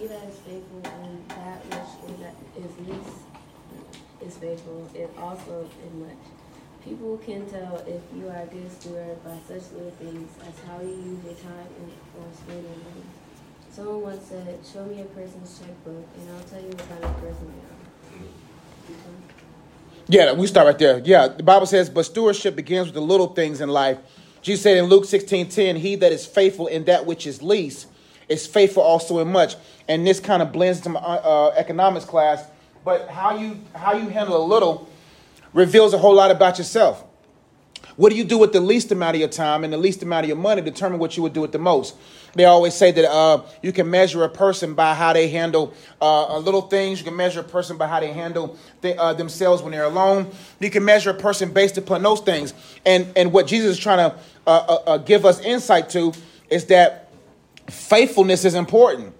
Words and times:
he 0.00 0.06
that 0.06 0.24
is 0.24 0.38
faithful 0.38 0.80
in 1.04 1.24
that 1.28 1.60
which 1.68 2.64
is, 2.64 2.88
least 2.88 3.18
is 4.26 4.36
faithful, 4.38 4.88
and 4.96 5.08
also 5.18 5.68
in 5.84 6.00
much. 6.00 6.16
People 6.82 7.18
can 7.18 7.44
tell 7.50 7.76
if 7.86 8.00
you 8.16 8.28
are 8.28 8.42
a 8.42 8.46
good 8.46 8.72
steward 8.72 9.22
by 9.22 9.36
such 9.46 9.70
little 9.72 9.90
things 10.00 10.30
as 10.48 10.54
how 10.66 10.80
you 10.80 10.88
use 10.88 11.24
your 11.24 11.34
time 11.34 11.68
and 11.78 11.92
or 12.16 12.24
spend 12.32 12.62
your 12.62 12.78
money. 12.80 13.04
Someone 13.70 14.02
once 14.02 14.26
said, 14.26 14.58
"Show 14.64 14.86
me 14.86 15.02
a 15.02 15.04
person's 15.04 15.58
checkbook, 15.58 16.06
and 16.16 16.30
I'll 16.34 16.44
tell 16.44 16.62
you 16.62 16.68
what 16.68 16.88
kind 16.88 17.04
of 17.04 17.20
person 17.20 17.52
they 17.52 17.60
are." 17.68 17.80
Yeah, 20.08 20.32
we 20.32 20.46
start 20.46 20.66
right 20.66 20.78
there. 20.78 21.02
Yeah, 21.04 21.28
the 21.28 21.42
Bible 21.42 21.66
says, 21.66 21.90
but 21.90 22.04
stewardship 22.04 22.56
begins 22.56 22.86
with 22.86 22.94
the 22.94 23.02
little 23.02 23.28
things 23.28 23.60
in 23.60 23.68
life. 23.68 23.98
Jesus 24.42 24.62
said 24.62 24.78
in 24.78 24.86
Luke 24.86 25.04
16 25.04 25.50
10, 25.50 25.76
He 25.76 25.94
that 25.96 26.10
is 26.10 26.24
faithful 26.24 26.66
in 26.66 26.84
that 26.86 27.04
which 27.04 27.26
is 27.26 27.42
least 27.42 27.86
is 28.30 28.46
faithful 28.46 28.82
also 28.82 29.18
in 29.18 29.28
much. 29.28 29.56
And 29.88 30.06
this 30.06 30.20
kind 30.20 30.40
of 30.40 30.52
blends 30.52 30.78
into 30.78 30.90
my 30.90 31.00
uh, 31.00 31.52
economics 31.56 32.06
class. 32.06 32.44
But 32.84 33.08
how 33.08 33.36
you 33.36 33.60
how 33.74 33.92
you 33.92 34.08
handle 34.08 34.42
a 34.42 34.46
little 34.46 34.88
reveals 35.52 35.92
a 35.92 35.98
whole 35.98 36.14
lot 36.14 36.30
about 36.30 36.56
yourself. 36.56 37.04
What 37.96 38.10
do 38.10 38.16
you 38.16 38.24
do 38.24 38.38
with 38.38 38.52
the 38.52 38.60
least 38.60 38.90
amount 38.92 39.16
of 39.16 39.20
your 39.20 39.28
time 39.28 39.62
and 39.62 39.70
the 39.70 39.76
least 39.76 40.02
amount 40.02 40.24
of 40.24 40.28
your 40.28 40.38
money? 40.38 40.62
Determine 40.62 40.98
what 40.98 41.16
you 41.16 41.22
would 41.22 41.34
do 41.34 41.42
with 41.42 41.52
the 41.52 41.58
most. 41.58 41.96
They 42.34 42.44
always 42.44 42.72
say 42.72 42.92
that 42.92 43.10
uh, 43.10 43.42
you 43.62 43.72
can 43.72 43.90
measure 43.90 44.22
a 44.22 44.28
person 44.28 44.74
by 44.74 44.94
how 44.94 45.12
they 45.12 45.28
handle 45.28 45.74
uh, 46.00 46.38
little 46.38 46.62
things. 46.62 47.00
You 47.00 47.04
can 47.04 47.16
measure 47.16 47.40
a 47.40 47.44
person 47.44 47.76
by 47.76 47.88
how 47.88 48.00
they 48.00 48.12
handle 48.12 48.56
th- 48.80 48.96
uh, 48.96 49.12
themselves 49.12 49.60
when 49.60 49.72
they're 49.72 49.84
alone. 49.84 50.30
You 50.60 50.70
can 50.70 50.84
measure 50.84 51.10
a 51.10 51.14
person 51.14 51.52
based 51.52 51.76
upon 51.76 52.02
those 52.02 52.20
things. 52.20 52.54
And 52.86 53.08
and 53.16 53.32
what 53.32 53.46
Jesus 53.46 53.72
is 53.72 53.78
trying 53.78 54.10
to 54.10 54.16
uh, 54.46 54.50
uh, 54.50 54.74
uh, 54.86 54.98
give 54.98 55.26
us 55.26 55.40
insight 55.40 55.90
to 55.90 56.14
is 56.48 56.66
that 56.66 57.09
faithfulness 57.72 58.44
is 58.44 58.54
important. 58.54 59.14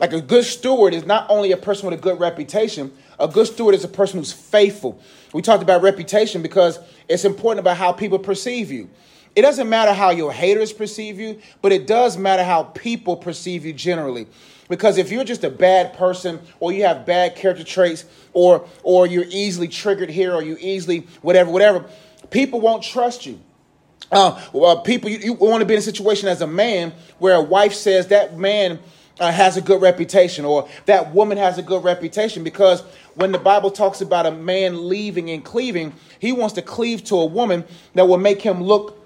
Like 0.00 0.12
a 0.12 0.20
good 0.20 0.44
steward 0.44 0.92
is 0.94 1.06
not 1.06 1.26
only 1.30 1.52
a 1.52 1.56
person 1.56 1.88
with 1.88 1.98
a 1.98 2.02
good 2.02 2.18
reputation. 2.18 2.92
A 3.18 3.28
good 3.28 3.46
steward 3.46 3.74
is 3.74 3.84
a 3.84 3.88
person 3.88 4.18
who's 4.18 4.32
faithful. 4.32 5.00
We 5.32 5.42
talked 5.42 5.62
about 5.62 5.82
reputation 5.82 6.42
because 6.42 6.78
it's 7.08 7.24
important 7.24 7.60
about 7.60 7.76
how 7.76 7.92
people 7.92 8.18
perceive 8.18 8.70
you. 8.70 8.90
It 9.36 9.42
doesn't 9.42 9.68
matter 9.68 9.92
how 9.92 10.10
your 10.10 10.32
haters 10.32 10.72
perceive 10.72 11.18
you, 11.18 11.40
but 11.60 11.72
it 11.72 11.86
does 11.86 12.16
matter 12.16 12.44
how 12.44 12.64
people 12.64 13.16
perceive 13.16 13.64
you 13.64 13.72
generally. 13.72 14.26
Because 14.68 14.96
if 14.96 15.10
you're 15.10 15.24
just 15.24 15.44
a 15.44 15.50
bad 15.50 15.94
person 15.94 16.40
or 16.60 16.72
you 16.72 16.84
have 16.84 17.04
bad 17.04 17.36
character 17.36 17.64
traits 17.64 18.04
or 18.32 18.66
or 18.82 19.06
you're 19.06 19.26
easily 19.28 19.68
triggered 19.68 20.08
here 20.08 20.32
or 20.32 20.42
you 20.42 20.56
easily 20.60 21.06
whatever 21.20 21.50
whatever, 21.50 21.84
people 22.30 22.60
won't 22.60 22.82
trust 22.82 23.26
you. 23.26 23.40
Uh, 24.10 24.40
well, 24.52 24.80
people, 24.80 25.10
you, 25.10 25.18
you 25.18 25.32
want 25.32 25.60
to 25.60 25.66
be 25.66 25.74
in 25.74 25.78
a 25.78 25.82
situation 25.82 26.28
as 26.28 26.40
a 26.40 26.46
man 26.46 26.92
where 27.18 27.34
a 27.34 27.42
wife 27.42 27.74
says 27.74 28.08
that 28.08 28.38
man 28.38 28.78
uh, 29.20 29.30
has 29.30 29.56
a 29.56 29.60
good 29.60 29.80
reputation 29.80 30.44
or 30.44 30.68
that 30.86 31.14
woman 31.14 31.38
has 31.38 31.58
a 31.58 31.62
good 31.62 31.82
reputation 31.84 32.44
because 32.44 32.82
when 33.14 33.32
the 33.32 33.38
Bible 33.38 33.70
talks 33.70 34.00
about 34.00 34.26
a 34.26 34.30
man 34.30 34.88
leaving 34.88 35.30
and 35.30 35.44
cleaving, 35.44 35.92
he 36.18 36.32
wants 36.32 36.54
to 36.54 36.62
cleave 36.62 37.04
to 37.04 37.16
a 37.16 37.24
woman 37.24 37.64
that 37.94 38.06
will 38.06 38.18
make 38.18 38.42
him 38.42 38.62
look 38.62 39.00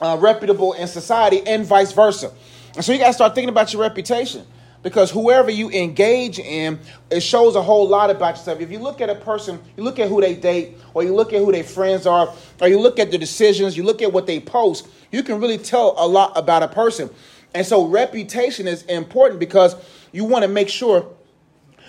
uh, 0.00 0.16
reputable 0.20 0.72
in 0.74 0.86
society 0.86 1.42
and 1.46 1.64
vice 1.64 1.92
versa. 1.92 2.32
And 2.74 2.84
so 2.84 2.92
you 2.92 2.98
got 2.98 3.08
to 3.08 3.12
start 3.12 3.34
thinking 3.34 3.48
about 3.48 3.72
your 3.72 3.82
reputation 3.82 4.46
because 4.88 5.10
whoever 5.10 5.50
you 5.50 5.68
engage 5.70 6.38
in, 6.38 6.78
it 7.10 7.20
shows 7.20 7.56
a 7.56 7.62
whole 7.62 7.86
lot 7.86 8.08
about 8.08 8.36
yourself. 8.36 8.58
If 8.62 8.70
you 8.70 8.78
look 8.78 9.02
at 9.02 9.10
a 9.10 9.14
person, 9.14 9.60
you 9.76 9.82
look 9.82 9.98
at 9.98 10.08
who 10.08 10.18
they 10.22 10.34
date, 10.34 10.78
or 10.94 11.04
you 11.04 11.14
look 11.14 11.34
at 11.34 11.40
who 11.40 11.52
their 11.52 11.62
friends 11.62 12.06
are, 12.06 12.32
or 12.58 12.68
you 12.68 12.80
look 12.80 12.98
at 12.98 13.10
the 13.10 13.18
decisions, 13.18 13.76
you 13.76 13.82
look 13.82 14.00
at 14.00 14.10
what 14.10 14.26
they 14.26 14.40
post, 14.40 14.88
you 15.12 15.22
can 15.22 15.42
really 15.42 15.58
tell 15.58 15.94
a 15.98 16.08
lot 16.08 16.32
about 16.36 16.62
a 16.62 16.68
person. 16.68 17.10
And 17.54 17.66
so 17.66 17.84
reputation 17.86 18.66
is 18.66 18.82
important 18.84 19.40
because 19.40 19.76
you 20.10 20.24
want 20.24 20.44
to 20.44 20.48
make 20.48 20.70
sure 20.70 21.06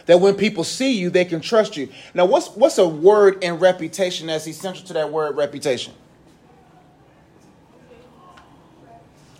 that 0.06 0.20
when 0.20 0.36
people 0.36 0.66
see 0.66 0.92
you, 0.92 1.10
they 1.10 1.24
can 1.24 1.40
trust 1.40 1.78
you. 1.78 1.88
Now, 2.14 2.26
what's 2.26 2.50
what's 2.50 2.80
a 2.80 2.88
word 2.88 3.42
in 3.44 3.60
reputation 3.60 4.28
that's 4.28 4.46
essential 4.46 4.86
to 4.88 4.94
that 4.94 5.10
word 5.10 5.38
reputation? 5.38 5.94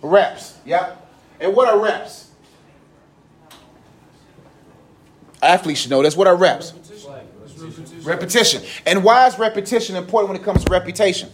Reps. 0.00 0.56
Yep. 0.64 1.08
And 1.40 1.54
what 1.54 1.68
are 1.68 1.78
reps? 1.78 2.29
Athletes 5.42 5.80
should 5.80 5.90
know 5.90 6.02
this. 6.02 6.16
What 6.16 6.26
are 6.26 6.36
reps? 6.36 6.72
Repetition. 6.72 8.02
repetition. 8.04 8.62
And 8.86 9.04
why 9.04 9.26
is 9.26 9.38
repetition 9.38 9.96
important 9.96 10.30
when 10.30 10.40
it 10.40 10.44
comes 10.44 10.64
to 10.64 10.72
reputation? 10.72 11.30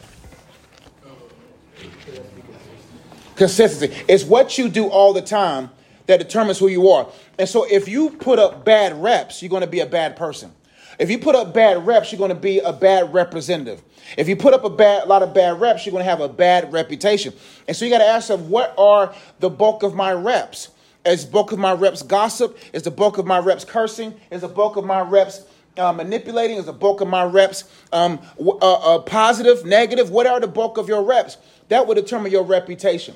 Consistency. 3.37 3.97
It's 4.09 4.25
what 4.25 4.59
you 4.59 4.69
do 4.69 4.89
all 4.89 5.13
the 5.13 5.23
time 5.23 5.71
that 6.07 6.19
determines 6.19 6.59
who 6.59 6.69
you 6.69 6.89
are. 6.89 7.09
And 7.39 7.49
so 7.49 7.65
if 7.65 7.89
you 7.89 8.11
put 8.11 8.39
up 8.39 8.65
bad 8.65 9.01
reps, 9.01 9.43
you're 9.43 9.51
going 9.51 9.63
to 9.63 9.67
be 9.67 9.81
a 9.81 9.87
bad 9.87 10.17
person. 10.17 10.53
If 10.99 11.11
you 11.11 11.19
put 11.19 11.35
up 11.35 11.53
bad 11.53 11.87
reps, 11.87 12.11
you're 12.11 12.19
going 12.19 12.31
to 12.31 12.35
be 12.35 12.61
a 12.61 12.73
bad 12.73 13.13
representative. 13.13 13.83
If 14.17 14.29
you 14.29 14.37
put 14.37 14.55
up 14.55 14.65
a 14.65 14.71
bad 14.71 15.09
lot 15.09 15.23
of 15.23 15.35
bad 15.35 15.61
reps, 15.61 15.85
you're 15.85 15.93
going 15.93 16.05
to 16.05 16.11
have 16.11 16.21
a 16.21 16.29
bad 16.29 16.73
reputation. 16.73 17.35
And 17.69 17.77
so 17.77 17.85
you 17.85 17.91
got 17.91 17.99
to 17.99 18.05
ask 18.05 18.31
yourself, 18.31 18.49
what 18.49 18.75
are 18.79 19.15
the 19.41 19.51
bulk 19.51 19.83
of 19.83 19.95
my 19.95 20.13
reps? 20.13 20.71
Is 21.07 21.25
bulk 21.25 21.53
of 21.53 21.59
my 21.59 21.73
reps 21.73 22.03
gossip? 22.03 22.59
Is 22.73 22.83
the 22.83 22.91
bulk 22.91 23.19
of 23.19 23.27
my 23.27 23.39
reps 23.39 23.65
cursing? 23.65 24.15
Is 24.31 24.41
the 24.41 24.49
bulk 24.49 24.77
of 24.77 24.85
my 24.85 25.01
reps 25.01 25.47
uh, 25.77 25.93
manipulating? 25.93 26.57
Is 26.57 26.67
the 26.67 26.73
bulk 26.73 27.01
of 27.01 27.09
my 27.09 27.25
reps 27.25 27.65
um, 27.93 28.19
uh, 28.41 28.51
uh, 28.51 28.99
positive, 29.01 29.65
negative? 29.65 30.11
What 30.11 30.27
are 30.27 30.41
the 30.41 30.49
bulk 30.49 30.79
of 30.79 30.89
your 30.89 31.03
reps? 31.03 31.37
That 31.69 31.87
will 31.87 31.95
determine 31.95 32.33
your 32.33 32.43
reputation. 32.43 33.15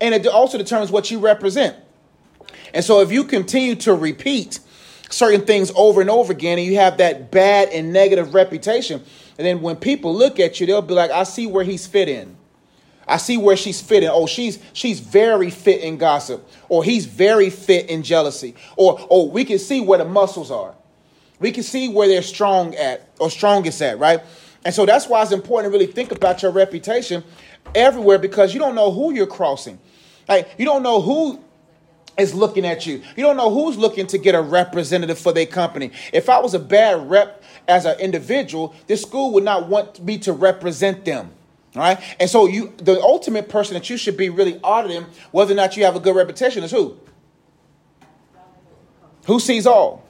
And 0.00 0.14
it 0.14 0.26
also 0.26 0.56
determines 0.56 0.90
what 0.90 1.10
you 1.10 1.18
represent. 1.18 1.76
And 2.72 2.84
so 2.84 3.00
if 3.00 3.12
you 3.12 3.24
continue 3.24 3.74
to 3.76 3.94
repeat 3.94 4.60
certain 5.10 5.42
things 5.42 5.70
over 5.76 6.00
and 6.00 6.10
over 6.10 6.32
again 6.32 6.58
and 6.58 6.66
you 6.66 6.76
have 6.76 6.98
that 6.98 7.30
bad 7.30 7.68
and 7.68 7.92
negative 7.92 8.34
reputation, 8.34 9.02
and 9.38 9.46
then 9.46 9.60
when 9.60 9.76
people 9.76 10.14
look 10.14 10.40
at 10.40 10.58
you, 10.58 10.66
they'll 10.66 10.82
be 10.82 10.94
like, 10.94 11.10
I 11.10 11.24
see 11.24 11.46
where 11.46 11.64
he's 11.64 11.86
fit 11.86 12.08
in. 12.08 12.36
I 13.08 13.18
see 13.18 13.36
where 13.36 13.56
she's 13.56 13.80
fitting. 13.80 14.08
Oh, 14.10 14.26
she's 14.26 14.58
she's 14.72 15.00
very 15.00 15.50
fit 15.50 15.82
in 15.82 15.96
gossip, 15.96 16.48
or 16.68 16.82
he's 16.82 17.06
very 17.06 17.50
fit 17.50 17.88
in 17.88 18.02
jealousy, 18.02 18.54
or 18.76 18.98
oh, 19.10 19.26
we 19.26 19.44
can 19.44 19.58
see 19.58 19.80
where 19.80 19.98
the 19.98 20.04
muscles 20.04 20.50
are. 20.50 20.74
We 21.38 21.52
can 21.52 21.62
see 21.62 21.88
where 21.88 22.08
they're 22.08 22.22
strong 22.22 22.74
at 22.74 23.08
or 23.20 23.30
strongest 23.30 23.80
at, 23.82 23.98
right? 23.98 24.20
And 24.64 24.74
so 24.74 24.86
that's 24.86 25.06
why 25.06 25.22
it's 25.22 25.32
important 25.32 25.72
to 25.72 25.78
really 25.78 25.90
think 25.90 26.10
about 26.10 26.42
your 26.42 26.50
reputation 26.50 27.22
everywhere 27.74 28.18
because 28.18 28.52
you 28.52 28.58
don't 28.58 28.74
know 28.74 28.90
who 28.90 29.12
you're 29.12 29.26
crossing. 29.26 29.78
Like 30.28 30.48
you 30.58 30.64
don't 30.64 30.82
know 30.82 31.00
who 31.00 31.44
is 32.18 32.34
looking 32.34 32.64
at 32.64 32.86
you. 32.86 33.02
You 33.16 33.22
don't 33.22 33.36
know 33.36 33.50
who's 33.50 33.76
looking 33.76 34.06
to 34.08 34.18
get 34.18 34.34
a 34.34 34.40
representative 34.40 35.18
for 35.18 35.32
their 35.32 35.46
company. 35.46 35.92
If 36.12 36.28
I 36.28 36.40
was 36.40 36.54
a 36.54 36.58
bad 36.58 37.08
rep 37.08 37.44
as 37.68 37.84
an 37.84 38.00
individual, 38.00 38.74
this 38.86 39.02
school 39.02 39.32
would 39.34 39.44
not 39.44 39.68
want 39.68 40.02
me 40.02 40.18
to 40.18 40.32
represent 40.32 41.04
them. 41.04 41.30
All 41.76 41.82
right. 41.82 42.00
And 42.18 42.28
so 42.30 42.46
you 42.46 42.72
the 42.78 43.00
ultimate 43.00 43.50
person 43.50 43.74
that 43.74 43.90
you 43.90 43.98
should 43.98 44.16
be 44.16 44.30
really 44.30 44.58
auditing 44.64 45.04
whether 45.30 45.52
or 45.52 45.56
not 45.56 45.76
you 45.76 45.84
have 45.84 45.94
a 45.94 46.00
good 46.00 46.16
reputation 46.16 46.64
is 46.64 46.70
who? 46.70 46.98
Who 49.26 49.38
sees 49.38 49.66
all? 49.66 50.06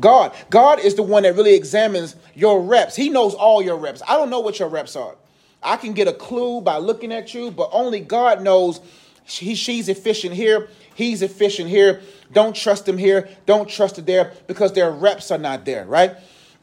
God. 0.00 0.34
God 0.50 0.80
is 0.80 0.96
the 0.96 1.04
one 1.04 1.22
that 1.22 1.36
really 1.36 1.54
examines 1.54 2.16
your 2.34 2.60
reps. 2.60 2.96
He 2.96 3.08
knows 3.08 3.34
all 3.34 3.62
your 3.62 3.76
reps. 3.76 4.02
I 4.08 4.16
don't 4.16 4.30
know 4.30 4.40
what 4.40 4.58
your 4.58 4.68
reps 4.68 4.96
are. 4.96 5.14
I 5.62 5.76
can 5.76 5.92
get 5.92 6.08
a 6.08 6.12
clue 6.12 6.60
by 6.60 6.78
looking 6.78 7.12
at 7.12 7.32
you, 7.32 7.52
but 7.52 7.70
only 7.72 8.00
God 8.00 8.42
knows 8.42 8.80
he, 9.22 9.54
she's 9.54 9.88
efficient 9.88 10.34
here. 10.34 10.68
He's 10.94 11.22
efficient 11.22 11.70
here. 11.70 12.02
Don't 12.32 12.54
trust 12.54 12.88
him 12.88 12.98
here. 12.98 13.28
Don't 13.46 13.68
trust 13.68 13.98
it 13.98 14.06
there 14.06 14.32
because 14.48 14.72
their 14.72 14.90
reps 14.90 15.30
are 15.30 15.38
not 15.38 15.64
there, 15.64 15.86
right? 15.86 16.16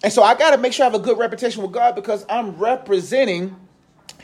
And 0.04 0.12
so 0.12 0.24
I 0.24 0.36
got 0.36 0.52
to 0.52 0.58
make 0.58 0.74
sure 0.74 0.86
I 0.86 0.90
have 0.90 1.00
a 1.00 1.04
good 1.04 1.18
reputation 1.18 1.62
with 1.62 1.72
God 1.72 1.96
because 1.96 2.26
I'm 2.30 2.58
representing 2.58 3.56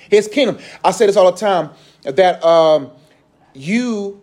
his 0.10 0.28
kingdom. 0.28 0.58
I 0.84 0.92
say 0.92 1.06
this 1.06 1.16
all 1.16 1.32
the 1.32 1.38
time 1.38 1.72
that 2.04 2.44
um, 2.44 2.92
you 3.54 4.22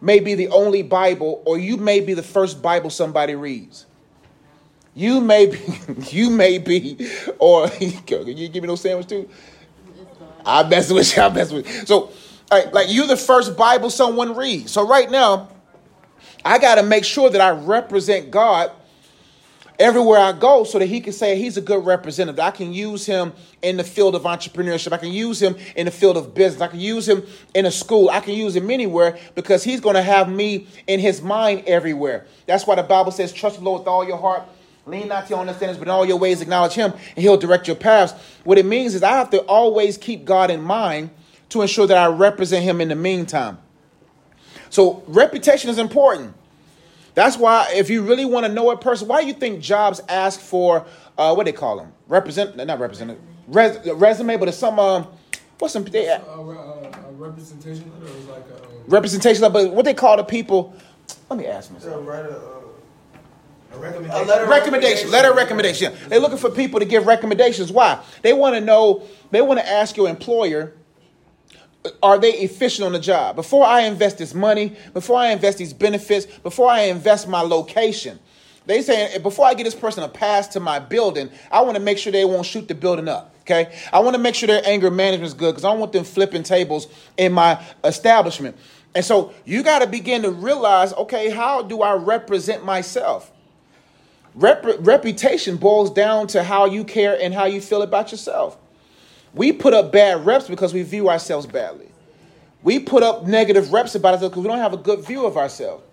may 0.00 0.20
be 0.20 0.34
the 0.34 0.48
only 0.48 0.82
Bible 0.82 1.42
or 1.44 1.58
you 1.58 1.76
may 1.76 2.00
be 2.00 2.14
the 2.14 2.22
first 2.22 2.62
Bible 2.62 2.90
somebody 2.90 3.34
reads. 3.34 3.86
You 4.94 5.20
may 5.20 5.46
be, 5.46 5.58
you 6.10 6.30
may 6.30 6.58
be, 6.58 7.10
or 7.38 7.68
can 7.68 7.88
you 8.26 8.48
give 8.48 8.62
me 8.62 8.68
no 8.68 8.76
sandwich 8.76 9.06
too? 9.06 9.28
I'm 10.44 10.68
messing 10.68 10.96
with 10.96 11.16
you. 11.16 11.22
I'm 11.22 11.34
messing 11.34 11.58
with 11.58 11.66
you. 11.66 11.86
So 11.86 12.12
like 12.72 12.90
you 12.90 13.06
the 13.06 13.16
first 13.16 13.56
Bible 13.56 13.90
someone 13.90 14.34
reads. 14.36 14.72
So 14.72 14.86
right 14.86 15.10
now, 15.10 15.48
I 16.44 16.58
got 16.58 16.76
to 16.76 16.82
make 16.82 17.04
sure 17.04 17.30
that 17.30 17.40
I 17.40 17.50
represent 17.50 18.30
God 18.30 18.72
everywhere 19.80 20.18
I 20.18 20.32
go 20.32 20.62
so 20.62 20.78
that 20.78 20.86
he 20.86 21.00
can 21.00 21.12
say 21.12 21.36
he's 21.36 21.56
a 21.56 21.60
good 21.60 21.84
representative. 21.84 22.38
I 22.38 22.50
can 22.50 22.72
use 22.72 23.06
him 23.06 23.32
in 23.62 23.78
the 23.78 23.82
field 23.82 24.14
of 24.14 24.22
entrepreneurship. 24.22 24.92
I 24.92 24.98
can 24.98 25.10
use 25.10 25.40
him 25.40 25.56
in 25.74 25.86
the 25.86 25.90
field 25.90 26.16
of 26.18 26.34
business. 26.34 26.60
I 26.60 26.68
can 26.68 26.78
use 26.78 27.08
him 27.08 27.24
in 27.54 27.66
a 27.66 27.70
school. 27.70 28.10
I 28.10 28.20
can 28.20 28.34
use 28.34 28.54
him 28.54 28.70
anywhere 28.70 29.18
because 29.34 29.64
he's 29.64 29.80
going 29.80 29.96
to 29.96 30.02
have 30.02 30.28
me 30.28 30.68
in 30.86 31.00
his 31.00 31.22
mind 31.22 31.64
everywhere. 31.66 32.26
That's 32.46 32.66
why 32.66 32.74
the 32.74 32.82
Bible 32.82 33.10
says, 33.10 33.32
trust 33.32 33.58
the 33.58 33.64
Lord 33.64 33.80
with 33.80 33.88
all 33.88 34.06
your 34.06 34.18
heart. 34.18 34.42
Lean 34.86 35.08
not 35.08 35.24
to 35.24 35.30
your 35.30 35.40
understanding, 35.40 35.78
but 35.78 35.88
in 35.88 35.90
all 35.90 36.06
your 36.06 36.18
ways 36.18 36.40
acknowledge 36.40 36.72
him, 36.72 36.92
and 36.92 37.22
he'll 37.22 37.36
direct 37.36 37.66
your 37.66 37.76
paths. 37.76 38.12
What 38.44 38.58
it 38.58 38.66
means 38.66 38.94
is 38.94 39.02
I 39.02 39.12
have 39.12 39.30
to 39.30 39.40
always 39.42 39.96
keep 39.96 40.24
God 40.24 40.50
in 40.50 40.60
mind 40.60 41.10
to 41.50 41.62
ensure 41.62 41.86
that 41.86 41.96
I 41.96 42.06
represent 42.06 42.64
him 42.64 42.80
in 42.80 42.88
the 42.88 42.96
meantime. 42.96 43.58
So 44.68 45.02
reputation 45.06 45.70
is 45.70 45.78
important. 45.78 46.34
That's 47.14 47.36
why, 47.36 47.68
if 47.74 47.90
you 47.90 48.02
really 48.02 48.24
want 48.24 48.46
to 48.46 48.52
know 48.52 48.70
a 48.70 48.76
person, 48.76 49.08
why 49.08 49.20
do 49.22 49.26
you 49.26 49.34
think 49.34 49.60
jobs 49.60 50.00
ask 50.08 50.40
for 50.40 50.86
uh, 51.18 51.34
what 51.34 51.46
they 51.46 51.52
call 51.52 51.76
them? 51.76 51.92
Represent, 52.08 52.56
not 52.56 52.78
representative 52.78 53.22
res, 53.48 53.78
resume, 53.94 54.36
but 54.36 54.48
it's 54.48 54.56
some 54.56 54.78
um, 54.78 55.06
what's 55.58 55.72
some 55.72 55.84
they, 55.84 56.06
A, 56.06 56.22
a, 56.22 56.40
a 56.40 57.12
representation 57.12 57.90
letter 58.00 58.16
is 58.16 58.26
like 58.26 58.44
a 58.48 58.56
um, 58.64 58.70
representation, 58.86 59.52
but 59.52 59.72
what 59.72 59.84
they 59.84 59.94
call 59.94 60.16
the 60.16 60.24
people? 60.24 60.74
Let 61.28 61.38
me 61.38 61.46
ask 61.46 61.70
myself. 61.72 61.94
So 61.94 62.00
write 62.02 62.24
a, 62.26 62.36
uh, 62.36 62.60
a 63.72 63.76
A 63.76 63.78
recommendation. 63.78 64.26
letter 64.26 64.42
of 64.44 64.48
recommendation, 64.48 65.10
letter 65.10 65.34
recommendation. 65.34 65.92
Yeah. 65.92 66.08
They're 66.08 66.20
looking 66.20 66.38
for 66.38 66.50
people 66.50 66.80
to 66.80 66.86
give 66.86 67.06
recommendations. 67.06 67.70
Why? 67.70 68.02
They 68.22 68.32
want 68.32 68.54
to 68.54 68.60
know. 68.60 69.02
They 69.30 69.42
want 69.42 69.60
to 69.60 69.68
ask 69.68 69.96
your 69.96 70.08
employer, 70.08 70.72
are 72.02 72.18
they 72.18 72.32
efficient 72.32 72.86
on 72.86 72.92
the 72.92 72.98
job? 72.98 73.36
Before 73.36 73.64
I 73.64 73.82
invest 73.82 74.18
this 74.18 74.34
money, 74.34 74.76
before 74.92 75.18
I 75.18 75.28
invest 75.28 75.58
these 75.58 75.72
benefits, 75.72 76.26
before 76.26 76.70
I 76.70 76.82
invest 76.82 77.26
my 77.28 77.40
location, 77.40 78.18
they 78.66 78.82
say 78.82 79.14
eh, 79.14 79.18
before 79.18 79.46
I 79.46 79.54
get 79.54 79.64
this 79.64 79.74
person 79.74 80.02
a 80.02 80.08
pass 80.08 80.48
to 80.48 80.60
my 80.60 80.78
building, 80.78 81.30
I 81.50 81.62
want 81.62 81.76
to 81.76 81.82
make 81.82 81.98
sure 81.98 82.12
they 82.12 82.24
won't 82.24 82.46
shoot 82.46 82.68
the 82.68 82.74
building 82.74 83.08
up. 83.08 83.34
Okay, 83.42 83.74
I 83.92 84.00
want 84.00 84.14
to 84.14 84.22
make 84.22 84.34
sure 84.34 84.46
their 84.46 84.62
anger 84.64 84.90
management 84.90 85.26
is 85.26 85.34
good 85.34 85.52
because 85.52 85.64
I 85.64 85.70
don't 85.70 85.80
want 85.80 85.92
them 85.92 86.04
flipping 86.04 86.42
tables 86.42 86.86
in 87.16 87.32
my 87.32 87.60
establishment. 87.82 88.56
And 88.94 89.04
so 89.04 89.32
you 89.44 89.62
got 89.62 89.80
to 89.80 89.86
begin 89.86 90.22
to 90.22 90.30
realize, 90.30 90.92
okay, 90.92 91.30
how 91.30 91.62
do 91.62 91.82
I 91.82 91.94
represent 91.94 92.64
myself? 92.64 93.32
Rep- 94.34 94.64
reputation 94.80 95.56
boils 95.56 95.90
down 95.90 96.26
to 96.28 96.44
how 96.44 96.66
you 96.66 96.84
care 96.84 97.18
and 97.20 97.34
how 97.34 97.46
you 97.46 97.60
feel 97.60 97.82
about 97.82 98.12
yourself. 98.12 98.56
We 99.34 99.52
put 99.52 99.74
up 99.74 99.92
bad 99.92 100.26
reps 100.26 100.48
because 100.48 100.74
we 100.74 100.82
view 100.82 101.08
ourselves 101.08 101.46
badly. 101.46 101.88
We 102.62 102.78
put 102.78 103.02
up 103.02 103.26
negative 103.26 103.72
reps 103.72 103.94
about 103.94 104.14
ourselves 104.14 104.32
because 104.32 104.42
we 104.42 104.48
don't 104.48 104.58
have 104.58 104.72
a 104.72 104.78
good 104.78 105.04
view 105.06 105.24
of 105.24 105.36
ourselves. 105.36 105.84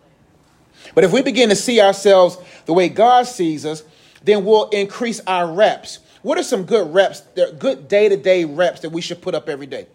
But 0.93 1.03
if 1.03 1.11
we 1.11 1.21
begin 1.21 1.49
to 1.49 1.55
see 1.55 1.79
ourselves 1.81 2.37
the 2.65 2.73
way 2.73 2.89
God 2.89 3.27
sees 3.27 3.65
us, 3.65 3.83
then 4.23 4.45
we'll 4.45 4.69
increase 4.69 5.19
our 5.27 5.51
reps. 5.51 5.99
What 6.21 6.37
are 6.37 6.43
some 6.43 6.63
good 6.63 6.93
reps, 6.93 7.21
good 7.59 7.87
day 7.87 8.09
to 8.09 8.17
day 8.17 8.45
reps 8.45 8.81
that 8.81 8.89
we 8.89 9.01
should 9.01 9.21
put 9.21 9.35
up 9.35 9.47
every 9.49 9.67
day? 9.67 9.87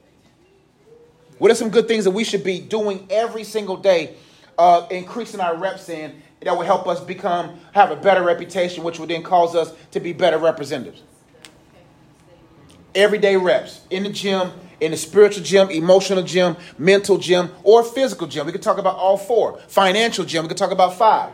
What 1.39 1.51
are 1.51 1.55
some 1.55 1.71
good 1.71 1.89
things 1.89 2.05
that 2.05 2.13
we 2.13 2.25
should 2.25 2.45
be 2.45 2.61
doing 2.61 3.07
every 3.11 3.45
single 3.45 3.77
day, 3.77 4.15
uh, 4.57 4.87
increasing 4.91 5.41
our 5.41 5.57
reps 5.57 5.89
in 5.89 6.23
that 6.41 6.57
will 6.57 6.65
help 6.65 6.87
us 6.87 7.01
become 7.01 7.59
have 7.73 7.91
a 7.91 7.97
better 7.97 8.23
reputation, 8.23 8.85
which 8.85 8.99
will 8.99 9.07
then 9.07 9.23
cause 9.23 9.55
us 9.55 9.73
to 9.91 10.01
be 10.01 10.13
better 10.13 10.39
representatives. 10.39 11.03
Everyday 12.95 13.37
reps 13.37 13.81
in 13.91 14.03
the 14.03 14.11
gym, 14.11 14.51
in 14.81 14.91
the 14.91 14.97
spiritual 14.97 15.43
gym, 15.43 15.71
emotional 15.71 16.23
gym, 16.23 16.57
mental 16.79 17.19
gym, 17.19 17.51
or 17.63 17.83
physical 17.83 18.27
gym. 18.27 18.47
We 18.47 18.53
could 18.53 18.63
talk 18.63 18.79
about 18.79 18.97
all 18.97 19.17
four. 19.17 19.59
Financial 19.69 20.25
gym, 20.25 20.45
we 20.45 20.49
could 20.49 20.57
talk 20.57 20.73
about 20.73 20.95
five. 20.95 21.33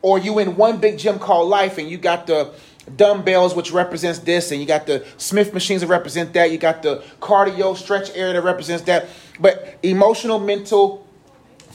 Or 0.00 0.18
you 0.18 0.38
in 0.38 0.56
one 0.56 0.78
big 0.78 0.98
gym 0.98 1.18
called 1.18 1.48
life 1.48 1.78
and 1.78 1.88
you 1.88 1.96
got 1.96 2.26
the 2.26 2.52
dumbbells 2.96 3.54
which 3.54 3.70
represents 3.70 4.18
this 4.18 4.50
and 4.50 4.60
you 4.60 4.66
got 4.66 4.86
the 4.86 5.06
smith 5.16 5.54
machines 5.54 5.82
that 5.82 5.86
represent 5.86 6.32
that 6.32 6.50
you 6.50 6.58
got 6.58 6.82
the 6.82 6.96
cardio 7.20 7.76
stretch 7.76 8.10
area 8.16 8.32
that 8.32 8.42
represents 8.42 8.82
that 8.82 9.06
but 9.38 9.78
emotional 9.84 10.40
mental 10.40 11.06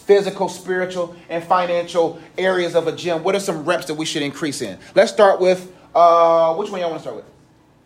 physical, 0.08 0.48
spiritual, 0.48 1.16
and 1.30 1.44
financial 1.44 2.20
areas 2.38 2.76
of 2.76 2.88
a 2.88 2.94
gym, 2.94 3.24
what 3.24 3.36
are 3.36 3.42
some 3.42 3.66
reps 3.66 3.86
that 3.88 3.96
we 3.96 4.06
should 4.06 4.22
increase 4.22 4.62
in? 4.62 4.80
Let's 4.96 5.12
start 5.12 5.42
with 5.42 5.72
uh, 5.94 6.56
which 6.56 6.72
one 6.72 6.80
y'all 6.80 6.90
want 6.90 7.04
to 7.04 7.10
start 7.10 7.18
with? 7.18 7.37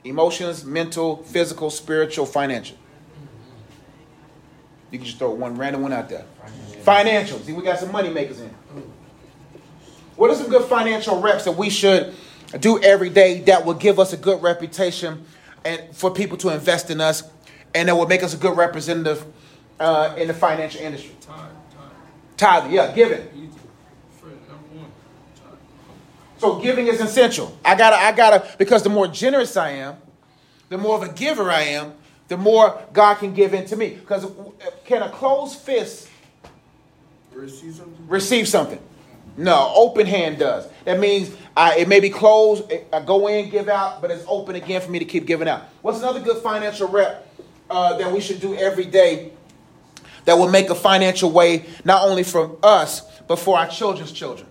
Emotions, 0.04 0.66
mental, 0.66 1.18
physical, 1.24 1.70
spiritual, 1.70 2.26
financial. 2.26 2.78
You 4.90 4.98
can 4.98 5.06
just 5.06 5.20
throw 5.20 5.32
one 5.32 5.56
random 5.58 5.82
one 5.84 5.94
out 5.94 6.10
there. 6.10 6.26
Financial. 6.84 7.40
See, 7.40 7.54
we 7.54 7.64
got 7.64 7.80
some 7.80 7.92
money 7.92 8.10
makers 8.10 8.40
in. 8.40 8.50
What 10.16 10.30
are 10.30 10.36
some 10.36 10.50
good 10.50 10.68
financial 10.68 11.22
reps 11.22 11.46
that 11.46 11.54
we 11.54 11.70
should 11.70 12.14
do 12.60 12.82
every 12.82 13.10
day 13.10 13.42
that 13.42 13.66
will 13.66 13.74
give 13.74 14.00
us 14.00 14.12
a 14.14 14.18
good 14.18 14.42
reputation 14.42 15.26
and 15.64 15.96
for 15.96 16.12
people 16.12 16.38
to 16.38 16.50
invest 16.50 16.90
in 16.90 17.00
us 17.00 17.24
and 17.74 17.88
that 17.88 17.96
will 17.96 18.08
make 18.08 18.24
us 18.24 18.34
a 18.34 18.38
good 18.38 18.58
representative 18.58 19.26
uh, 19.80 20.14
in 20.18 20.28
the 20.28 20.34
financial 20.34 20.82
industry? 20.82 21.16
Tithing, 22.38 22.72
yeah, 22.72 22.92
giving. 22.92 23.20
Easy. 23.36 23.50
Friend, 24.20 24.36
number 24.50 24.82
one. 24.82 24.92
Time. 25.36 25.58
So 26.42 26.56
giving 26.60 26.88
is 26.88 27.00
essential. 27.00 27.56
I 27.64 27.76
gotta, 27.76 27.96
I 27.98 28.12
gotta, 28.14 28.44
because 28.58 28.82
the 28.82 28.90
more 28.90 29.08
generous 29.08 29.56
I 29.56 29.74
am, 29.74 29.98
the 30.70 30.78
more 30.80 30.96
of 30.96 31.04
a 31.04 31.14
giver 31.14 31.52
I 31.52 31.62
am, 31.62 31.94
the 32.30 32.38
more 32.38 32.82
God 32.94 33.16
can 33.20 33.36
give 33.36 33.54
into 33.54 33.76
me. 33.76 33.90
Because 33.90 34.26
can 34.84 35.04
a 35.04 35.10
closed 35.10 35.60
fist 35.60 36.10
Receive 37.32 37.76
something. 37.76 38.08
receive 38.08 38.48
something? 38.48 38.80
No, 39.38 39.72
open 39.76 40.08
hand 40.08 40.40
does. 40.40 40.68
That 40.86 41.00
means 41.00 41.30
I, 41.56 41.78
it 41.78 41.88
may 41.88 42.00
be 42.00 42.10
closed, 42.10 42.64
I 42.92 43.02
go 43.02 43.28
in, 43.28 43.52
give 43.52 43.70
out, 43.70 44.02
but 44.02 44.10
it's 44.10 44.26
open 44.28 44.56
again 44.56 44.82
for 44.82 44.90
me 44.90 44.98
to 44.98 45.06
keep 45.06 45.28
giving 45.28 45.48
out. 45.48 45.62
What's 45.84 46.00
another 46.00 46.22
good 46.22 46.42
financial 46.42 46.88
rep 46.88 47.28
uh, 47.70 47.98
that 48.00 48.12
we 48.12 48.20
should 48.20 48.42
do 48.42 48.56
every 48.56 48.86
day 48.86 49.32
that 50.26 50.40
will 50.40 50.50
make 50.50 50.72
a 50.72 50.76
financial 50.76 51.30
way 51.32 51.66
not 51.86 52.02
only 52.02 52.24
for 52.24 52.58
us, 52.64 53.04
but 53.28 53.36
for 53.38 53.60
our 53.60 53.68
children's 53.68 54.12
children? 54.12 54.48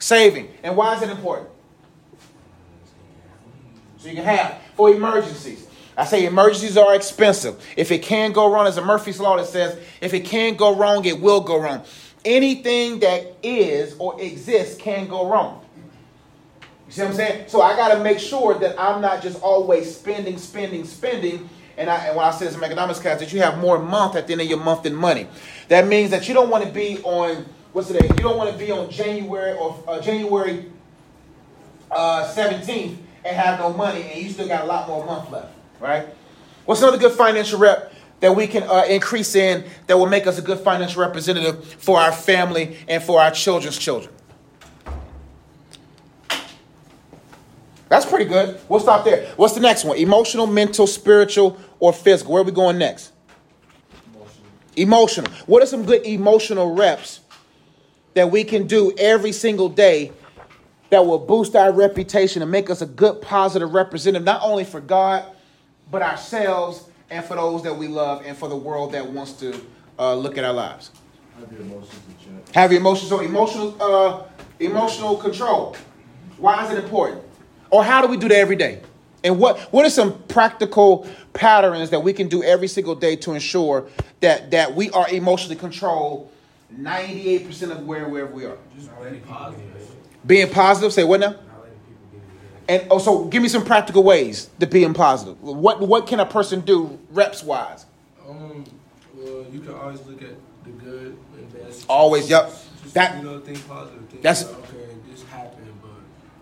Saving. 0.00 0.48
And 0.64 0.76
why 0.76 0.96
is 0.96 1.02
it 1.02 1.10
important? 1.10 1.48
So 3.98 4.08
you 4.08 4.14
can 4.16 4.24
have 4.24 4.58
for 4.74 4.90
emergencies. 4.90 5.68
I 5.96 6.06
say 6.06 6.24
emergencies 6.24 6.78
are 6.78 6.94
expensive. 6.94 7.62
If 7.76 7.92
it 7.92 8.02
can 8.02 8.32
go 8.32 8.50
wrong, 8.50 8.64
there's 8.64 8.78
a 8.78 8.84
Murphy's 8.84 9.20
Law 9.20 9.36
that 9.36 9.46
says 9.46 9.78
if 10.00 10.14
it 10.14 10.24
can 10.24 10.56
go 10.56 10.74
wrong, 10.74 11.04
it 11.04 11.20
will 11.20 11.42
go 11.42 11.60
wrong. 11.60 11.84
Anything 12.24 13.00
that 13.00 13.36
is 13.42 13.94
or 13.98 14.20
exists 14.20 14.80
can 14.80 15.06
go 15.06 15.28
wrong. 15.28 15.64
You 16.86 16.92
see 16.92 17.02
what 17.02 17.10
I'm 17.10 17.16
saying? 17.16 17.44
So 17.48 17.60
I 17.60 17.76
got 17.76 17.94
to 17.94 18.02
make 18.02 18.18
sure 18.18 18.54
that 18.54 18.80
I'm 18.80 19.02
not 19.02 19.22
just 19.22 19.40
always 19.42 19.94
spending, 19.94 20.38
spending, 20.38 20.84
spending. 20.84 21.48
And, 21.76 21.90
I, 21.90 22.06
and 22.06 22.16
when 22.16 22.24
I 22.24 22.30
say 22.30 22.46
this 22.46 22.56
in 22.56 22.64
economics 22.64 23.00
class, 23.00 23.20
that 23.20 23.32
you 23.32 23.40
have 23.42 23.58
more 23.58 23.78
month 23.78 24.16
at 24.16 24.26
the 24.26 24.32
end 24.32 24.40
of 24.40 24.48
your 24.48 24.58
month 24.58 24.84
than 24.84 24.94
money. 24.94 25.28
That 25.68 25.86
means 25.86 26.10
that 26.10 26.26
you 26.26 26.34
don't 26.34 26.48
want 26.48 26.64
to 26.64 26.70
be 26.70 26.98
on 27.02 27.46
what's 27.72 27.88
today? 27.88 28.06
You 28.08 28.22
don't 28.22 28.36
want 28.36 28.52
to 28.52 28.58
be 28.58 28.70
on 28.70 28.90
January 28.90 29.56
or 29.56 29.82
uh, 29.86 30.00
January 30.00 30.66
uh, 31.90 32.32
17th 32.34 32.96
and 33.24 33.36
have 33.36 33.58
no 33.58 33.72
money, 33.72 34.02
and 34.02 34.22
you 34.22 34.30
still 34.30 34.48
got 34.48 34.64
a 34.64 34.66
lot 34.66 34.88
more 34.88 35.04
month 35.04 35.30
left, 35.30 35.52
right? 35.78 36.06
What's 36.64 36.82
another 36.82 36.98
good 36.98 37.12
financial 37.12 37.58
rep 37.58 37.92
that 38.20 38.34
we 38.34 38.46
can 38.46 38.62
uh, 38.64 38.84
increase 38.88 39.34
in 39.34 39.64
that 39.86 39.98
will 39.98 40.06
make 40.06 40.26
us 40.26 40.38
a 40.38 40.42
good 40.42 40.58
financial 40.58 41.02
representative 41.02 41.64
for 41.64 41.98
our 41.98 42.12
family 42.12 42.76
and 42.88 43.02
for 43.02 43.20
our 43.20 43.30
children's 43.30 43.78
children? 43.78 44.12
That's 47.88 48.06
pretty 48.06 48.26
good. 48.26 48.60
We'll 48.68 48.78
stop 48.78 49.04
there. 49.04 49.32
What's 49.36 49.54
the 49.54 49.60
next 49.60 49.84
one? 49.84 49.96
Emotional, 49.96 50.46
mental, 50.46 50.86
spiritual, 50.86 51.58
or 51.80 51.92
physical? 51.92 52.34
Where 52.34 52.42
are 52.42 52.44
we 52.44 52.52
going 52.52 52.78
next? 52.78 53.12
Emotional. 54.76 55.30
What 55.46 55.62
are 55.62 55.66
some 55.66 55.84
good 55.84 56.06
emotional 56.06 56.76
reps 56.76 57.20
that 58.14 58.30
we 58.30 58.44
can 58.44 58.66
do 58.66 58.92
every 58.98 59.32
single 59.32 59.68
day 59.68 60.12
that 60.90 61.06
will 61.06 61.18
boost 61.18 61.54
our 61.54 61.72
reputation 61.72 62.42
and 62.42 62.50
make 62.50 62.68
us 62.68 62.82
a 62.82 62.86
good, 62.86 63.22
positive 63.22 63.72
representative, 63.72 64.24
not 64.24 64.42
only 64.42 64.64
for 64.64 64.80
God, 64.80 65.24
but 65.90 66.02
ourselves 66.02 66.88
and 67.10 67.24
for 67.24 67.34
those 67.36 67.62
that 67.62 67.74
we 67.74 67.88
love 67.88 68.22
and 68.24 68.36
for 68.36 68.48
the 68.48 68.56
world 68.56 68.92
that 68.92 69.06
wants 69.08 69.32
to 69.34 69.60
uh, 69.98 70.14
look 70.14 70.38
at 70.38 70.44
our 70.44 70.52
lives? 70.52 70.90
Have 71.38 71.52
your 71.52 71.60
emotions 71.62 72.00
in 72.08 72.36
check. 72.44 72.54
Have 72.54 72.72
your 72.72 72.80
emotions. 72.80 73.08
So 73.08 73.20
emotional, 73.20 73.76
uh, 73.80 74.22
emotional 74.58 75.16
control. 75.16 75.76
Why 76.38 76.64
is 76.64 76.72
it 76.72 76.82
important? 76.82 77.22
Or 77.70 77.84
how 77.84 78.02
do 78.02 78.08
we 78.08 78.16
do 78.16 78.28
that 78.28 78.38
every 78.38 78.56
day? 78.56 78.82
And 79.22 79.38
what 79.38 79.58
what 79.72 79.84
are 79.84 79.90
some 79.90 80.22
practical 80.24 81.06
patterns 81.34 81.90
that 81.90 82.00
we 82.00 82.12
can 82.12 82.28
do 82.28 82.42
every 82.42 82.68
single 82.68 82.94
day 82.94 83.16
to 83.16 83.32
ensure 83.34 83.88
that 84.20 84.50
that 84.50 84.74
we 84.74 84.90
are 84.90 85.08
emotionally 85.10 85.56
controlled 85.56 86.30
98% 86.78 87.70
of 87.70 87.86
where 87.86 88.08
wherever 88.08 88.32
we 88.32 88.44
are? 88.44 88.56
Just 88.76 88.90
being 89.02 89.20
positive. 89.22 89.94
Being 90.26 90.50
positive, 90.50 90.92
say 90.92 91.04
what 91.04 91.20
now? 91.20 91.34
And 92.68 92.88
also 92.88 93.24
give 93.24 93.42
me 93.42 93.48
some 93.48 93.64
practical 93.64 94.04
ways 94.04 94.48
to 94.60 94.66
being 94.66 94.94
positive. 94.94 95.42
What 95.42 95.80
what 95.80 96.06
can 96.06 96.20
a 96.20 96.26
person 96.26 96.60
do 96.60 96.98
reps 97.10 97.42
wise? 97.42 97.86
Um, 98.28 98.64
well, 99.14 99.44
you 99.50 99.60
can 99.60 99.74
always 99.74 100.00
look 100.06 100.22
at 100.22 100.34
the 100.64 100.70
good 100.70 101.18
and 101.36 101.52
bad. 101.52 101.74
Always, 101.88 102.30
yep. 102.30 102.46
Just, 102.82 102.94
That- 102.94 103.16
you 103.16 103.24
know, 103.28 103.40
think 103.40 103.66
positive. 103.66 104.08
Think 104.08 104.22
that's- 104.22 104.42
about, 104.48 104.60
okay, 104.64 104.94
this 105.10 105.24
happened, 105.24 105.66
but 105.82 105.90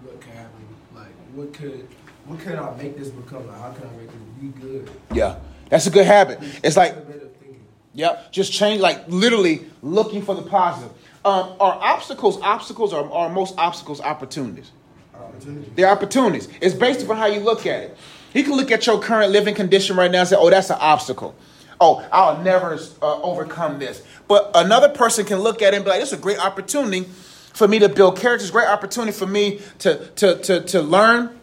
what 0.05 0.21
can 0.21 0.33
happen? 0.33 0.67
Like, 0.95 1.07
what 1.35 1.53
could, 1.55 1.89
what 2.27 2.39
could 2.41 2.57
I 2.57 2.77
make 2.77 2.99
this 2.99 3.09
become? 3.09 3.47
Like, 3.47 3.59
how 3.59 3.73
can 3.73 3.85
I 3.89 3.97
make 3.97 4.11
this 4.11 4.21
be 4.41 4.61
good? 4.61 4.91
Yeah. 5.15 5.37
That's 5.71 5.87
a 5.87 5.91
good 5.91 6.07
habit. 6.07 6.41
It's 6.63 6.77
like 6.77 6.93
a 6.93 7.01
bit 7.01 7.23
of 7.23 7.33
thinking. 7.37 7.61
Yep, 7.99 8.31
just 8.31 8.53
change, 8.53 8.81
like 8.81 9.09
literally 9.09 9.67
looking 9.83 10.23
for 10.23 10.37
the 10.37 10.43
positive. 10.43 10.93
Um, 11.25 11.55
are 11.59 11.73
obstacles 11.83 12.41
obstacles 12.43 12.93
or 12.93 13.13
are 13.13 13.29
most 13.29 13.57
obstacles 13.59 14.01
opportunities? 14.01 14.71
Opportunity. 15.13 15.73
They're 15.75 15.89
opportunities. 15.91 16.49
It's 16.61 16.77
based 16.77 17.03
upon 17.03 17.17
how 17.17 17.27
you 17.27 17.41
look 17.41 17.67
at 17.67 17.83
it. 17.83 17.99
You 18.35 18.45
can 18.45 18.53
look 18.53 18.71
at 18.71 18.87
your 18.87 19.01
current 19.01 19.33
living 19.33 19.57
condition 19.57 19.97
right 19.97 20.09
now 20.13 20.21
and 20.21 20.29
say, 20.29 20.37
oh, 20.39 20.49
that's 20.49 20.71
an 20.71 20.77
obstacle. 20.79 21.35
oh, 21.81 22.07
I'll 22.13 22.41
never 22.41 22.79
uh, 23.03 23.21
overcome 23.21 23.81
this. 23.81 24.01
But 24.29 24.53
another 24.55 24.91
person 24.91 25.25
can 25.25 25.41
look 25.41 25.61
at 25.61 25.75
it 25.75 25.79
and 25.79 25.85
be 25.85 25.91
like, 25.91 25.99
this 25.99 26.13
is 26.13 26.21
a 26.21 26.23
great 26.23 26.39
opportunity 26.39 27.03
for 27.53 27.67
me 27.67 27.81
to 27.81 27.89
build 27.89 28.17
character. 28.17 28.45
It's 28.45 28.51
a 28.51 28.53
great 28.53 28.69
opportunity 28.69 29.11
for 29.11 29.27
me 29.27 29.61
to, 29.81 30.07
to, 30.07 30.39
to, 30.43 30.61
to 30.61 30.83
learn 30.83 31.37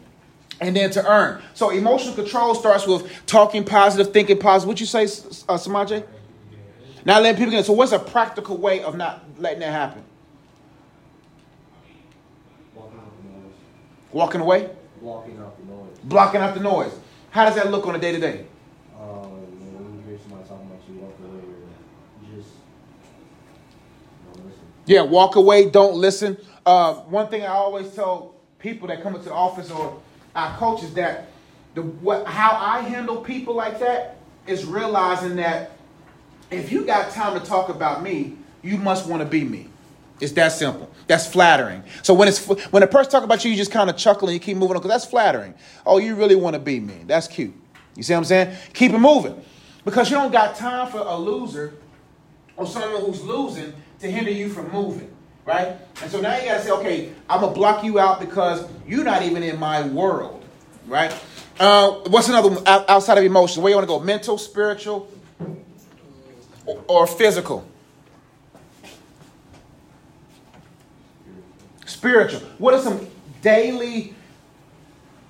and 0.62 0.74
then 0.74 0.90
to 0.92 1.06
earn. 1.06 1.42
So 1.54 1.70
emotional 1.70 2.16
control 2.16 2.56
starts 2.56 2.88
with 2.88 3.12
talking 3.26 3.66
positive, 3.66 4.14
thinking 4.14 4.40
positive. 4.40 4.70
What 4.70 4.80
you 4.80 4.86
say, 4.86 5.04
uh, 5.04 5.58
Samaje? 5.58 6.06
Not 7.06 7.22
letting 7.22 7.38
people 7.38 7.52
get. 7.52 7.66
So 7.66 7.74
what's 7.74 7.92
a 7.92 8.00
practical 8.00 8.58
way 8.58 8.82
of 8.82 8.96
not 8.98 9.24
letting 9.38 9.60
that 9.60 9.72
happen? 9.72 10.04
Walking 12.76 13.00
out 13.00 13.12
the 13.22 13.30
noise. 13.30 13.54
Walking 14.12 14.42
away, 14.42 14.70
Blocking 15.02 15.38
out 15.38 15.58
the 15.58 15.66
noise. 15.72 15.98
blocking 16.04 16.42
out 16.42 16.54
the 16.56 16.60
noise. 16.62 16.92
How 17.30 17.46
does 17.46 17.56
that 17.56 17.70
look 17.70 17.86
on 17.86 17.96
a 17.96 18.00
day 18.00 18.12
to 18.12 18.20
day? 18.20 18.46
When 18.98 20.00
you 20.00 20.10
hear 20.10 20.18
somebody 20.20 20.48
talking 20.50 20.66
about 20.66 20.80
you, 20.90 20.96
walk 21.00 21.14
away 21.20 21.40
or 21.40 22.36
just 22.36 22.50
don't 24.34 24.46
listen. 24.46 24.62
Yeah, 24.86 25.02
walk 25.02 25.36
away, 25.36 25.70
don't 25.70 25.96
listen. 25.96 26.38
Uh, 26.66 26.96
one 26.96 27.28
thing 27.28 27.44
I 27.44 27.48
always 27.48 27.94
tell 27.94 28.34
people 28.58 28.88
that 28.88 29.04
come 29.04 29.14
into 29.14 29.26
the 29.30 29.34
office 29.34 29.70
or 29.70 30.02
our 30.36 30.58
coaches 30.58 30.94
that 30.96 31.30
the 31.76 31.82
what 31.84 32.26
how 32.26 32.52
I 32.60 32.80
handle 32.80 33.18
people 33.18 33.54
like 33.54 33.80
that 33.80 34.18
is 34.48 34.66
realizing 34.66 35.36
that 35.36 35.72
if 36.56 36.72
you 36.72 36.86
got 36.86 37.12
time 37.12 37.40
to 37.40 37.46
talk 37.46 37.70
about 37.70 38.02
me, 38.02 38.38
you 38.62 38.78
must 38.78 39.08
want 39.08 39.22
to 39.22 39.28
be 39.28 39.44
me. 39.44 39.70
It's 40.20 40.32
that 40.34 40.54
simple. 40.54 40.90
That's 41.08 41.28
flattering. 41.28 41.84
So 42.02 42.14
when 42.14 42.28
it's 42.28 42.46
when 42.72 42.84
a 42.84 42.88
person 42.88 43.12
talk 43.12 43.24
about 43.24 43.44
you, 43.44 43.52
you 43.52 43.58
just 43.58 43.72
kind 43.72 43.90
of 43.90 43.98
chuckle 43.98 44.30
and 44.30 44.34
you 44.34 44.40
keep 44.40 44.58
moving 44.58 44.76
on 44.76 44.82
because 44.82 45.02
that's 45.02 45.06
flattering. 45.06 45.54
Oh, 45.86 45.98
you 45.98 46.16
really 46.16 46.36
want 46.36 46.54
to 46.56 46.60
be 46.60 46.80
me? 46.80 47.02
That's 47.06 47.28
cute. 47.28 47.54
You 47.96 48.04
see 48.04 48.14
what 48.14 48.20
I'm 48.20 48.26
saying? 48.26 48.56
Keep 48.74 48.94
it 48.94 49.00
moving 49.00 49.42
because 49.84 50.10
you 50.10 50.16
don't 50.16 50.32
got 50.32 50.56
time 50.56 50.92
for 50.92 51.00
a 51.00 51.16
loser 51.16 51.74
or 52.58 52.66
someone 52.66 53.02
who's 53.02 53.22
losing 53.24 53.74
to 54.00 54.12
hinder 54.12 54.32
you 54.32 54.50
from 54.50 54.72
moving, 54.72 55.14
right? 55.46 55.76
And 56.02 56.12
so 56.12 56.20
now 56.22 56.38
you 56.38 56.46
gotta 56.46 56.64
say, 56.64 56.72
okay, 56.72 57.12
I'm 57.30 57.42
gonna 57.42 57.54
block 57.54 57.84
you 57.84 58.00
out 58.00 58.20
because 58.20 58.68
you're 58.88 59.04
not 59.04 59.22
even 59.22 59.44
in 59.44 59.60
my 59.60 59.86
world, 59.88 60.44
right? 60.88 61.14
Uh, 61.60 61.92
what's 62.08 62.28
another 62.28 62.50
one 62.50 62.64
outside 62.68 63.18
of 63.18 63.24
emotions? 63.24 63.60
Where 63.60 63.70
you 63.70 63.76
wanna 63.76 63.88
go? 63.88 64.00
Mental, 64.00 64.38
spiritual, 64.38 65.10
or, 66.66 67.08
physical? 67.08 67.68
Spiritual. 71.86 72.42
What 72.58 72.74
are 72.74 72.82
some 72.82 73.08
daily, 73.42 74.14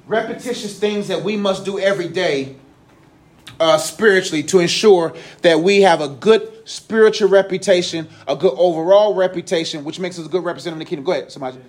repetitious 0.07 0.79
things 0.79 1.07
that 1.07 1.23
we 1.23 1.37
must 1.37 1.65
do 1.65 1.79
every 1.79 2.07
day 2.07 2.55
uh, 3.59 3.77
spiritually 3.77 4.43
to 4.43 4.59
ensure 4.59 5.15
that 5.41 5.59
we 5.59 5.81
have 5.81 6.01
a 6.01 6.07
good 6.07 6.51
spiritual 6.65 7.29
reputation, 7.29 8.07
a 8.27 8.35
good 8.35 8.53
overall 8.57 9.13
reputation, 9.13 9.83
which 9.83 9.99
makes 9.99 10.19
us 10.19 10.25
a 10.25 10.29
good 10.29 10.43
representative 10.43 10.81
of 10.81 10.87
the 10.87 10.89
kingdom. 10.89 11.05
Go 11.05 11.11
ahead, 11.11 11.31
somebody. 11.31 11.59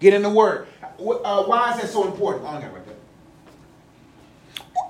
Get 0.00 0.14
in 0.14 0.22
the 0.22 0.30
word. 0.30 0.66
Uh, 0.82 1.44
why 1.44 1.72
is 1.74 1.80
that 1.80 1.88
so 1.88 2.06
important? 2.06 2.46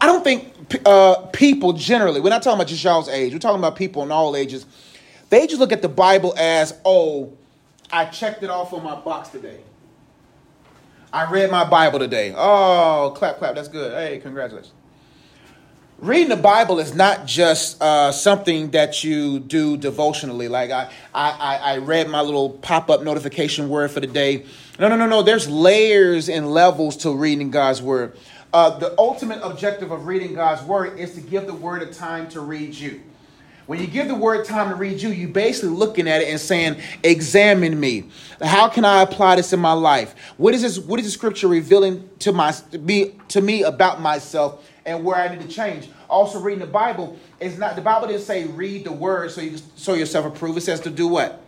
I 0.01 0.07
don't 0.07 0.23
think 0.23 0.53
uh, 0.87 1.27
people 1.33 1.73
generally, 1.73 2.21
we're 2.21 2.31
not 2.31 2.43
talking 2.43 2.59
about 2.59 2.69
just 2.69 2.85
y'all's 2.85 3.09
age, 3.09 3.33
we're 3.33 3.39
talking 3.39 3.59
about 3.59 3.77
people 3.77 4.03
in 4.03 4.13
all 4.13 4.37
ages. 4.37 4.67
They 5.31 5.47
just 5.47 5.61
look 5.61 5.73
at 5.73 5.83
the 5.83 5.89
Bible 5.89 6.35
as, 6.39 6.75
oh, 6.85 7.33
I 7.91 8.07
checked 8.07 8.43
it 8.43 8.51
off 8.51 8.73
on 8.73 8.83
my 8.85 8.95
box 8.95 9.31
today. 9.31 9.61
I 11.13 11.31
read 11.31 11.51
my 11.51 11.69
Bible 11.69 11.99
today. 11.99 12.35
Oh, 12.37 13.15
clap, 13.17 13.39
clap. 13.39 13.55
That's 13.55 13.69
good. 13.69 13.93
Hey, 13.93 14.19
congratulations. 14.19 14.75
Reading 15.99 16.29
the 16.29 16.37
Bible 16.37 16.79
is 16.79 16.95
not 16.95 17.27
just 17.27 17.83
uh, 17.83 18.13
something 18.13 18.71
that 18.71 19.03
you 19.03 19.41
do 19.41 19.77
devotionally. 19.77 20.47
Like 20.47 20.71
I, 20.71 20.91
I, 21.13 21.31
I 21.31 21.57
I 21.57 21.79
read 21.79 22.09
my 22.09 22.21
little 22.21 22.51
pop-up 22.51 23.03
notification 23.03 23.69
word 23.69 23.91
for 23.91 23.99
the 23.99 24.07
day. 24.07 24.45
No, 24.79 24.89
no, 24.89 24.95
no, 24.95 25.07
no. 25.07 25.23
There's 25.23 25.49
layers 25.49 26.29
and 26.29 26.53
levels 26.53 26.99
to 26.99 27.13
reading 27.13 27.51
God's 27.51 27.83
word. 27.83 28.17
Uh, 28.53 28.79
the 28.79 28.95
ultimate 28.99 29.41
objective 29.43 29.91
of 29.91 30.07
reading 30.07 30.35
God's 30.35 30.63
word 30.63 30.99
is 30.99 31.15
to 31.15 31.21
give 31.21 31.47
the 31.47 31.55
word 31.55 31.83
a 31.83 31.93
time 31.93 32.29
to 32.31 32.41
read 32.41 32.75
you. 32.75 33.03
When 33.67 33.79
you 33.79 33.87
give 33.87 34.09
the 34.09 34.15
word 34.15 34.47
time 34.47 34.71
to 34.71 34.75
read 34.75 35.03
you, 35.03 35.11
you're 35.11 35.29
basically 35.29 35.69
looking 35.69 36.09
at 36.09 36.23
it 36.23 36.29
and 36.29 36.41
saying, 36.41 36.81
"Examine 37.03 37.79
me. 37.79 38.05
How 38.41 38.67
can 38.69 38.87
I 38.87 39.03
apply 39.03 39.37
this 39.37 39.53
in 39.53 39.61
my 39.61 39.75
life? 39.75 40.15
What 40.39 40.55
is 40.55 40.63
this? 40.63 40.79
What 40.79 40.99
is 40.99 41.05
the 41.05 41.13
scripture 41.13 41.49
revealing 41.49 42.09
to 42.21 42.33
my 42.33 42.55
me 42.73 43.13
to 43.29 43.43
me 43.43 43.65
about 43.65 44.01
myself 44.01 44.67
and 44.87 45.05
where 45.05 45.17
I 45.17 45.29
need 45.29 45.43
to 45.43 45.49
change?" 45.49 45.91
Also, 46.09 46.41
reading 46.41 46.61
the 46.61 46.67
Bible 46.67 47.19
is 47.41 47.59
not 47.59 47.77
the 47.77 47.83
Bible 47.83 48.09
didn't 48.09 48.23
say 48.23 48.47
read 48.47 48.85
the 48.85 48.93
word 48.93 49.31
so 49.31 49.43
you 49.43 49.59
show 49.77 49.93
yourself 49.93 50.25
approved. 50.25 50.57
It 50.57 50.63
says 50.63 50.81
to 50.81 50.91
do 50.91 51.07
what? 51.07 51.43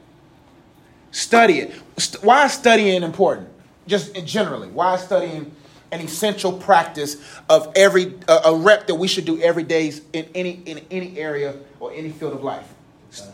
Study 1.13 1.61
it. 1.61 1.73
Why 2.21 2.45
is 2.45 2.53
studying 2.53 3.03
important? 3.03 3.49
Just 3.87 4.13
generally, 4.27 4.69
why 4.69 4.97
is 4.97 5.01
studying 5.01 5.53
an 5.93 6.01
essential 6.01 6.53
practice 6.53 7.17
of 7.49 7.73
every 7.75 8.15
uh, 8.29 8.41
a 8.47 8.55
rep 8.55 8.87
that 8.87 8.95
we 8.95 9.09
should 9.09 9.25
do 9.25 9.41
every 9.41 9.63
day 9.63 9.93
in 10.13 10.29
any 10.35 10.63
in 10.67 10.81
any 10.91 11.19
area 11.19 11.57
or 11.81 11.93
any 11.93 12.11
field 12.11 12.35
of 12.35 12.45
life 12.45 12.73
Pass 13.11 13.33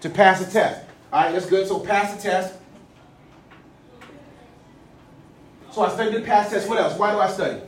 to 0.00 0.10
pass 0.10 0.48
a 0.48 0.50
test. 0.50 0.86
All 1.12 1.24
right, 1.24 1.32
that's 1.32 1.46
good. 1.46 1.66
So 1.66 1.78
pass 1.78 2.14
the 2.14 2.22
test. 2.22 2.54
So 5.72 5.82
I 5.82 5.90
studied 5.90 6.14
to 6.14 6.20
pass 6.20 6.50
test. 6.50 6.68
What 6.68 6.78
else? 6.78 6.98
Why 6.98 7.12
do 7.12 7.18
I 7.18 7.28
study? 7.28 7.60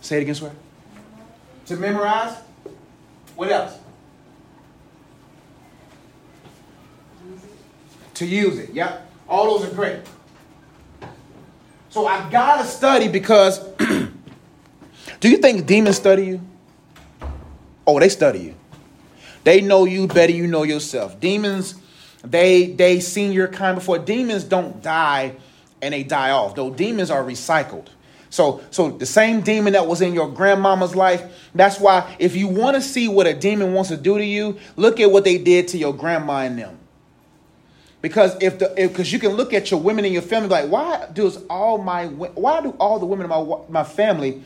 Say 0.00 0.18
it 0.18 0.22
again, 0.22 0.34
swear. 0.34 0.52
To 1.66 1.76
memorize. 1.76 2.36
What 3.36 3.50
else? 3.50 3.78
To 8.14 8.26
use 8.26 8.58
it. 8.58 8.70
Yep. 8.74 9.10
All 9.28 9.58
those 9.58 9.70
are 9.70 9.74
great. 9.74 10.00
So 11.94 12.08
I 12.08 12.28
gotta 12.28 12.66
study 12.66 13.06
because 13.06 13.60
do 15.20 15.28
you 15.30 15.36
think 15.36 15.64
demons 15.64 15.94
study 15.94 16.26
you? 16.26 16.40
Oh, 17.86 18.00
they 18.00 18.08
study 18.08 18.40
you. 18.40 18.54
They 19.44 19.60
know 19.60 19.84
you 19.84 20.08
better 20.08 20.32
you 20.32 20.48
know 20.48 20.64
yourself. 20.64 21.20
Demons, 21.20 21.76
they 22.24 22.66
they 22.72 22.98
seen 22.98 23.30
your 23.30 23.46
kind 23.46 23.76
before. 23.76 24.00
Demons 24.00 24.42
don't 24.42 24.82
die 24.82 25.36
and 25.80 25.94
they 25.94 26.02
die 26.02 26.32
off. 26.32 26.56
Though 26.56 26.70
demons 26.70 27.12
are 27.12 27.22
recycled. 27.22 27.86
So 28.28 28.64
so 28.72 28.90
the 28.90 29.06
same 29.06 29.42
demon 29.42 29.74
that 29.74 29.86
was 29.86 30.00
in 30.00 30.14
your 30.14 30.28
grandmama's 30.28 30.96
life, 30.96 31.22
that's 31.54 31.78
why 31.78 32.12
if 32.18 32.34
you 32.34 32.48
want 32.48 32.74
to 32.74 32.82
see 32.82 33.06
what 33.06 33.28
a 33.28 33.34
demon 33.34 33.72
wants 33.72 33.90
to 33.90 33.96
do 33.96 34.18
to 34.18 34.24
you, 34.24 34.58
look 34.74 34.98
at 34.98 35.12
what 35.12 35.22
they 35.22 35.38
did 35.38 35.68
to 35.68 35.78
your 35.78 35.94
grandma 35.94 36.38
and 36.38 36.58
them. 36.58 36.76
Because 38.04 38.36
if 38.42 38.58
the 38.58 38.70
because 38.76 39.10
you 39.14 39.18
can 39.18 39.30
look 39.30 39.54
at 39.54 39.70
your 39.70 39.80
women 39.80 40.04
in 40.04 40.12
your 40.12 40.20
family 40.20 40.50
like 40.50 40.68
why 40.68 41.08
does 41.14 41.42
all 41.48 41.78
my 41.78 42.04
why 42.08 42.60
do 42.60 42.76
all 42.78 42.98
the 42.98 43.06
women 43.06 43.24
in 43.24 43.30
my 43.30 43.56
my 43.70 43.82
family 43.82 44.42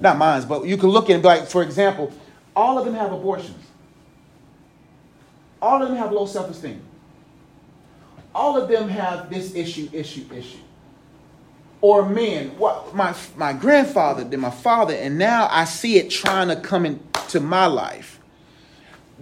not 0.00 0.18
mine 0.18 0.44
but 0.48 0.64
you 0.64 0.76
can 0.76 0.88
look 0.88 1.08
at 1.08 1.22
like 1.22 1.46
for 1.46 1.62
example 1.62 2.12
all 2.56 2.76
of 2.76 2.84
them 2.84 2.94
have 2.94 3.12
abortions. 3.12 3.64
All 5.62 5.80
of 5.80 5.88
them 5.88 5.96
have 5.96 6.10
low 6.10 6.26
self-esteem. 6.26 6.82
All 8.34 8.60
of 8.60 8.68
them 8.68 8.88
have 8.88 9.30
this 9.30 9.54
issue 9.54 9.88
issue 9.92 10.24
issue. 10.34 10.58
Or 11.80 12.08
men 12.08 12.58
what 12.58 12.92
my 12.92 13.14
my 13.36 13.52
grandfather 13.52 14.24
did 14.24 14.40
my 14.40 14.50
father 14.50 14.94
and 14.94 15.16
now 15.16 15.46
I 15.48 15.64
see 15.64 15.98
it 15.98 16.10
trying 16.10 16.48
to 16.48 16.56
come 16.56 16.84
into 16.84 17.38
my 17.38 17.66
life. 17.66 18.18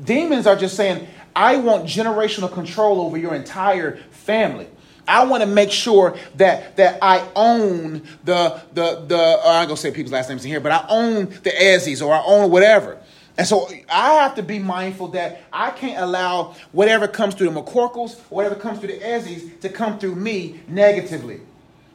Demons 0.03 0.47
are 0.47 0.57
just 0.57 0.75
saying, 0.75 1.07
I 1.37 1.57
want 1.57 1.85
generational 1.85 2.53
control 2.53 3.01
over 3.01 3.17
your 3.17 3.35
entire 3.35 3.97
family. 4.11 4.69
I 5.07 5.25
want 5.25 5.43
to 5.43 5.47
make 5.47 5.71
sure 5.71 6.17
that 6.37 6.77
that 6.77 6.99
I 7.03 7.27
own 7.37 8.03
the 8.25 8.63
the 8.73 9.05
the 9.07 9.19
uh, 9.19 9.43
I 9.45 9.61
ain't 9.61 9.69
gonna 9.69 9.77
say 9.77 9.91
people's 9.91 10.13
last 10.13 10.29
names 10.29 10.45
in 10.45 10.51
here, 10.51 10.61
but 10.61 10.73
I 10.73 10.87
own 10.89 11.27
the 11.27 11.51
Ezzies 11.51 12.05
or 12.05 12.15
I 12.15 12.23
own 12.25 12.51
whatever. 12.51 12.99
And 13.37 13.47
so 13.47 13.69
I 13.89 14.15
have 14.15 14.37
to 14.37 14.43
be 14.43 14.61
mindful 14.61 15.09
that 15.09 15.43
I 15.53 15.71
can't 15.71 16.01
allow 16.01 16.55
whatever 16.73 17.09
comes 17.09 17.35
through 17.35 17.51
the 17.51 17.61
McCorkles, 17.61 18.19
whatever 18.31 18.55
comes 18.55 18.79
through 18.79 18.93
the 18.93 19.01
Ezzies, 19.01 19.61
to 19.61 19.69
come 19.69 19.99
through 19.99 20.15
me 20.15 20.61
negatively. 20.69 21.41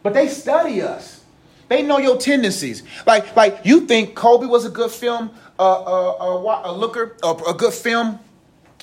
But 0.03 0.13
they 0.13 0.27
study 0.27 0.81
us. 0.81 1.23
They 1.69 1.81
know 1.81 1.97
your 1.97 2.17
tendencies. 2.17 2.83
Like, 3.05 3.35
like 3.35 3.61
you 3.63 3.81
think 3.81 4.15
Kobe 4.15 4.47
was 4.47 4.65
a 4.65 4.69
good 4.69 4.91
film, 4.91 5.29
uh, 5.57 5.81
uh, 5.81 6.11
uh, 6.19 6.61
a 6.65 6.73
looker, 6.73 7.15
a, 7.23 7.31
a 7.31 7.53
good 7.53 7.73
film. 7.73 8.19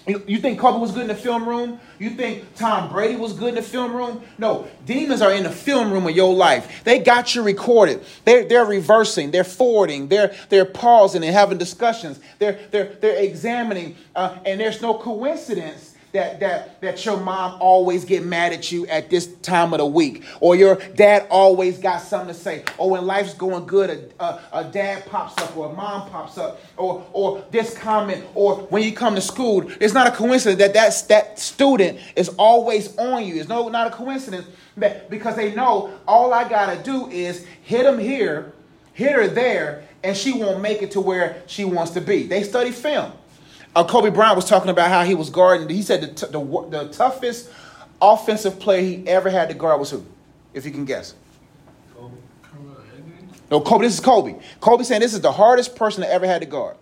You, 0.06 0.22
you 0.26 0.38
think 0.38 0.60
Kobe 0.60 0.78
was 0.78 0.92
good 0.92 1.02
in 1.02 1.08
the 1.08 1.16
film 1.16 1.48
room? 1.48 1.80
You 1.98 2.10
think 2.10 2.54
Tom 2.54 2.92
Brady 2.92 3.16
was 3.16 3.32
good 3.32 3.50
in 3.50 3.54
the 3.56 3.62
film 3.62 3.94
room? 3.94 4.22
No, 4.38 4.68
demons 4.84 5.20
are 5.20 5.32
in 5.32 5.42
the 5.42 5.50
film 5.50 5.92
room 5.92 6.06
of 6.06 6.14
your 6.14 6.32
life. 6.32 6.84
They 6.84 7.00
got 7.00 7.34
you 7.34 7.42
recorded. 7.42 8.04
They're, 8.24 8.44
they're 8.44 8.64
reversing, 8.64 9.32
they're 9.32 9.42
forwarding, 9.42 10.06
they're, 10.06 10.34
they're 10.48 10.64
pausing 10.64 11.24
and 11.24 11.32
having 11.32 11.58
discussions. 11.58 12.20
They're, 12.38 12.60
they're, 12.70 12.94
they're 13.00 13.22
examining, 13.22 13.96
uh, 14.14 14.38
and 14.46 14.60
there's 14.60 14.80
no 14.80 14.94
coincidence 14.94 15.95
that 16.16 16.40
that 16.40 16.80
that 16.80 17.04
your 17.04 17.18
mom 17.18 17.60
always 17.60 18.04
get 18.04 18.24
mad 18.24 18.52
at 18.52 18.72
you 18.72 18.86
at 18.86 19.10
this 19.10 19.26
time 19.36 19.72
of 19.72 19.78
the 19.78 19.86
week, 19.86 20.24
or 20.40 20.56
your 20.56 20.76
dad 20.94 21.26
always 21.30 21.78
got 21.78 21.98
something 21.98 22.28
to 22.28 22.34
say, 22.34 22.64
or 22.78 22.90
when 22.90 23.06
life's 23.06 23.34
going 23.34 23.66
good, 23.66 23.90
a, 24.18 24.24
a, 24.24 24.40
a 24.52 24.64
dad 24.64 25.04
pops 25.06 25.40
up, 25.42 25.56
or 25.56 25.70
a 25.70 25.72
mom 25.72 26.08
pops 26.08 26.38
up, 26.38 26.60
or 26.76 27.06
or 27.12 27.44
this 27.50 27.76
comment, 27.76 28.24
or 28.34 28.56
when 28.70 28.82
you 28.82 28.92
come 28.92 29.14
to 29.14 29.20
school, 29.20 29.70
it's 29.80 29.94
not 29.94 30.06
a 30.06 30.10
coincidence 30.10 30.58
that 30.58 30.74
that 30.74 31.04
that 31.08 31.38
student 31.38 31.98
is 32.16 32.30
always 32.38 32.96
on 32.96 33.24
you. 33.24 33.36
It's 33.36 33.48
no 33.48 33.68
not 33.68 33.86
a 33.86 33.90
coincidence 33.90 34.46
that 34.78 35.10
because 35.10 35.36
they 35.36 35.54
know 35.54 35.92
all 36.08 36.32
I 36.32 36.48
gotta 36.48 36.82
do 36.82 37.08
is 37.08 37.46
hit 37.62 37.84
them 37.84 37.98
here, 37.98 38.52
hit 38.94 39.12
her 39.12 39.28
there, 39.28 39.84
and 40.02 40.16
she 40.16 40.32
won't 40.32 40.62
make 40.62 40.82
it 40.82 40.92
to 40.92 41.00
where 41.00 41.42
she 41.46 41.64
wants 41.64 41.92
to 41.92 42.00
be. 42.00 42.22
They 42.22 42.42
study 42.42 42.70
film. 42.70 43.12
Uh, 43.76 43.84
Kobe 43.84 44.08
Bryant 44.08 44.36
was 44.36 44.46
talking 44.46 44.70
about 44.70 44.88
how 44.88 45.04
he 45.04 45.14
was 45.14 45.28
guarding. 45.28 45.68
He 45.68 45.82
said 45.82 46.00
the, 46.00 46.06
t- 46.06 46.32
the, 46.32 46.40
the 46.70 46.88
toughest 46.92 47.50
offensive 48.00 48.58
player 48.58 48.80
he 48.80 49.06
ever 49.06 49.28
had 49.28 49.50
to 49.50 49.54
guard 49.54 49.78
was 49.78 49.90
who? 49.90 50.02
If 50.54 50.64
you 50.64 50.70
can 50.70 50.86
guess. 50.86 51.14
Kobe. 51.94 52.14
No, 53.50 53.60
Kobe. 53.60 53.84
This 53.84 53.92
is 53.92 54.00
Kobe. 54.00 54.36
Kobe 54.60 54.82
saying 54.82 55.02
this 55.02 55.12
is 55.12 55.20
the 55.20 55.30
hardest 55.30 55.76
person 55.76 56.00
that 56.00 56.10
ever 56.10 56.26
had 56.26 56.40
to 56.40 56.46
guard. 56.46 56.76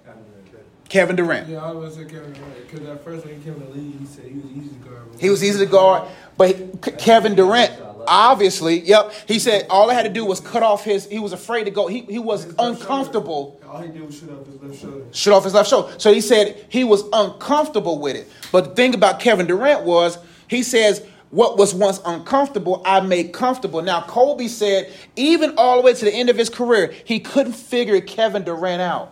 Kevin 0.88 1.16
Durant. 1.16 1.48
Yeah, 1.48 1.64
I 1.64 1.72
was 1.72 1.96
gonna 1.96 2.08
Kevin 2.08 2.32
Durant. 2.32 2.70
Because 2.70 2.86
at 2.88 3.02
first 3.02 3.26
when 3.26 3.34
he 3.38 3.42
came 3.42 3.54
in 3.54 3.60
the 3.60 3.70
league, 3.70 3.98
he 3.98 4.06
said 4.06 4.26
he 4.26 4.38
was 4.38 4.52
easy 4.52 4.68
to 4.68 4.74
guard. 4.88 5.02
He 5.18 5.30
was 5.30 5.42
easy 5.42 5.58
to 5.58 5.66
guard, 5.66 6.08
but 6.36 6.54
he- 6.54 6.92
Kevin 6.92 7.34
Durant, 7.34 7.72
obviously, 8.06 8.80
yep. 8.80 9.12
He 9.26 9.38
said 9.38 9.66
all 9.70 9.90
I 9.90 9.94
had 9.94 10.04
to 10.04 10.08
do 10.08 10.24
was 10.24 10.40
cut 10.40 10.62
off 10.62 10.84
his. 10.84 11.06
He 11.08 11.18
was 11.18 11.32
afraid 11.32 11.64
to 11.64 11.70
go. 11.70 11.86
He 11.86 12.00
he 12.02 12.18
was 12.18 12.44
His 12.44 12.54
uncomfortable. 12.58 13.60
All 13.68 13.80
he 13.80 13.88
did 13.88 14.02
was 14.04 14.18
shoot 14.18 14.30
up 14.30 14.46
his 14.46 14.60
left 14.60 14.80
shoulder. 14.80 15.04
shut 15.12 15.32
off 15.32 15.44
his 15.44 15.54
left 15.54 15.68
shoulder. 15.68 15.94
So 15.98 16.12
he 16.12 16.20
said 16.20 16.66
he 16.68 16.84
was 16.84 17.04
uncomfortable 17.12 17.98
with 17.98 18.16
it. 18.16 18.28
But 18.52 18.64
the 18.64 18.74
thing 18.74 18.94
about 18.94 19.20
Kevin 19.20 19.46
Durant 19.46 19.84
was 19.84 20.18
he 20.48 20.62
says 20.62 21.04
what 21.30 21.58
was 21.58 21.74
once 21.74 22.00
uncomfortable, 22.06 22.80
I 22.84 23.00
made 23.00 23.32
comfortable. 23.32 23.82
Now 23.82 24.02
Kobe 24.02 24.46
said 24.46 24.92
even 25.16 25.54
all 25.58 25.76
the 25.76 25.82
way 25.82 25.92
to 25.92 26.04
the 26.04 26.14
end 26.14 26.30
of 26.30 26.36
his 26.36 26.48
career, 26.48 26.94
he 27.04 27.18
couldn't 27.18 27.54
figure 27.54 28.00
Kevin 28.00 28.44
Durant 28.44 28.80
out. 28.80 29.10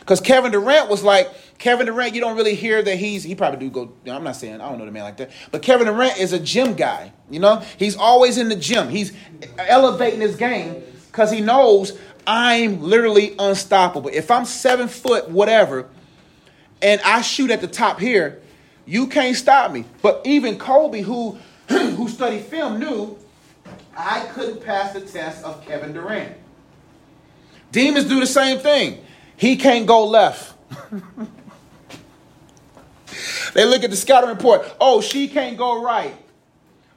Because 0.00 0.22
Kevin 0.22 0.52
Durant 0.52 0.88
was 0.88 1.02
like, 1.02 1.28
Kevin 1.58 1.86
Durant, 1.86 2.14
you 2.14 2.20
don't 2.20 2.36
really 2.36 2.54
hear 2.54 2.82
that 2.82 2.96
he's, 2.96 3.24
he 3.24 3.34
probably 3.34 3.58
do 3.58 3.70
go, 3.70 3.92
I'm 4.10 4.22
not 4.22 4.36
saying, 4.36 4.60
I 4.60 4.68
don't 4.68 4.78
know 4.78 4.86
the 4.86 4.92
man 4.92 5.02
like 5.02 5.16
that. 5.16 5.30
But 5.50 5.62
Kevin 5.62 5.88
Durant 5.88 6.16
is 6.18 6.32
a 6.32 6.38
gym 6.38 6.74
guy, 6.74 7.12
you 7.28 7.40
know? 7.40 7.62
He's 7.76 7.96
always 7.96 8.38
in 8.38 8.48
the 8.48 8.56
gym. 8.56 8.88
He's 8.88 9.12
elevating 9.58 10.20
his 10.20 10.36
game 10.36 10.82
because 11.08 11.32
he 11.32 11.40
knows 11.40 11.98
I'm 12.26 12.80
literally 12.80 13.34
unstoppable. 13.38 14.10
If 14.12 14.30
I'm 14.30 14.44
seven 14.44 14.86
foot, 14.86 15.30
whatever, 15.30 15.88
and 16.80 17.00
I 17.00 17.22
shoot 17.22 17.50
at 17.50 17.60
the 17.60 17.66
top 17.66 17.98
here, 17.98 18.40
you 18.86 19.08
can't 19.08 19.36
stop 19.36 19.72
me. 19.72 19.84
But 20.00 20.22
even 20.24 20.58
Kobe, 20.58 21.00
who, 21.02 21.38
who 21.68 22.08
studied 22.08 22.42
film, 22.42 22.78
knew 22.78 23.18
I 23.96 24.20
couldn't 24.32 24.62
pass 24.62 24.92
the 24.92 25.00
test 25.00 25.44
of 25.44 25.66
Kevin 25.66 25.92
Durant. 25.92 26.36
Demons 27.72 28.06
do 28.06 28.20
the 28.20 28.26
same 28.26 28.60
thing. 28.60 29.04
He 29.36 29.56
can't 29.56 29.86
go 29.86 30.06
left. 30.06 30.54
they 33.54 33.64
look 33.64 33.84
at 33.84 33.90
the 33.90 33.96
scouting 33.96 34.30
report. 34.30 34.64
Oh, 34.80 35.00
she 35.00 35.28
can't 35.28 35.56
go 35.56 35.82
right. 35.82 36.14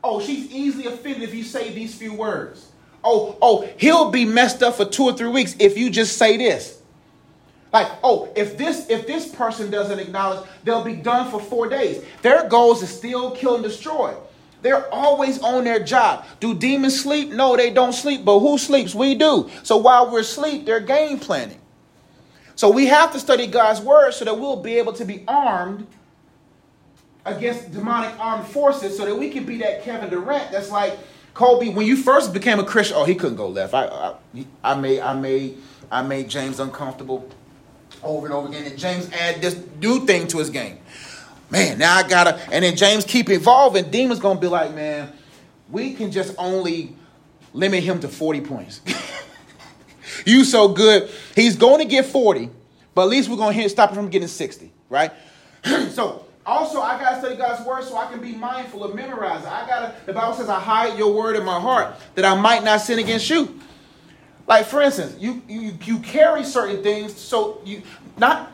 Oh, 0.03 0.19
she's 0.19 0.51
easily 0.51 0.87
offended 0.87 1.23
if 1.23 1.33
you 1.33 1.43
say 1.43 1.71
these 1.71 1.93
few 1.93 2.13
words. 2.13 2.71
Oh, 3.03 3.37
oh, 3.41 3.69
he'll 3.77 4.11
be 4.11 4.25
messed 4.25 4.61
up 4.61 4.75
for 4.75 4.85
two 4.85 5.03
or 5.03 5.13
three 5.13 5.29
weeks 5.29 5.55
if 5.59 5.77
you 5.77 5.89
just 5.89 6.17
say 6.17 6.37
this. 6.37 6.81
Like, 7.73 7.89
oh, 8.03 8.31
if 8.35 8.57
this 8.57 8.89
if 8.89 9.07
this 9.07 9.33
person 9.33 9.71
doesn't 9.71 9.97
acknowledge, 9.97 10.47
they'll 10.63 10.83
be 10.83 10.95
done 10.95 11.31
for 11.31 11.39
four 11.39 11.69
days. 11.69 12.03
Their 12.21 12.47
goal 12.49 12.73
is 12.73 12.99
to 12.99 13.31
kill, 13.35 13.55
and 13.55 13.63
destroy. 13.63 14.13
They're 14.61 14.93
always 14.93 15.39
on 15.41 15.63
their 15.63 15.79
job. 15.79 16.25
Do 16.39 16.53
demons 16.53 17.01
sleep? 17.01 17.29
No, 17.29 17.55
they 17.55 17.71
don't 17.71 17.93
sleep. 17.93 18.23
But 18.25 18.39
who 18.39 18.57
sleeps? 18.57 18.93
We 18.93 19.15
do. 19.15 19.49
So 19.63 19.77
while 19.77 20.11
we're 20.11 20.19
asleep, 20.19 20.65
they're 20.65 20.79
game 20.79 21.19
planning. 21.19 21.59
So 22.55 22.69
we 22.69 22.85
have 22.87 23.11
to 23.13 23.19
study 23.19 23.47
God's 23.47 23.81
word 23.81 24.13
so 24.13 24.25
that 24.25 24.37
we'll 24.37 24.61
be 24.61 24.77
able 24.77 24.93
to 24.93 25.05
be 25.05 25.23
armed 25.27 25.87
against 27.25 27.71
demonic 27.71 28.17
armed 28.19 28.47
forces 28.47 28.97
so 28.97 29.05
that 29.05 29.15
we 29.15 29.29
can 29.29 29.45
be 29.45 29.57
that 29.57 29.83
Kevin 29.83 30.09
Durant 30.09 30.51
that's 30.51 30.71
like 30.71 30.97
Kobe. 31.33 31.69
When 31.69 31.85
you 31.85 31.95
first 31.95 32.33
became 32.33 32.59
a 32.59 32.63
Christian 32.63 32.97
oh 32.97 33.05
he 33.05 33.15
couldn't 33.15 33.37
go 33.37 33.47
left. 33.47 33.73
I 33.73 33.85
I, 33.85 34.15
I 34.63 34.75
made 34.75 34.99
I 35.01 35.13
made 35.13 35.57
I 35.91 36.01
made 36.01 36.29
James 36.29 36.59
uncomfortable 36.59 37.29
over 38.03 38.25
and 38.25 38.33
over 38.33 38.47
again. 38.47 38.65
And 38.65 38.77
James 38.77 39.09
add 39.13 39.41
this 39.41 39.61
new 39.79 40.05
thing 40.05 40.27
to 40.27 40.39
his 40.39 40.49
game. 40.49 40.79
Man 41.49 41.77
now 41.77 41.97
I 41.97 42.07
gotta 42.07 42.35
and 42.51 42.63
then 42.63 42.75
James 42.75 43.05
keep 43.05 43.29
evolving. 43.29 43.91
Demons 43.91 44.19
gonna 44.19 44.39
be 44.39 44.47
like 44.47 44.73
man 44.73 45.11
we 45.69 45.93
can 45.93 46.11
just 46.11 46.35
only 46.37 46.95
limit 47.53 47.83
him 47.83 47.99
to 47.99 48.07
40 48.07 48.41
points. 48.41 48.81
You 50.25 50.43
so 50.43 50.67
good. 50.67 51.09
He's 51.35 51.55
going 51.55 51.79
to 51.79 51.85
get 51.85 52.05
40 52.05 52.49
but 52.93 53.03
at 53.03 53.07
least 53.07 53.29
we're 53.29 53.37
to 53.37 53.53
hit, 53.53 53.71
stop 53.71 53.89
him 53.91 53.95
from 53.95 54.09
getting 54.09 54.27
60 54.27 54.71
right? 54.89 55.11
So 55.91 56.25
also, 56.51 56.81
I 56.81 56.99
gotta 56.99 57.19
study 57.19 57.35
God's 57.35 57.65
word 57.65 57.83
so 57.83 57.97
I 57.97 58.07
can 58.07 58.19
be 58.19 58.33
mindful 58.33 58.83
of 58.83 58.93
memorizing. 58.93 59.47
I 59.47 59.65
gotta. 59.67 59.95
The 60.05 60.13
Bible 60.13 60.33
says, 60.33 60.49
"I 60.49 60.59
hide 60.59 60.97
your 60.97 61.13
word 61.13 61.35
in 61.35 61.45
my 61.45 61.59
heart 61.59 61.95
that 62.15 62.25
I 62.25 62.35
might 62.35 62.63
not 62.63 62.81
sin 62.81 62.99
against 62.99 63.29
you." 63.29 63.59
Like 64.47 64.65
for 64.65 64.81
instance, 64.81 65.15
you 65.19 65.41
you 65.47 65.77
you 65.83 65.99
carry 65.99 66.43
certain 66.43 66.83
things 66.83 67.15
so 67.15 67.61
you 67.63 67.83
not 68.17 68.51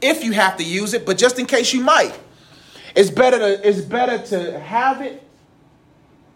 if 0.00 0.22
you 0.22 0.32
have 0.32 0.56
to 0.58 0.64
use 0.64 0.94
it, 0.94 1.04
but 1.04 1.18
just 1.18 1.38
in 1.38 1.46
case 1.46 1.72
you 1.72 1.80
might. 1.80 2.12
It's 2.94 3.10
better 3.10 3.38
to 3.38 3.68
it's 3.68 3.80
better 3.80 4.18
to 4.26 4.58
have 4.60 5.02
it 5.02 5.22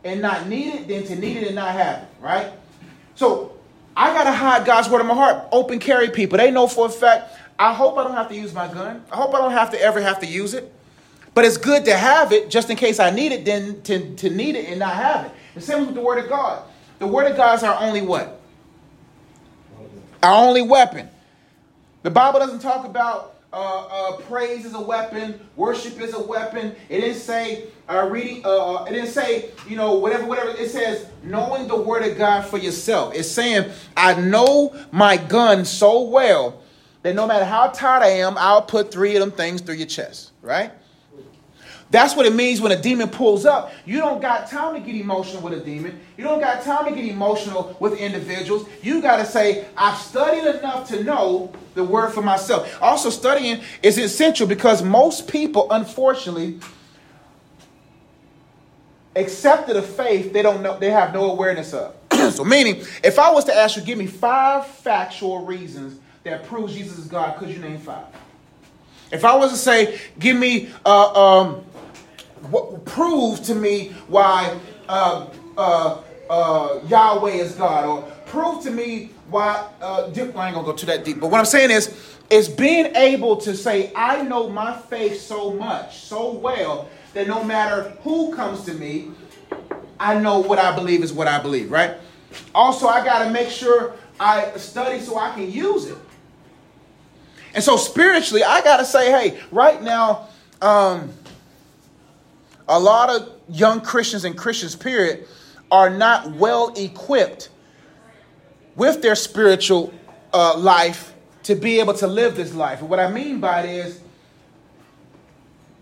and 0.05 0.21
not 0.21 0.49
need 0.49 0.75
it 0.75 0.89
than 0.89 1.05
to 1.07 1.17
need 1.17 1.37
it 1.39 1.47
and 1.47 1.55
not 1.55 1.73
have 1.73 1.99
it, 1.99 2.09
right? 2.21 2.53
So 3.15 3.53
I 3.97 4.13
gotta 4.15 4.33
hide 4.33 4.65
God's 4.65 4.89
word 4.89 5.01
in 5.01 5.07
my 5.07 5.15
heart. 5.15 5.45
Open 5.53 5.79
carry 5.79 6.09
people. 6.09 6.39
They 6.39 6.51
know 6.51 6.67
for 6.67 6.87
a 6.87 6.91
fact. 6.91 7.37
I 7.59 7.73
hope 7.73 7.97
I 7.99 8.05
don't 8.05 8.15
have 8.15 8.29
to 8.29 8.35
use 8.35 8.53
my 8.53 8.67
gun. 8.67 9.05
I 9.11 9.17
hope 9.17 9.35
I 9.35 9.39
don't 9.39 9.53
have 9.53 9.71
to 9.71 9.81
ever 9.81 10.01
have 10.01 10.21
to 10.21 10.27
use 10.27 10.55
it. 10.55 10.73
But 11.35 11.45
it's 11.45 11.57
good 11.57 11.85
to 11.87 11.97
have 11.97 12.33
it 12.33 12.51
just 12.51 12.69
in 12.71 12.77
case 12.77 13.01
I 13.01 13.11
need 13.11 13.33
it, 13.33 13.45
then 13.45 13.81
to, 13.83 14.15
to 14.17 14.31
need 14.31 14.55
it 14.55 14.69
and 14.69 14.81
not 14.81 14.95
have 14.95 15.27
it. 15.27 15.33
The 15.55 15.61
same 15.61 15.87
with 15.87 15.95
the 15.95 16.01
word 16.01 16.23
of 16.23 16.29
God. 16.29 16.63
The 16.99 17.07
word 17.07 17.31
of 17.31 17.37
God 17.37 17.57
is 17.57 17.65
our 17.65 17.81
only 17.81 18.03
what? 18.03 18.41
Our 20.23 20.47
only 20.47 20.63
weapon. 20.63 21.09
The 22.03 22.11
Bible 22.11 22.39
doesn't 22.41 22.61
talk 22.61 22.85
about 22.85 23.33
uh, 23.53 23.87
uh, 23.91 24.17
praise 24.23 24.65
is 24.65 24.75
a 24.75 24.81
weapon, 24.81 25.39
worship 25.57 26.01
is 26.01 26.15
a 26.15 26.23
weapon. 26.23 26.75
It 26.89 27.01
didn't 27.03 27.19
say 27.19 27.65
uh, 27.89 28.09
reading. 28.11 28.43
Uh, 28.45 28.87
it 28.89 28.93
didn't 28.93 29.11
say 29.11 29.51
you 29.69 29.77
know 29.77 29.95
whatever, 29.95 30.25
whatever. 30.25 30.51
It 30.51 30.71
says 30.71 31.07
knowing 31.23 31.69
the 31.69 31.77
word 31.77 32.03
of 32.03 32.17
God 32.17 32.47
for 32.47 32.57
yourself. 32.57 33.15
It's 33.15 33.31
saying 33.31 33.71
I 33.95 34.19
know 34.19 34.75
my 34.91 35.19
gun 35.19 35.67
so 35.67 36.03
well 36.03 36.62
that 37.03 37.15
no 37.15 37.27
matter 37.27 37.45
how 37.45 37.69
tired 37.69 38.03
I 38.03 38.09
am, 38.09 38.37
I'll 38.39 38.63
put 38.63 38.91
three 38.93 39.15
of 39.17 39.21
them 39.21 39.33
things 39.33 39.61
through 39.61 39.77
your 39.77 39.87
chest. 39.87 40.33
Right? 40.41 40.73
That's 41.93 42.17
what 42.17 42.25
it 42.25 42.35
means 42.35 42.59
when 42.59 42.73
a 42.73 42.81
demon 42.81 43.11
pulls 43.11 43.45
up. 43.45 43.71
You 43.85 43.99
don't 43.99 44.23
got 44.23 44.49
time 44.49 44.75
to 44.75 44.81
get 44.81 44.99
emotional 44.99 45.43
with 45.43 45.53
a 45.53 45.61
demon. 45.61 46.01
You 46.17 46.25
don't 46.25 46.41
got 46.41 46.63
time 46.63 46.87
to 46.87 46.91
get 46.91 47.05
emotional 47.05 47.77
with 47.81 47.99
individuals. 47.99 48.67
You 48.83 49.03
got 49.03 49.19
to 49.19 49.27
say, 49.27 49.67
I've 49.77 49.99
studied 49.99 50.57
enough 50.57 50.89
to 50.89 51.05
know 51.05 51.53
the 51.75 51.85
word 51.85 52.13
for 52.13 52.23
myself. 52.23 52.79
Also, 52.81 53.11
studying 53.11 53.61
is 53.83 53.99
essential 53.99 54.47
because 54.47 54.83
most 54.83 55.29
people, 55.29 55.71
unfortunately, 55.71 56.61
accepted 59.15 59.77
a 59.77 59.83
faith 59.83 60.33
they 60.33 60.41
don't 60.41 60.63
know, 60.63 60.79
they 60.79 60.91
have 60.91 61.13
no 61.13 61.31
awareness 61.31 61.75
of. 61.75 61.95
so, 62.33 62.43
meaning, 62.43 62.77
if 63.05 63.19
I 63.19 63.31
was 63.31 63.45
to 63.45 63.55
ask 63.55 63.77
you, 63.77 63.83
give 63.83 63.99
me 63.99 64.07
five 64.07 64.67
factual 64.67 65.45
reasons 65.45 65.99
that 66.25 66.45
proves 66.45 66.75
Jesus 66.75 66.99
is 66.99 67.07
God, 67.07 67.37
could 67.39 67.49
you 67.49 67.59
name 67.59 67.79
five? 67.79 68.07
If 69.11 69.25
I 69.25 69.37
was 69.37 69.51
to 69.51 69.57
say, 69.57 70.01
give 70.19 70.37
me 70.37 70.71
uh, 70.87 71.41
um, 71.41 71.55
what, 72.51 72.85
prove 72.85 73.43
to 73.45 73.55
me 73.55 73.91
why 74.09 74.59
uh, 74.89 75.27
uh, 75.57 75.99
uh, 76.31 76.81
Yahweh 76.87 77.33
is 77.33 77.53
God, 77.53 77.85
or 77.85 78.03
prove 78.27 78.63
to 78.65 78.71
me 78.71 79.11
why. 79.29 79.69
Uh, 79.81 80.11
I 80.15 80.21
ain't 80.21 80.35
gonna 80.35 80.63
go 80.63 80.73
too 80.73 80.87
that 80.87 81.05
deep, 81.05 81.21
but 81.21 81.31
what 81.31 81.39
I'm 81.39 81.45
saying 81.45 81.71
is, 81.71 81.95
is 82.31 82.49
being 82.49 82.97
able 82.97 83.37
to 83.39 83.55
say, 83.55 83.93
I 83.95 84.23
know 84.23 84.49
my 84.49 84.77
faith 84.77 85.21
so 85.21 85.53
much, 85.53 85.99
so 85.99 86.33
well 86.33 86.89
that 87.13 87.29
no 87.29 87.45
matter 87.45 87.91
who 88.03 88.35
comes 88.35 88.65
to 88.65 88.73
me, 88.73 89.11
I 90.01 90.19
know 90.19 90.41
what 90.41 90.59
I 90.59 90.75
believe 90.75 91.03
is 91.03 91.13
what 91.13 91.29
I 91.29 91.39
believe. 91.39 91.71
Right? 91.71 91.97
Also, 92.55 92.87
I 92.87 93.05
got 93.05 93.25
to 93.25 93.31
make 93.31 93.51
sure 93.51 93.93
I 94.19 94.57
study 94.57 95.01
so 95.01 95.19
I 95.19 95.33
can 95.35 95.51
use 95.51 95.87
it. 95.87 95.99
And 97.55 97.63
so 97.63 97.77
spiritually, 97.77 98.43
I 98.45 98.63
got 98.63 98.79
to 98.79 98.85
say, 98.85 99.11
hey, 99.11 99.41
right 99.51 99.83
now, 99.83 100.29
um, 100.61 101.13
a 102.69 102.79
lot 102.79 103.11
of 103.11 103.31
young 103.49 103.81
Christians 103.81 104.25
and 104.25 104.37
Christians, 104.37 104.75
period, 104.75 105.27
are 105.71 105.91
not 105.91 106.33
well 106.33 106.73
equipped 106.77 107.51
with 108.77 109.03
their 109.03 109.15
spiritual 109.15 109.93
uh, 110.33 110.57
life 110.57 111.13
to 111.45 111.55
be 111.55 111.81
able 111.81 111.95
to 111.95 112.07
live 112.07 112.37
this 112.37 112.55
life. 112.55 112.81
And 112.81 112.89
what 112.89 113.01
I 113.01 113.11
mean 113.11 113.41
by 113.41 113.63
it 113.63 113.87
is, 113.87 114.01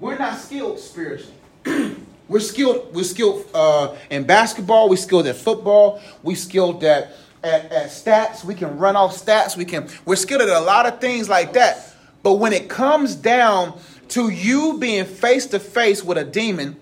we're 0.01 0.19
not 0.19 0.39
skilled 0.39 0.79
spiritually. 0.79 1.35
we're 2.29 2.41
skilled. 2.41 2.95
We're 2.95 3.05
skilled 3.05 3.47
uh, 3.53 3.97
in 4.09 4.25
basketball. 4.25 4.89
We're 4.89 4.97
skilled 4.97 5.27
at 5.27 5.37
football. 5.37 6.01
We're 6.23 6.37
skilled 6.37 6.83
at, 6.85 7.15
at 7.43 7.73
at 7.73 7.89
stats. 7.89 8.45
We 8.45 8.55
can 8.55 8.79
run 8.79 8.97
off 8.97 9.15
stats. 9.15 9.57
We 9.57 9.65
can. 9.65 9.89
We're 10.05 10.17
skilled 10.17 10.43
at 10.43 10.49
a 10.49 10.61
lot 10.61 10.87
of 10.87 11.01
things 11.01 11.29
like 11.29 11.55
that. 11.55 11.95
But 12.23 12.35
when 12.35 12.53
it 12.53 12.69
comes 12.69 13.15
down 13.15 13.79
to 14.09 14.29
you 14.29 14.79
being 14.79 15.05
face 15.05 15.47
to 15.47 15.59
face 15.59 16.05
with 16.05 16.19
a 16.19 16.25
demon, 16.25 16.77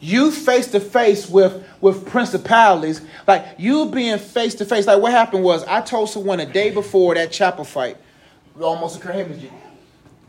you 0.00 0.30
face 0.30 0.68
to 0.68 0.80
face 0.80 1.28
with 1.28 1.64
with 1.80 2.06
principalities, 2.06 3.00
like 3.26 3.44
you 3.58 3.86
being 3.90 4.18
face 4.18 4.54
to 4.56 4.64
face. 4.64 4.86
Like 4.86 5.00
what 5.00 5.12
happened 5.12 5.44
was, 5.44 5.64
I 5.64 5.80
told 5.80 6.10
someone 6.10 6.40
a 6.40 6.46
day 6.46 6.70
before 6.70 7.14
that 7.14 7.32
chapel 7.32 7.64
fight, 7.64 7.96
almost 8.60 8.98
occurred. 8.98 9.50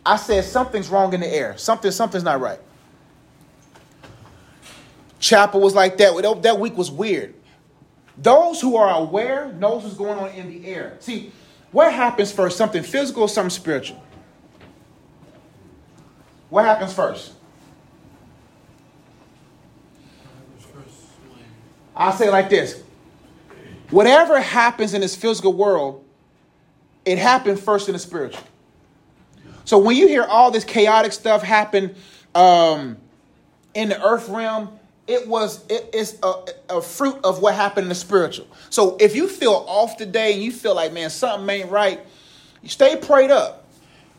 I 0.05 0.15
said 0.15 0.43
something's 0.43 0.89
wrong 0.89 1.13
in 1.13 1.19
the 1.19 1.27
air. 1.27 1.57
Something 1.57 1.91
something's 1.91 2.23
not 2.23 2.39
right. 2.39 2.59
Chapel 5.19 5.59
was 5.59 5.75
like 5.75 5.97
that. 5.97 6.41
That 6.43 6.59
week 6.59 6.77
was 6.77 6.89
weird. 6.89 7.33
Those 8.21 8.59
who 8.59 8.75
are 8.75 9.01
aware 9.01 9.51
knows 9.53 9.83
what's 9.83 9.95
going 9.95 10.19
on 10.19 10.29
in 10.31 10.49
the 10.49 10.67
air. 10.67 10.97
See, 10.99 11.31
what 11.71 11.93
happens 11.93 12.31
first? 12.31 12.57
Something 12.57 12.83
physical, 12.83 13.27
something 13.27 13.49
spiritual. 13.49 14.03
What 16.49 16.65
happens 16.65 16.93
first? 16.93 17.33
I'll 21.95 22.13
say 22.13 22.27
it 22.27 22.31
like 22.31 22.49
this 22.49 22.81
whatever 23.89 24.39
happens 24.39 24.93
in 24.93 25.01
this 25.01 25.15
physical 25.15 25.53
world, 25.53 26.05
it 27.05 27.17
happened 27.17 27.59
first 27.59 27.89
in 27.89 27.93
the 27.93 27.99
spiritual. 27.99 28.43
So 29.65 29.77
when 29.77 29.95
you 29.95 30.07
hear 30.07 30.23
all 30.23 30.51
this 30.51 30.63
chaotic 30.63 31.11
stuff 31.11 31.43
happen 31.43 31.95
um, 32.33 32.97
in 33.73 33.89
the 33.89 34.01
earth 34.01 34.29
realm, 34.29 34.78
it 35.09 35.27
was 35.27 35.65
it 35.69 35.89
is 35.93 36.17
a, 36.21 36.33
a, 36.69 36.81
fruit 36.81 37.17
of 37.23 37.41
what 37.41 37.55
happened 37.55 37.85
in 37.85 37.89
the 37.89 37.95
spiritual. 37.95 38.47
So 38.69 38.95
if 38.99 39.15
you 39.15 39.27
feel 39.27 39.65
off 39.67 39.97
today 39.97 40.33
and 40.33 40.43
you 40.43 40.51
feel 40.51 40.75
like 40.75 40.93
man 40.93 41.09
something 41.09 41.49
ain't 41.49 41.71
right, 41.71 41.99
you 42.61 42.69
stay 42.69 42.95
prayed 42.95 43.31
up. 43.31 43.65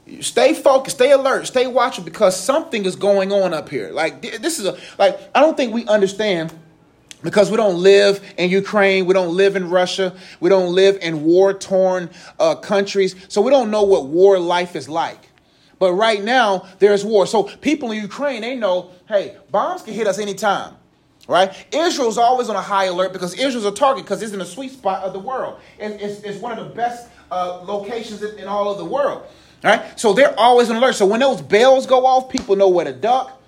You 0.06 0.22
stay 0.22 0.54
focused, 0.54 0.96
stay 0.96 1.12
alert, 1.12 1.46
stay 1.46 1.68
watching 1.68 2.04
because 2.04 2.38
something 2.38 2.84
is 2.84 2.96
going 2.96 3.32
on 3.32 3.54
up 3.54 3.68
here. 3.68 3.92
Like 3.92 4.22
this 4.22 4.58
is 4.58 4.66
a 4.66 4.76
like 4.98 5.18
I 5.34 5.40
don't 5.40 5.56
think 5.56 5.72
we 5.72 5.86
understand 5.86 6.52
because 7.22 7.50
we 7.50 7.56
don't 7.56 7.80
live 7.80 8.20
in 8.36 8.50
Ukraine, 8.50 9.06
we 9.06 9.14
don't 9.14 9.36
live 9.36 9.54
in 9.54 9.70
Russia, 9.70 10.16
we 10.40 10.50
don't 10.50 10.74
live 10.74 10.98
in 11.00 11.22
war 11.22 11.54
torn 11.54 12.10
uh, 12.38 12.56
countries, 12.56 13.14
so 13.28 13.40
we 13.40 13.50
don't 13.50 13.70
know 13.70 13.84
what 13.84 14.06
war 14.06 14.38
life 14.40 14.74
is 14.74 14.88
like. 14.88 15.28
But 15.78 15.94
right 15.94 16.22
now, 16.22 16.66
there's 16.78 17.04
war. 17.04 17.26
So 17.26 17.44
people 17.44 17.90
in 17.90 18.02
Ukraine, 18.02 18.42
they 18.42 18.54
know, 18.54 18.90
hey, 19.08 19.36
bombs 19.50 19.82
can 19.82 19.94
hit 19.94 20.06
us 20.06 20.18
anytime. 20.18 20.74
Right? 21.30 21.54
Israel's 21.72 22.18
always 22.18 22.48
on 22.48 22.56
a 22.56 22.60
high 22.60 22.86
alert 22.86 23.12
because 23.12 23.34
Israel's 23.34 23.64
a 23.64 23.70
target 23.70 24.04
because 24.04 24.20
it's 24.20 24.32
in 24.32 24.40
a 24.40 24.44
sweet 24.44 24.72
spot 24.72 25.04
of 25.04 25.12
the 25.12 25.20
world. 25.20 25.60
It's, 25.78 26.24
it's 26.24 26.40
one 26.40 26.58
of 26.58 26.68
the 26.68 26.74
best 26.74 27.08
uh, 27.30 27.62
locations 27.62 28.20
in, 28.24 28.36
in 28.40 28.48
all 28.48 28.68
of 28.68 28.78
the 28.78 28.84
world. 28.84 29.22
Right? 29.62 29.96
So 29.96 30.12
they're 30.12 30.36
always 30.36 30.70
on 30.70 30.76
alert. 30.76 30.96
So 30.96 31.06
when 31.06 31.20
those 31.20 31.40
bells 31.40 31.86
go 31.86 32.04
off, 32.04 32.30
people 32.30 32.56
know 32.56 32.68
where 32.68 32.84
to 32.84 32.92
duck. 32.92 33.40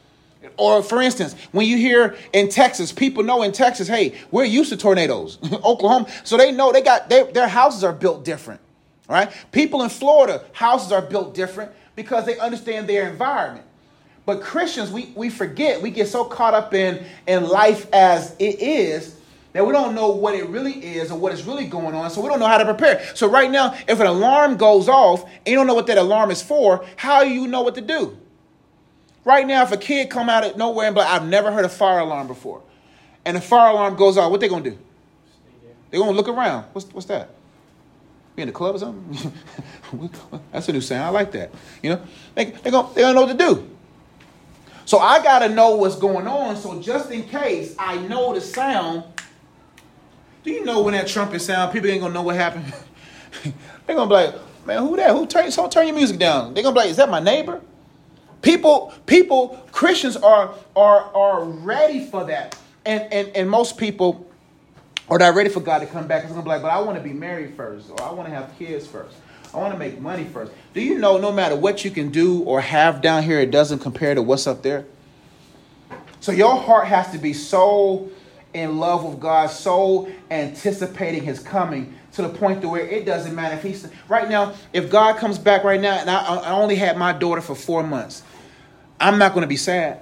Or 0.56 0.80
for 0.80 1.02
instance, 1.02 1.34
when 1.50 1.66
you 1.66 1.76
hear 1.76 2.16
in 2.32 2.50
Texas, 2.50 2.92
people 2.92 3.24
know 3.24 3.42
in 3.42 3.50
Texas, 3.50 3.88
hey, 3.88 4.14
we're 4.30 4.44
used 4.44 4.70
to 4.70 4.76
tornadoes. 4.76 5.38
Oklahoma, 5.64 6.06
so 6.22 6.36
they 6.36 6.52
know 6.52 6.70
they 6.70 6.82
got 6.82 7.08
they, 7.08 7.24
their 7.32 7.48
houses 7.48 7.82
are 7.82 7.92
built 7.92 8.24
different. 8.24 8.60
Right? 9.08 9.32
People 9.50 9.82
in 9.82 9.88
Florida, 9.88 10.44
houses 10.52 10.92
are 10.92 11.02
built 11.02 11.34
different 11.34 11.72
because 11.96 12.26
they 12.26 12.38
understand 12.38 12.88
their 12.88 13.10
environment. 13.10 13.66
But 14.24 14.40
Christians, 14.40 14.90
we, 14.90 15.12
we 15.16 15.30
forget, 15.30 15.82
we 15.82 15.90
get 15.90 16.08
so 16.08 16.24
caught 16.24 16.54
up 16.54 16.74
in, 16.74 17.04
in 17.26 17.48
life 17.48 17.88
as 17.92 18.36
it 18.38 18.60
is 18.60 19.16
that 19.52 19.66
we 19.66 19.72
don't 19.72 19.94
know 19.94 20.10
what 20.10 20.34
it 20.34 20.48
really 20.48 20.72
is 20.72 21.10
or 21.10 21.18
what 21.18 21.32
is 21.32 21.44
really 21.44 21.66
going 21.66 21.94
on, 21.94 22.10
so 22.10 22.22
we 22.22 22.28
don't 22.28 22.38
know 22.38 22.46
how 22.46 22.58
to 22.58 22.64
prepare. 22.64 23.04
So 23.14 23.28
right 23.28 23.50
now, 23.50 23.74
if 23.88 24.00
an 24.00 24.06
alarm 24.06 24.56
goes 24.56 24.88
off 24.88 25.24
and 25.24 25.48
you 25.48 25.56
don't 25.56 25.66
know 25.66 25.74
what 25.74 25.88
that 25.88 25.98
alarm 25.98 26.30
is 26.30 26.40
for, 26.40 26.86
how 26.96 27.24
do 27.24 27.30
you 27.30 27.46
know 27.48 27.62
what 27.62 27.74
to 27.74 27.80
do? 27.80 28.16
Right 29.24 29.46
now, 29.46 29.62
if 29.62 29.72
a 29.72 29.76
kid 29.76 30.08
come 30.08 30.28
out 30.28 30.44
of 30.44 30.56
nowhere 30.56 30.86
and 30.86 30.94
be 30.94 31.00
like, 31.00 31.10
I've 31.10 31.28
never 31.28 31.52
heard 31.52 31.64
a 31.64 31.68
fire 31.68 32.00
alarm 32.00 32.26
before, 32.26 32.62
and 33.24 33.36
the 33.36 33.40
fire 33.40 33.70
alarm 33.70 33.96
goes 33.96 34.16
off, 34.16 34.30
what 34.30 34.40
they 34.40 34.48
gonna 34.48 34.64
do? 34.64 34.78
They're 35.90 36.00
gonna 36.00 36.12
look 36.12 36.28
around. 36.28 36.64
What's 36.72 36.86
what's 36.92 37.06
that? 37.06 37.28
Be 38.34 38.42
in 38.42 38.48
the 38.48 38.52
club 38.52 38.76
or 38.76 38.78
something? 38.78 39.32
That's 40.52 40.68
a 40.68 40.72
new 40.72 40.80
sound. 40.80 41.04
I 41.04 41.08
like 41.10 41.32
that. 41.32 41.52
You 41.82 41.90
know, 41.90 42.02
they 42.34 42.46
they 42.46 42.70
gonna 42.70 42.92
they 42.94 43.02
don't 43.02 43.14
know 43.14 43.26
what 43.26 43.38
to 43.38 43.44
do. 43.44 43.71
So 44.84 44.98
I 44.98 45.22
gotta 45.22 45.48
know 45.48 45.76
what's 45.76 45.96
going 45.96 46.26
on. 46.26 46.56
So 46.56 46.80
just 46.80 47.10
in 47.10 47.24
case 47.24 47.74
I 47.78 47.98
know 47.98 48.34
the 48.34 48.40
sound, 48.40 49.04
do 50.44 50.50
you 50.50 50.64
know 50.64 50.82
when 50.82 50.94
that 50.94 51.06
trumpet 51.06 51.40
sound? 51.40 51.72
People 51.72 51.90
ain't 51.90 52.00
gonna 52.00 52.14
know 52.14 52.22
what 52.22 52.36
happened. 52.36 52.72
They're 53.86 53.96
gonna 53.96 54.08
be 54.08 54.14
like, 54.14 54.34
man, 54.66 54.82
who 54.82 54.96
that? 54.96 55.12
Who 55.12 55.26
turn? 55.26 55.50
So 55.50 55.68
turn 55.68 55.86
your 55.86 55.96
music 55.96 56.18
down. 56.18 56.54
They're 56.54 56.62
gonna 56.62 56.74
be 56.74 56.80
like, 56.80 56.90
is 56.90 56.96
that 56.96 57.08
my 57.08 57.20
neighbor? 57.20 57.60
People, 58.42 58.92
people, 59.06 59.64
Christians 59.70 60.16
are 60.16 60.54
are 60.74 61.14
are 61.14 61.44
ready 61.44 62.04
for 62.04 62.24
that, 62.24 62.58
and 62.84 63.12
and 63.12 63.28
and 63.36 63.48
most 63.48 63.78
people 63.78 64.28
are 65.08 65.18
not 65.18 65.34
ready 65.34 65.48
for 65.48 65.60
God 65.60 65.78
to 65.78 65.86
come 65.86 66.08
back. 66.08 66.24
It's 66.24 66.32
gonna 66.32 66.42
be 66.42 66.48
like, 66.48 66.62
but 66.62 66.72
I 66.72 66.80
want 66.80 66.98
to 66.98 67.04
be 67.04 67.12
married 67.12 67.54
first, 67.54 67.90
or 67.90 68.02
I 68.02 68.12
want 68.12 68.28
to 68.28 68.34
have 68.34 68.56
kids 68.58 68.86
first. 68.86 69.14
I 69.54 69.58
want 69.58 69.72
to 69.72 69.78
make 69.78 70.00
money 70.00 70.24
first. 70.24 70.52
Do 70.72 70.80
you 70.80 70.98
know 70.98 71.18
no 71.18 71.30
matter 71.30 71.56
what 71.56 71.84
you 71.84 71.90
can 71.90 72.10
do 72.10 72.42
or 72.42 72.60
have 72.60 73.02
down 73.02 73.22
here, 73.22 73.38
it 73.38 73.50
doesn't 73.50 73.80
compare 73.80 74.14
to 74.14 74.22
what's 74.22 74.46
up 74.46 74.62
there? 74.62 74.86
So 76.20 76.32
your 76.32 76.56
heart 76.56 76.86
has 76.86 77.10
to 77.12 77.18
be 77.18 77.32
so 77.32 78.10
in 78.54 78.78
love 78.78 79.04
with 79.04 79.20
God, 79.20 79.48
so 79.50 80.10
anticipating 80.30 81.22
his 81.22 81.40
coming 81.40 81.94
to 82.12 82.22
the 82.22 82.28
point 82.28 82.60
to 82.62 82.68
where 82.68 82.86
it 82.86 83.04
doesn't 83.06 83.34
matter 83.34 83.56
if 83.56 83.62
he's 83.62 83.88
right 84.08 84.28
now, 84.28 84.54
if 84.72 84.90
God 84.90 85.16
comes 85.16 85.38
back 85.38 85.64
right 85.64 85.80
now 85.80 85.98
and 85.98 86.10
I, 86.10 86.22
I 86.22 86.50
only 86.50 86.76
had 86.76 86.96
my 86.96 87.12
daughter 87.12 87.40
for 87.40 87.54
four 87.54 87.82
months, 87.82 88.22
I'm 89.00 89.18
not 89.18 89.32
going 89.32 89.42
to 89.42 89.48
be 89.48 89.56
sad 89.56 90.00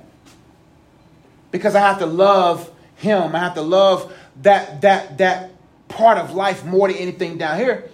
because 1.51 1.75
I 1.75 1.81
have 1.81 1.99
to 2.01 2.07
love 2.07 2.71
him. 2.97 3.35
I 3.35 3.39
have 3.41 3.55
to 3.55 3.63
love 3.63 4.13
that 4.43 4.83
that 4.83 5.19
that 5.19 5.53
part 5.89 6.19
of 6.19 6.35
life 6.35 6.65
more 6.65 6.89
than 6.89 6.97
anything 6.97 7.39
down 7.39 7.59
here, 7.59 7.90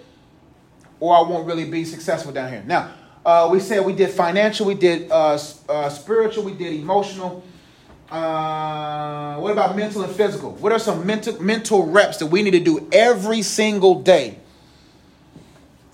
or 1.00 1.16
I 1.16 1.20
won't 1.20 1.46
really 1.46 1.68
be 1.68 1.84
successful 1.84 2.32
down 2.32 2.50
here. 2.50 2.62
Now, 2.66 2.92
uh, 3.24 3.48
we 3.50 3.60
said 3.60 3.84
we 3.84 3.92
did 3.92 4.10
financial, 4.10 4.66
we 4.66 4.74
did 4.74 5.10
uh, 5.10 5.38
uh, 5.68 5.88
spiritual, 5.88 6.44
we 6.44 6.54
did 6.54 6.72
emotional. 6.72 7.42
Uh, 8.10 9.36
what 9.38 9.50
about 9.50 9.76
mental 9.76 10.02
and 10.04 10.14
physical? 10.14 10.52
What 10.52 10.70
are 10.70 10.78
some 10.78 11.04
mental 11.04 11.42
mental 11.42 11.86
reps 11.86 12.18
that 12.18 12.26
we 12.26 12.42
need 12.42 12.52
to 12.52 12.60
do 12.60 12.88
every 12.92 13.42
single 13.42 14.00
day 14.00 14.38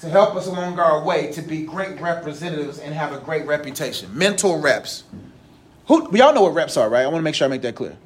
to 0.02 0.10
help 0.10 0.34
us 0.34 0.48
along 0.48 0.80
our 0.80 1.02
way 1.02 1.30
to 1.30 1.40
be 1.40 1.62
great 1.62 2.00
representatives 2.00 2.80
and 2.80 2.92
have 2.92 3.12
a 3.12 3.18
great 3.18 3.46
reputation. 3.46 4.10
Mental 4.18 4.60
reps. 4.60 5.04
Who 5.86 6.08
we 6.10 6.20
all 6.20 6.34
know 6.34 6.42
what 6.42 6.54
reps 6.54 6.76
are, 6.76 6.90
right? 6.90 7.04
I 7.04 7.06
want 7.06 7.18
to 7.18 7.22
make 7.22 7.36
sure 7.36 7.46
I 7.46 7.48
make 7.48 7.62
that 7.62 7.76
clear. 7.76 7.96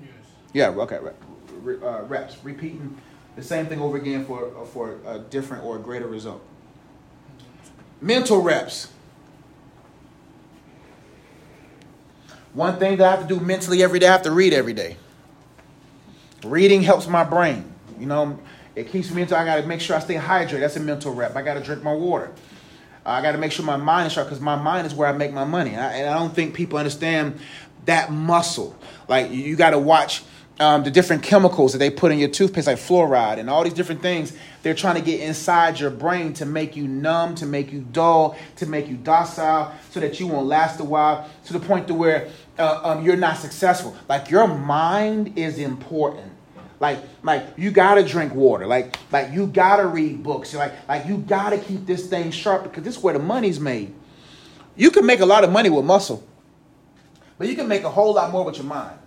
Yes. 0.52 0.70
Yeah. 0.76 0.82
Okay. 0.82 0.98
Uh, 0.98 2.02
reps. 2.02 2.36
Repeating 2.44 2.96
the 3.34 3.42
same 3.42 3.64
thing 3.64 3.80
over 3.80 3.96
again 3.96 4.26
for 4.26 4.66
for 4.66 4.98
a 5.06 5.18
different 5.18 5.64
or 5.64 5.76
a 5.76 5.78
greater 5.78 6.06
result. 6.06 6.42
Mental 8.00 8.40
reps. 8.40 8.88
One 12.52 12.78
thing 12.78 12.96
that 12.98 13.06
I 13.06 13.10
have 13.10 13.28
to 13.28 13.34
do 13.34 13.40
mentally 13.40 13.82
every 13.82 13.98
day, 13.98 14.08
I 14.08 14.12
have 14.12 14.22
to 14.22 14.30
read 14.30 14.52
every 14.52 14.72
day. 14.72 14.96
Reading 16.44 16.82
helps 16.82 17.06
my 17.06 17.24
brain. 17.24 17.70
You 17.98 18.06
know, 18.06 18.38
it 18.74 18.90
keeps 18.90 19.10
me 19.10 19.22
into, 19.22 19.36
I 19.36 19.44
got 19.44 19.56
to 19.56 19.66
make 19.66 19.80
sure 19.80 19.96
I 19.96 20.00
stay 20.00 20.14
hydrated. 20.14 20.60
That's 20.60 20.76
a 20.76 20.80
mental 20.80 21.12
rep. 21.12 21.36
I 21.36 21.42
got 21.42 21.54
to 21.54 21.60
drink 21.60 21.82
my 21.82 21.92
water. 21.92 22.30
I 23.04 23.22
got 23.22 23.32
to 23.32 23.38
make 23.38 23.52
sure 23.52 23.64
my 23.64 23.76
mind 23.76 24.08
is 24.08 24.12
sharp 24.14 24.28
because 24.28 24.40
my 24.40 24.56
mind 24.56 24.86
is 24.86 24.94
where 24.94 25.08
I 25.08 25.12
make 25.12 25.32
my 25.32 25.44
money. 25.44 25.70
And 25.70 25.80
I, 25.80 25.92
and 25.94 26.08
I 26.08 26.14
don't 26.18 26.34
think 26.34 26.54
people 26.54 26.78
understand 26.78 27.38
that 27.84 28.10
muscle. 28.10 28.76
Like, 29.06 29.30
you 29.30 29.54
got 29.54 29.70
to 29.70 29.78
watch 29.78 30.22
um, 30.58 30.82
the 30.82 30.90
different 30.90 31.22
chemicals 31.22 31.72
that 31.72 31.78
they 31.78 31.90
put 31.90 32.10
in 32.10 32.18
your 32.18 32.28
toothpaste, 32.28 32.66
like 32.66 32.78
fluoride 32.78 33.38
and 33.38 33.48
all 33.48 33.62
these 33.62 33.74
different 33.74 34.02
things. 34.02 34.32
They're 34.66 34.74
trying 34.74 34.96
to 34.96 35.00
get 35.00 35.20
inside 35.20 35.78
your 35.78 35.90
brain 35.90 36.32
to 36.32 36.44
make 36.44 36.74
you 36.74 36.88
numb, 36.88 37.36
to 37.36 37.46
make 37.46 37.72
you 37.72 37.82
dull, 37.92 38.36
to 38.56 38.66
make 38.66 38.88
you 38.88 38.96
docile, 38.96 39.72
so 39.90 40.00
that 40.00 40.18
you 40.18 40.26
won't 40.26 40.48
last 40.48 40.80
a 40.80 40.84
while, 40.84 41.30
to 41.44 41.52
the 41.52 41.60
point 41.60 41.86
to 41.86 41.94
where 41.94 42.30
uh, 42.58 42.80
um, 42.82 43.04
you're 43.04 43.14
not 43.14 43.36
successful. 43.36 43.96
Like, 44.08 44.28
your 44.28 44.48
mind 44.48 45.38
is 45.38 45.60
important. 45.60 46.32
Like, 46.80 46.98
like 47.22 47.46
you 47.56 47.70
gotta 47.70 48.02
drink 48.02 48.34
water. 48.34 48.66
Like, 48.66 48.96
like 49.12 49.30
you 49.32 49.46
gotta 49.46 49.86
read 49.86 50.24
books. 50.24 50.52
Like, 50.52 50.72
like 50.88 51.06
you 51.06 51.18
gotta 51.18 51.58
keep 51.58 51.86
this 51.86 52.08
thing 52.08 52.32
sharp 52.32 52.64
because 52.64 52.82
this 52.82 52.96
is 52.96 53.02
where 53.04 53.14
the 53.14 53.20
money's 53.20 53.60
made. 53.60 53.94
You 54.74 54.90
can 54.90 55.06
make 55.06 55.20
a 55.20 55.26
lot 55.26 55.44
of 55.44 55.52
money 55.52 55.70
with 55.70 55.84
muscle, 55.84 56.26
but 57.38 57.46
you 57.46 57.54
can 57.54 57.68
make 57.68 57.84
a 57.84 57.90
whole 57.90 58.14
lot 58.14 58.32
more 58.32 58.44
with 58.44 58.56
your 58.56 58.66
mind. 58.66 58.98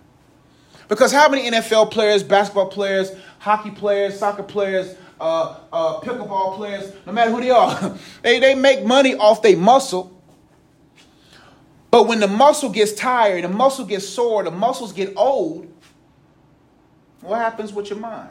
Because 0.88 1.12
how 1.12 1.28
many 1.28 1.50
NFL 1.50 1.90
players, 1.90 2.22
basketball 2.22 2.68
players, 2.68 3.12
hockey 3.38 3.70
players, 3.70 4.18
soccer 4.18 4.42
players, 4.42 4.96
uh, 5.20 5.56
uh, 5.72 6.00
pickleball 6.00 6.56
players, 6.56 6.92
no 7.06 7.12
matter 7.12 7.30
who 7.30 7.40
they 7.40 7.50
are, 7.50 7.96
they, 8.22 8.40
they 8.40 8.54
make 8.54 8.84
money 8.84 9.14
off 9.14 9.42
their 9.42 9.56
muscle. 9.56 10.16
But 11.90 12.06
when 12.06 12.20
the 12.20 12.28
muscle 12.28 12.70
gets 12.70 12.92
tired, 12.92 13.44
the 13.44 13.48
muscle 13.48 13.84
gets 13.84 14.08
sore, 14.08 14.44
the 14.44 14.50
muscles 14.50 14.92
get 14.92 15.12
old, 15.16 15.72
what 17.20 17.38
happens 17.38 17.72
with 17.72 17.90
your 17.90 17.98
mind? 17.98 18.30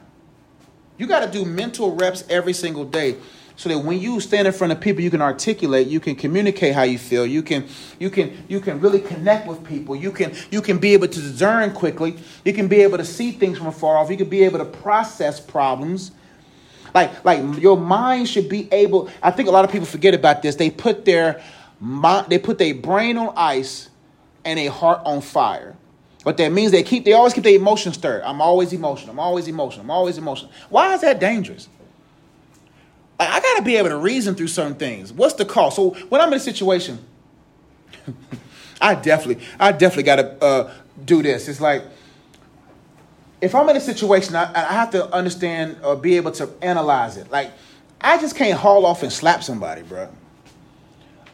You 0.98 1.08
got 1.08 1.26
to 1.26 1.32
do 1.32 1.46
mental 1.46 1.96
reps 1.96 2.24
every 2.30 2.54
single 2.54 2.86
day 2.86 3.18
so 3.56 3.68
that 3.68 3.80
when 3.80 4.00
you 4.00 4.22
stand 4.22 4.48
in 4.48 4.54
front 4.54 4.72
of 4.72 4.80
people 4.80 5.04
you 5.04 5.12
can 5.12 5.22
articulate 5.22 5.88
you 5.88 6.00
can 6.00 6.16
communicate 6.16 6.74
how 6.74 6.84
you 6.84 6.98
feel 6.98 7.26
you 7.26 7.44
can 7.44 7.68
you 8.00 8.10
can 8.10 8.46
you 8.48 8.62
can 8.62 8.80
really 8.80 9.02
connect 9.02 9.46
with 9.48 9.62
people 9.66 9.98
you 9.98 10.14
can 10.14 10.34
you 10.50 10.62
can 10.62 10.78
be 10.78 10.94
able 10.94 11.10
to 11.10 11.20
discern 11.20 11.70
quickly 11.74 12.16
you 12.46 12.54
can 12.54 12.70
be 12.70 12.82
able 12.82 12.98
to 12.98 13.04
see 13.04 13.32
things 13.32 13.58
from 13.58 13.68
afar 13.68 13.98
off 13.98 14.10
you 14.10 14.16
can 14.16 14.30
be 14.30 14.44
able 14.44 14.60
to 14.60 14.64
process 14.64 15.42
problems 15.42 16.12
like 16.94 17.24
like 17.26 17.62
your 17.62 17.78
mind 17.78 18.28
should 18.28 18.50
be 18.50 18.68
able 18.72 19.10
i 19.22 19.32
think 19.32 19.48
a 19.48 19.52
lot 19.52 19.66
of 19.66 19.72
people 19.72 19.86
forget 19.86 20.14
about 20.14 20.42
this 20.42 20.56
they 20.56 20.70
put 20.70 21.06
their 21.06 21.42
mind 21.80 22.28
they 22.30 22.40
put 22.40 22.58
their 22.58 22.74
brain 22.74 23.18
on 23.18 23.34
ice 23.36 23.90
and 24.46 24.60
a 24.60 24.68
heart 24.68 25.02
on 25.06 25.22
fire 25.22 25.76
what 26.24 26.38
that 26.38 26.52
means 26.52 26.72
they 26.72 26.84
keep 26.84 27.06
they 27.06 27.14
always 27.14 27.34
keep 27.34 27.44
their 27.44 27.56
emotions 27.56 27.96
stirred 27.96 28.22
i'm 28.24 28.42
always 28.42 28.74
emotional 28.74 29.12
i'm 29.12 29.20
always 29.20 29.48
emotional 29.48 29.82
i'm 29.82 29.92
always 29.92 30.18
emotional 30.18 30.52
why 30.70 30.94
is 30.94 31.02
that 31.02 31.20
dangerous 31.20 31.70
like, 33.20 33.30
I 33.30 33.40
got 33.42 33.58
to 33.58 33.64
be 33.64 33.76
able 33.76 33.90
to 33.90 33.98
reason 33.98 34.34
through 34.34 34.48
certain 34.48 34.76
things. 34.76 35.12
What's 35.12 35.34
the 35.34 35.46
cost? 35.46 35.76
So 35.76 35.92
when 36.08 36.22
I'm 36.22 36.30
in 36.30 36.36
a 36.36 36.40
situation, 36.40 37.00
I 38.82 38.96
definitely, 38.96 39.46
I 39.60 39.74
definitely 39.74 40.04
got 40.04 40.16
to 40.16 40.44
uh, 40.44 40.74
do 41.04 41.22
this. 41.22 41.50
It's 41.50 41.60
like 41.60 41.84
if 43.42 43.56
I'm 43.56 43.70
in 43.70 43.78
a 43.78 43.82
situation, 43.82 44.36
I, 44.36 44.52
I 44.54 44.74
have 44.74 44.92
to 44.92 45.12
understand 45.14 45.78
or 45.84 45.96
be 45.96 46.18
able 46.18 46.32
to 46.34 46.50
analyze 46.62 47.18
it. 47.18 47.32
Like 47.32 47.52
I 48.02 48.18
just 48.20 48.36
can't 48.36 48.58
haul 48.58 48.86
off 48.86 49.04
and 49.04 49.12
slap 49.12 49.44
somebody, 49.44 49.82
bro. 49.82 50.10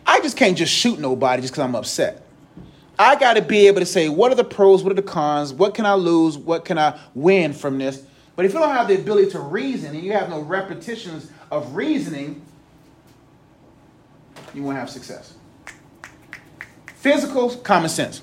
I 0.06 0.20
just 0.22 0.38
can't 0.38 0.58
just 0.58 0.74
shoot 0.74 1.00
nobody 1.00 1.42
just 1.42 1.54
because 1.54 1.64
I'm 1.64 1.76
upset. 1.76 2.26
I 2.98 3.16
got 3.16 3.34
to 3.34 3.42
be 3.42 3.68
able 3.68 3.80
to 3.82 3.86
say, 3.86 4.08
what 4.08 4.32
are 4.32 4.36
the 4.36 4.44
pros? 4.44 4.84
What 4.84 4.92
are 4.92 4.96
the 4.96 5.02
cons? 5.02 5.52
What 5.52 5.74
can 5.74 5.86
I 5.86 5.96
lose? 5.96 6.38
What 6.38 6.64
can 6.64 6.78
I 6.78 6.98
win 7.14 7.54
from 7.54 7.78
this? 7.78 8.06
But 8.36 8.46
if 8.46 8.54
you 8.54 8.60
don't 8.60 8.70
have 8.70 8.88
the 8.88 8.96
ability 8.96 9.32
to 9.32 9.40
reason 9.40 9.96
and 9.96 10.04
you 10.04 10.14
have 10.14 10.30
no 10.30 10.42
repetitions 10.42 11.32
of 11.52 11.76
reasoning, 11.76 12.42
you 14.54 14.64
won't 14.64 14.78
have 14.78 14.90
success. 14.90 15.34
Physical, 16.96 17.56
common 17.58 17.90
sense. 17.90 18.22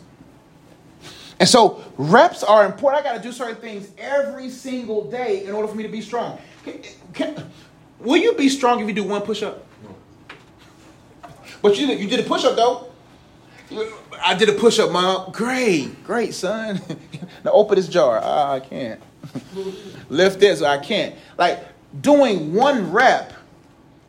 And 1.43 1.49
so 1.49 1.83
reps 1.99 2.45
are 2.45 2.65
important. 2.65 3.05
I 3.05 3.09
got 3.09 3.17
to 3.17 3.21
do 3.21 3.33
certain 3.33 3.57
things 3.57 3.91
every 3.99 4.49
single 4.49 5.11
day 5.11 5.45
in 5.45 5.51
order 5.51 5.67
for 5.67 5.75
me 5.75 5.83
to 5.83 5.89
be 5.89 6.01
strong. 6.01 6.39
Can, 6.65 6.81
can, 7.13 7.51
will 7.99 8.17
you 8.17 8.35
be 8.35 8.49
strong 8.49 8.81
if 8.81 8.87
you 8.87 8.95
do 8.95 9.03
one 9.03 9.23
push 9.23 9.43
up? 9.43 9.67
But 11.61 11.77
you, 11.77 11.89
you 11.89 12.09
did 12.09 12.21
a 12.21 12.23
push 12.23 12.45
up 12.45 12.55
though. 12.55 12.93
I 14.25 14.35
did 14.35 14.51
a 14.51 14.53
push 14.53 14.79
up, 14.79 14.93
mom. 14.93 15.33
Great, 15.33 16.05
great, 16.05 16.33
son. 16.33 16.81
now 17.45 17.51
open 17.51 17.75
this 17.75 17.89
jar. 17.89 18.21
Ah, 18.23 18.53
I 18.53 18.61
can't. 18.61 19.03
Lift 20.09 20.39
this. 20.39 20.63
I 20.63 20.79
can't. 20.79 21.17
Like 21.37 21.59
doing 22.01 22.55
one 22.55 22.93
rep 22.93 23.33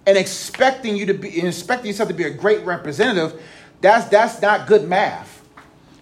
and 0.06 0.20
expecting 0.20 0.96
you 0.96 1.08
to 1.08 1.16
be 1.16 1.42
expecting 1.42 1.88
yourself 1.88 2.10
to 2.10 2.16
be 2.16 2.26
a 2.26 2.30
great 2.30 2.64
representative, 2.64 3.42
that's 3.82 4.08
that's 4.10 4.40
not 4.40 4.68
good 4.68 4.88
math. 4.88 5.34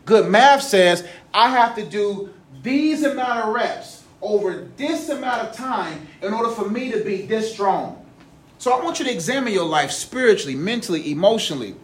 Good 0.06 0.30
math 0.30 0.64
says 0.64 1.08
I 1.34 1.50
have 1.50 1.76
to 1.76 1.86
do 1.86 2.34
these 2.62 3.04
amount 3.04 3.40
of 3.40 3.54
reps 3.54 4.04
over 4.22 4.68
this 4.78 5.10
amount 5.10 5.48
of 5.48 5.56
time 5.56 6.08
in 6.22 6.34
order 6.34 6.50
for 6.50 6.70
me 6.70 6.92
to 6.92 7.04
be 7.04 7.24
this 7.24 7.52
strong. 7.52 8.06
So 8.58 8.72
I 8.72 8.84
want 8.84 9.00
you 9.00 9.06
to 9.06 9.12
examine 9.12 9.54
your 9.54 9.66
life 9.66 9.92
spiritually, 9.92 10.56
mentally, 10.56 11.12
emotionally, 11.12 11.76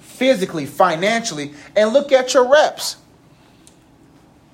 physically, 0.00 0.66
financially, 0.66 1.54
and 1.74 1.92
look 1.92 2.12
at 2.12 2.34
your 2.34 2.50
reps. 2.50 2.96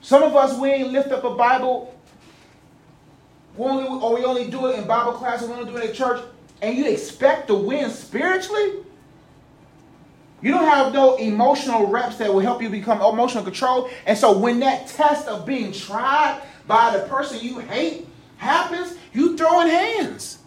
Some 0.01 0.23
of 0.23 0.37
us, 0.37 0.57
we 0.57 0.71
ain't 0.71 0.93
lift 0.93 1.11
up 1.11 1.25
a 1.25 1.35
Bible 1.35 1.97
we 3.57 3.65
only, 3.65 3.87
or 3.87 4.15
we 4.15 4.25
only 4.25 4.51
do 4.51 4.67
it 4.67 4.79
in 4.79 4.87
Bible 4.87 5.13
class, 5.13 5.43
or 5.43 5.47
we 5.47 5.55
only 5.55 5.73
do 5.73 5.79
it 5.79 5.91
at 5.91 5.95
church, 5.95 6.23
and 6.61 6.77
you 6.77 6.87
expect 6.87 7.49
to 7.49 7.55
win 7.55 7.91
spiritually? 7.91 8.85
You 10.43 10.51
don't 10.51 10.67
have 10.67 10.93
no 10.93 11.17
emotional 11.17 11.87
reps 11.87 12.17
that 12.19 12.33
will 12.33 12.41
help 12.41 12.63
you 12.63 12.69
become 12.69 13.01
emotional 13.01 13.43
control. 13.43 13.89
And 14.07 14.17
so 14.17 14.37
when 14.37 14.61
that 14.61 14.87
test 14.87 15.27
of 15.29 15.47
being 15.47 15.73
tried 15.73 16.43
by 16.67 16.97
the 16.97 17.05
person 17.07 17.41
you 17.41 17.59
hate 17.61 18.07
happens, 18.37 18.97
you 19.13 19.37
throw 19.37 19.63
in 19.63 19.69
hands. 19.69 20.39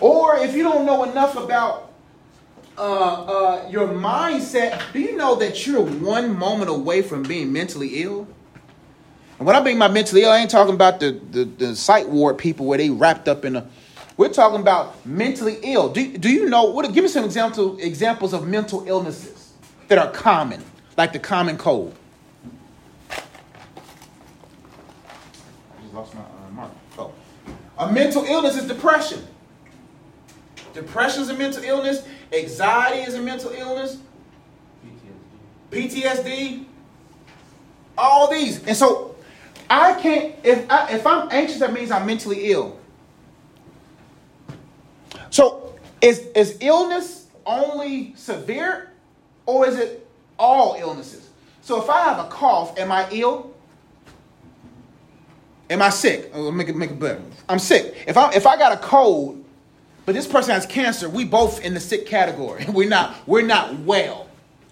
Or 0.00 0.36
if 0.38 0.54
you 0.54 0.62
don't 0.62 0.86
know 0.86 1.04
enough 1.04 1.36
about 1.36 1.92
uh, 2.76 2.80
uh, 2.82 3.68
your 3.70 3.88
mindset, 3.88 4.80
do 4.92 5.00
you 5.00 5.16
know 5.16 5.36
that 5.36 5.66
you're 5.66 5.80
one 5.80 6.36
moment 6.36 6.70
away 6.70 7.02
from 7.02 7.22
being 7.22 7.52
mentally 7.52 8.02
ill? 8.02 8.26
And 9.38 9.46
when 9.46 9.54
I 9.54 9.62
mean 9.62 9.78
my 9.78 9.88
mentally 9.88 10.22
ill, 10.22 10.30
I 10.30 10.38
ain't 10.38 10.50
talking 10.50 10.74
about 10.74 11.00
the, 11.00 11.20
the, 11.30 11.44
the 11.44 11.76
psych 11.76 12.08
ward 12.08 12.38
people 12.38 12.66
where 12.66 12.78
they 12.78 12.90
wrapped 12.90 13.28
up 13.28 13.44
in 13.44 13.56
a. 13.56 13.68
We're 14.16 14.28
talking 14.32 14.60
about 14.60 15.04
mentally 15.04 15.58
ill. 15.62 15.88
Do, 15.88 16.16
do 16.16 16.30
you 16.30 16.48
know? 16.48 16.64
What? 16.64 16.90
Give 16.92 17.02
me 17.02 17.08
some 17.08 17.24
example, 17.24 17.78
examples 17.80 18.32
of 18.32 18.46
mental 18.46 18.86
illnesses 18.86 19.52
that 19.88 19.98
are 19.98 20.10
common, 20.10 20.62
like 20.96 21.12
the 21.12 21.18
common 21.18 21.58
cold. 21.58 21.96
I 23.10 23.22
just 25.82 25.94
lost 25.94 26.14
my 26.14 26.20
uh, 26.20 26.50
mark. 26.52 26.70
Oh. 26.96 27.12
A 27.78 27.92
mental 27.92 28.24
illness 28.24 28.56
is 28.56 28.68
depression. 28.68 29.24
Depression 30.74 31.22
is 31.22 31.28
a 31.30 31.34
mental 31.34 31.64
illness. 31.64 32.06
Anxiety 32.32 33.00
is 33.00 33.14
a 33.14 33.20
mental 33.20 33.50
illness. 33.50 33.98
PTSD. 35.72 35.90
PTSD. 35.90 36.64
All 37.98 38.30
these. 38.30 38.64
And 38.64 38.76
so 38.76 39.16
I 39.68 40.00
can't 40.00 40.34
if 40.44 40.70
I, 40.70 40.92
if 40.92 41.04
I'm 41.04 41.28
anxious, 41.32 41.58
that 41.58 41.72
means 41.72 41.90
I'm 41.90 42.06
mentally 42.06 42.52
ill. 42.52 42.78
So 45.34 45.74
is 46.00 46.20
is 46.36 46.58
illness 46.60 47.26
only 47.44 48.14
severe, 48.14 48.92
or 49.46 49.66
is 49.66 49.76
it 49.76 50.08
all 50.38 50.76
illnesses? 50.78 51.28
So 51.60 51.82
if 51.82 51.90
I 51.90 52.04
have 52.04 52.24
a 52.24 52.28
cough, 52.28 52.78
am 52.78 52.92
I 52.92 53.08
ill? 53.10 53.52
Am 55.68 55.82
I 55.82 55.90
sick? 55.90 56.30
Oh, 56.32 56.52
make 56.52 56.68
it 56.68 56.76
make 56.76 56.92
it 56.92 57.00
better. 57.00 57.20
I'm 57.48 57.58
sick. 57.58 58.04
If 58.06 58.16
I 58.16 58.32
if 58.32 58.46
I 58.46 58.56
got 58.56 58.74
a 58.74 58.76
cold, 58.76 59.44
but 60.06 60.14
this 60.14 60.28
person 60.28 60.54
has 60.54 60.66
cancer, 60.66 61.08
we 61.08 61.24
both 61.24 61.64
in 61.64 61.74
the 61.74 61.80
sick 61.80 62.06
category. 62.06 62.64
We're 62.72 62.88
not 62.88 63.16
we're 63.26 63.42
not 63.42 63.80
well, 63.80 64.28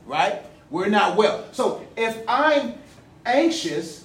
right? 0.07 0.43
We're 0.71 0.91
not 0.91 1.17
well. 1.17 1.45
So 1.51 1.85
if 1.97 2.23
I'm 2.29 2.75
anxious 3.27 4.05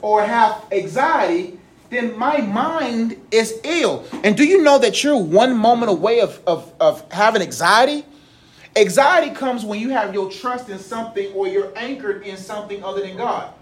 or 0.00 0.24
have 0.24 0.64
anxiety, 0.72 1.55
then 1.90 2.18
my 2.18 2.38
mind 2.38 3.20
is 3.30 3.60
ill. 3.64 4.04
And 4.24 4.36
do 4.36 4.44
you 4.44 4.62
know 4.62 4.78
that 4.78 5.04
you're 5.04 5.16
one 5.16 5.56
moment 5.56 5.90
away 5.90 6.20
of, 6.20 6.40
of, 6.46 6.72
of 6.80 7.10
having 7.12 7.42
anxiety? 7.42 8.04
Anxiety 8.74 9.34
comes 9.34 9.64
when 9.64 9.80
you 9.80 9.90
have 9.90 10.12
your 10.12 10.30
trust 10.30 10.68
in 10.68 10.78
something 10.78 11.32
or 11.32 11.48
you're 11.48 11.72
anchored 11.76 12.22
in 12.22 12.36
something 12.36 12.82
other 12.84 13.00
than 13.00 13.16
God. 13.16 13.52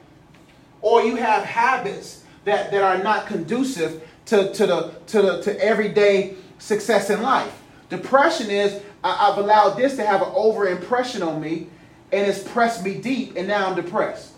Or 0.81 1.03
you 1.03 1.17
have 1.17 1.45
habits 1.45 2.25
that, 2.45 2.71
that 2.73 2.83
are 2.83 3.03
not 3.03 3.27
conducive 3.27 4.07
to, 4.27 4.53
to, 4.53 4.67
the, 4.67 4.95
to, 5.09 5.23
the, 5.23 5.43
to 5.43 5.65
everyday 5.65 6.35
success 6.59 7.11
in 7.11 7.23
life. 7.23 7.63
Depression 7.91 8.51
is 8.51 8.83
I, 9.03 9.31
I've 9.31 9.39
allowed 9.39 9.75
this 9.77 9.97
to 9.97 10.07
have 10.07 10.23
an 10.23 10.33
over 10.35 10.67
impression 10.67 11.23
on 11.23 11.41
me 11.41 11.69
and 12.11 12.27
it's 12.27 12.43
pressed 12.43 12.85
me 12.85 12.95
deep 12.97 13.37
and 13.37 13.47
now 13.47 13.69
I'm 13.69 13.77
depressed. 13.77 14.33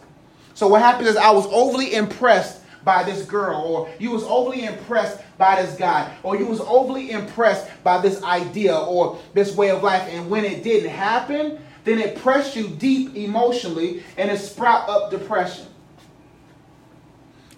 So 0.55 0.67
what 0.67 0.83
happened 0.83 1.09
is 1.09 1.17
I 1.17 1.31
was 1.31 1.47
overly 1.47 1.95
impressed 1.95 2.61
by 2.87 3.03
this 3.03 3.27
girl, 3.27 3.61
or 3.61 3.91
you 3.99 4.13
was 4.13 4.23
overly 4.23 4.65
impressed 4.65 5.21
by 5.37 5.61
this 5.61 5.77
guy, 5.77 6.17
or 6.23 6.37
you 6.37 6.47
was 6.47 6.61
overly 6.61 7.11
impressed 7.11 7.69
by 7.83 8.01
this 8.01 8.23
idea 8.23 8.75
or 8.75 9.19
this 9.35 9.55
way 9.57 9.71
of 9.71 9.83
life. 9.83 10.09
And 10.09 10.31
when 10.31 10.45
it 10.45 10.63
didn't 10.63 10.91
happen, 10.91 11.59
then 11.83 11.99
it 11.99 12.17
pressed 12.17 12.55
you 12.55 12.69
deep 12.69 13.17
emotionally 13.17 14.05
and 14.17 14.31
it 14.31 14.39
sprout 14.39 14.89
up 14.89 15.11
depression. 15.11 15.67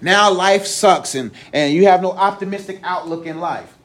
Now 0.00 0.32
life 0.32 0.64
sucks 0.64 1.14
and, 1.14 1.30
and 1.52 1.74
you 1.74 1.86
have 1.86 2.00
no 2.00 2.12
optimistic 2.12 2.80
outlook 2.82 3.26
in 3.26 3.38
life. 3.38 3.76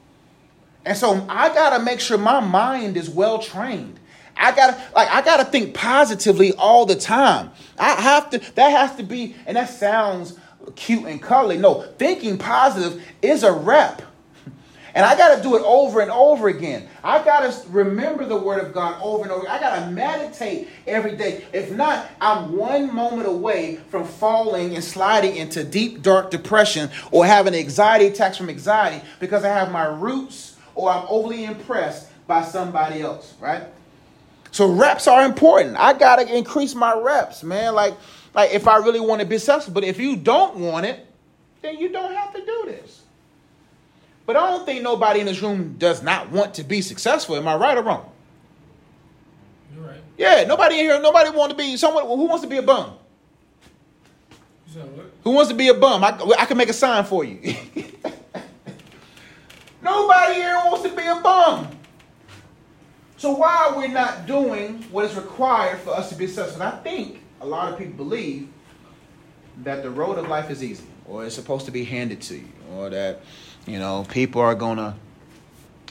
And 0.86 0.98
so 0.98 1.26
I 1.28 1.50
gotta 1.50 1.84
make 1.84 2.00
sure 2.00 2.18
my 2.18 2.40
mind 2.40 2.96
is 2.96 3.10
well 3.10 3.40
trained. 3.40 4.00
I 4.38 4.56
gotta 4.56 4.82
like 4.96 5.10
I 5.10 5.22
gotta 5.22 5.46
think 5.46 5.74
positively 5.74 6.54
all 6.54 6.86
the 6.86 6.96
time. 6.96 7.52
I 7.78 8.02
have 8.02 8.30
to 8.32 8.40
that 8.56 8.70
has 8.70 8.96
to 8.98 9.04
be, 9.04 9.36
and 9.46 9.58
that 9.58 9.70
sounds 9.70 10.38
cute 10.76 11.06
and 11.06 11.22
cuddly. 11.22 11.58
No, 11.58 11.82
thinking 11.98 12.38
positive 12.38 13.04
is 13.22 13.44
a 13.44 13.52
rep. 13.52 14.02
And 14.96 15.04
I 15.06 15.18
got 15.18 15.36
to 15.36 15.42
do 15.42 15.56
it 15.56 15.64
over 15.64 16.02
and 16.02 16.12
over 16.12 16.50
again. 16.50 16.88
I 17.04 17.24
got 17.24 17.52
to 17.52 17.70
remember 17.70 18.26
the 18.26 18.38
word 18.38 18.64
of 18.64 18.74
God 18.74 19.02
over 19.02 19.24
and 19.24 19.32
over. 19.32 19.50
I 19.50 19.60
got 19.60 19.80
to 19.80 19.92
meditate 19.92 20.68
every 20.86 21.16
day. 21.16 21.46
If 21.52 21.72
not, 21.72 22.08
I'm 22.22 22.56
one 22.56 22.94
moment 22.94 23.28
away 23.28 23.78
from 23.90 24.06
falling 24.06 24.76
and 24.76 24.84
sliding 24.84 25.36
into 25.36 25.64
deep, 25.64 26.04
dark 26.04 26.30
depression 26.30 26.92
or 27.10 27.26
having 27.26 27.56
anxiety 27.56 28.06
attacks 28.06 28.38
from 28.38 28.50
anxiety 28.50 29.04
because 29.20 29.44
I 29.44 29.50
have 29.50 29.72
my 29.72 29.86
roots 29.86 30.58
or 30.76 30.92
I'm 30.92 31.06
overly 31.10 31.46
impressed 31.46 32.10
by 32.28 32.44
somebody 32.44 33.02
else, 33.02 33.34
right? 33.40 33.64
So 34.52 34.72
reps 34.72 35.08
are 35.08 35.26
important. 35.26 35.76
I 35.78 35.94
gotta 35.94 36.32
increase 36.32 36.76
my 36.76 36.96
reps, 36.96 37.42
man. 37.42 37.74
Like, 37.74 37.96
like 38.34 38.52
if 38.52 38.68
I 38.68 38.78
really 38.78 39.00
want 39.00 39.22
to 39.22 39.28
be 39.28 39.38
successful. 39.38 39.74
But 39.74 39.84
if 39.84 40.00
you 40.00 40.16
don't 40.16 40.56
want 40.58 40.86
it, 40.86 41.06
then 41.62 41.78
you 41.78 41.90
don't 41.90 42.14
have 42.14 42.34
to 42.34 42.46
do 42.46 42.64
this. 42.66 43.02
But 44.26 44.38
I 44.38 44.52
don't 44.52 44.66
think 44.66 44.82
nobody 44.82 45.20
in 45.20 45.26
this 45.26 45.42
room 45.42 45.76
does 45.78 46.02
not 46.02 46.32
want 46.32 46.54
to 46.56 46.64
be 46.64 46.82
successful. 46.82 47.36
Am 47.36 47.48
I 47.48 47.56
right 47.56 47.78
or 47.78 47.84
wrong? 47.84 48.10
You're 49.74 49.86
right. 49.86 50.02
Yeah, 50.18 50.46
nobody 50.46 50.80
in 50.80 50.86
here, 50.86 51.02
nobody 51.02 51.30
want 51.30 51.52
to 51.52 51.58
be 51.58 51.76
someone 51.78 52.06
who 52.06 52.26
wants 52.26 52.44
to 52.44 52.50
be 52.50 52.58
a 52.58 52.62
bum. 52.62 52.94
You 54.68 54.74
said 54.74 54.98
what? 54.98 55.12
Who 55.24 55.32
wants 55.32 55.50
to 55.50 55.56
be 55.56 55.68
a 55.68 55.74
bum? 55.74 56.04
I, 56.04 56.18
I 56.40 56.46
can 56.46 56.58
make 56.58 56.70
a 56.70 56.74
sign 56.74 57.04
for 57.04 57.24
you. 57.26 57.40
nobody 59.82 60.36
here 60.36 60.56
wants 60.66 60.84
to 60.84 60.96
be 60.96 61.06
a 61.06 61.20
bum. 61.22 61.68
So 63.18 63.32
why 63.32 63.70
are 63.70 63.80
we 63.80 63.88
not 63.88 64.26
doing 64.26 64.84
what 64.92 65.06
is 65.06 65.16
required 65.16 65.80
for 65.80 65.92
us 65.92 66.10
to 66.10 66.16
be 66.16 66.28
successful? 66.28 66.62
And 66.62 66.74
I 66.74 66.78
think 66.78 67.23
a 67.44 67.46
lot 67.46 67.72
of 67.72 67.78
people 67.78 67.94
believe 67.94 68.48
that 69.64 69.84
the 69.84 69.90
road 69.90 70.18
of 70.18 70.28
life 70.28 70.50
is 70.50 70.64
easy, 70.64 70.86
or 71.06 71.26
it's 71.26 71.36
supposed 71.36 71.66
to 71.66 71.72
be 71.72 71.84
handed 71.84 72.22
to 72.22 72.38
you, 72.38 72.48
or 72.72 72.90
that 72.90 73.22
you 73.68 73.78
know 73.78 74.06
people 74.10 74.42
are 74.42 74.56
gonna 74.56 74.96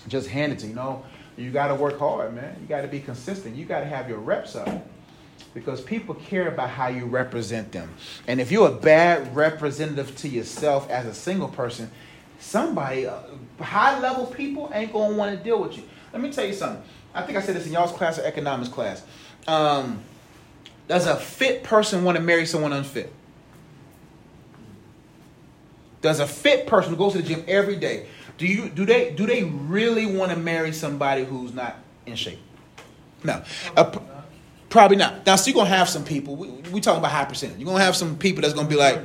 just 0.09 0.29
hand 0.29 0.53
it 0.53 0.59
to 0.61 0.65
you. 0.65 0.71
You 0.71 0.77
know, 0.77 1.05
you 1.37 1.51
got 1.51 1.69
to 1.69 1.75
work 1.75 1.99
hard, 1.99 2.35
man. 2.35 2.57
You 2.61 2.67
got 2.67 2.83
to 2.83 2.88
be 2.88 3.01
consistent. 3.01 3.55
You 3.55 3.65
got 3.65 3.81
to 3.81 3.87
have 3.87 4.09
your 4.09 4.19
reps 4.19 4.57
up 4.57 4.87
because 5.55 5.81
people 5.81 6.15
care 6.15 6.49
about 6.49 6.71
how 6.71 6.88
you 6.88 7.05
represent 7.05 7.73
them. 7.73 7.95
And 8.27 8.41
if 8.41 8.51
you're 8.51 8.69
a 8.69 8.75
bad 8.75 9.35
representative 9.37 10.17
to 10.17 10.29
yourself 10.29 10.91
as 10.91 11.07
a 11.07 11.15
single 11.15 11.49
person, 11.49 11.91
somebody, 12.38 13.07
uh, 13.07 13.21
high 13.61 13.99
level 14.01 14.27
people 14.27 14.71
ain't 14.75 14.93
gonna 14.93 15.15
want 15.15 15.37
to 15.37 15.43
deal 15.43 15.61
with 15.61 15.77
you. 15.77 15.85
Let 16.12 16.23
me 16.23 16.33
tell 16.33 16.47
you 16.47 16.55
something. 16.55 16.83
I 17.15 17.23
think 17.23 17.37
I 17.37 17.43
said 17.43 17.57
this 17.57 17.67
in 17.67 17.73
y'all's 17.73 17.93
class 17.93 18.19
or 18.19 18.25
economics 18.25 18.71
class. 18.71 19.03
Um, 19.47 20.03
does 20.92 21.07
a 21.07 21.16
fit 21.16 21.62
person 21.62 22.05
want 22.05 22.18
to 22.18 22.22
marry 22.22 22.44
someone 22.44 22.74
unfit? 22.74 23.11
Does 26.02 26.20
a 26.20 26.26
fit 26.26 26.66
person 26.66 26.90
who 26.92 26.98
goes 26.98 27.12
to 27.12 27.22
the 27.22 27.26
gym 27.26 27.44
every 27.48 27.76
day 27.76 28.07
do 28.37 28.46
you 28.46 28.68
do 28.68 28.85
they 28.85 29.11
do 29.12 29.24
they 29.24 29.44
really 29.44 30.05
want 30.05 30.33
to 30.33 30.37
marry 30.37 30.72
somebody 30.72 31.24
who's 31.24 31.55
not 31.55 31.76
in 32.05 32.14
shape? 32.16 32.40
No, 33.24 33.42
probably 34.68 34.98
not. 34.98 35.24
Now, 35.24 35.37
so 35.37 35.48
you're 35.48 35.55
gonna 35.55 35.70
have 35.70 35.88
some 35.88 36.05
people. 36.05 36.37
We, 36.37 36.48
we 36.72 36.81
talking 36.83 36.98
about 36.98 37.12
high 37.12 37.24
percentage. 37.24 37.59
You're 37.59 37.70
gonna 37.70 37.83
have 37.85 37.96
some 37.96 38.18
people 38.18 38.42
that's 38.42 38.52
gonna 38.52 38.68
be 38.68 38.74
like, 38.74 39.00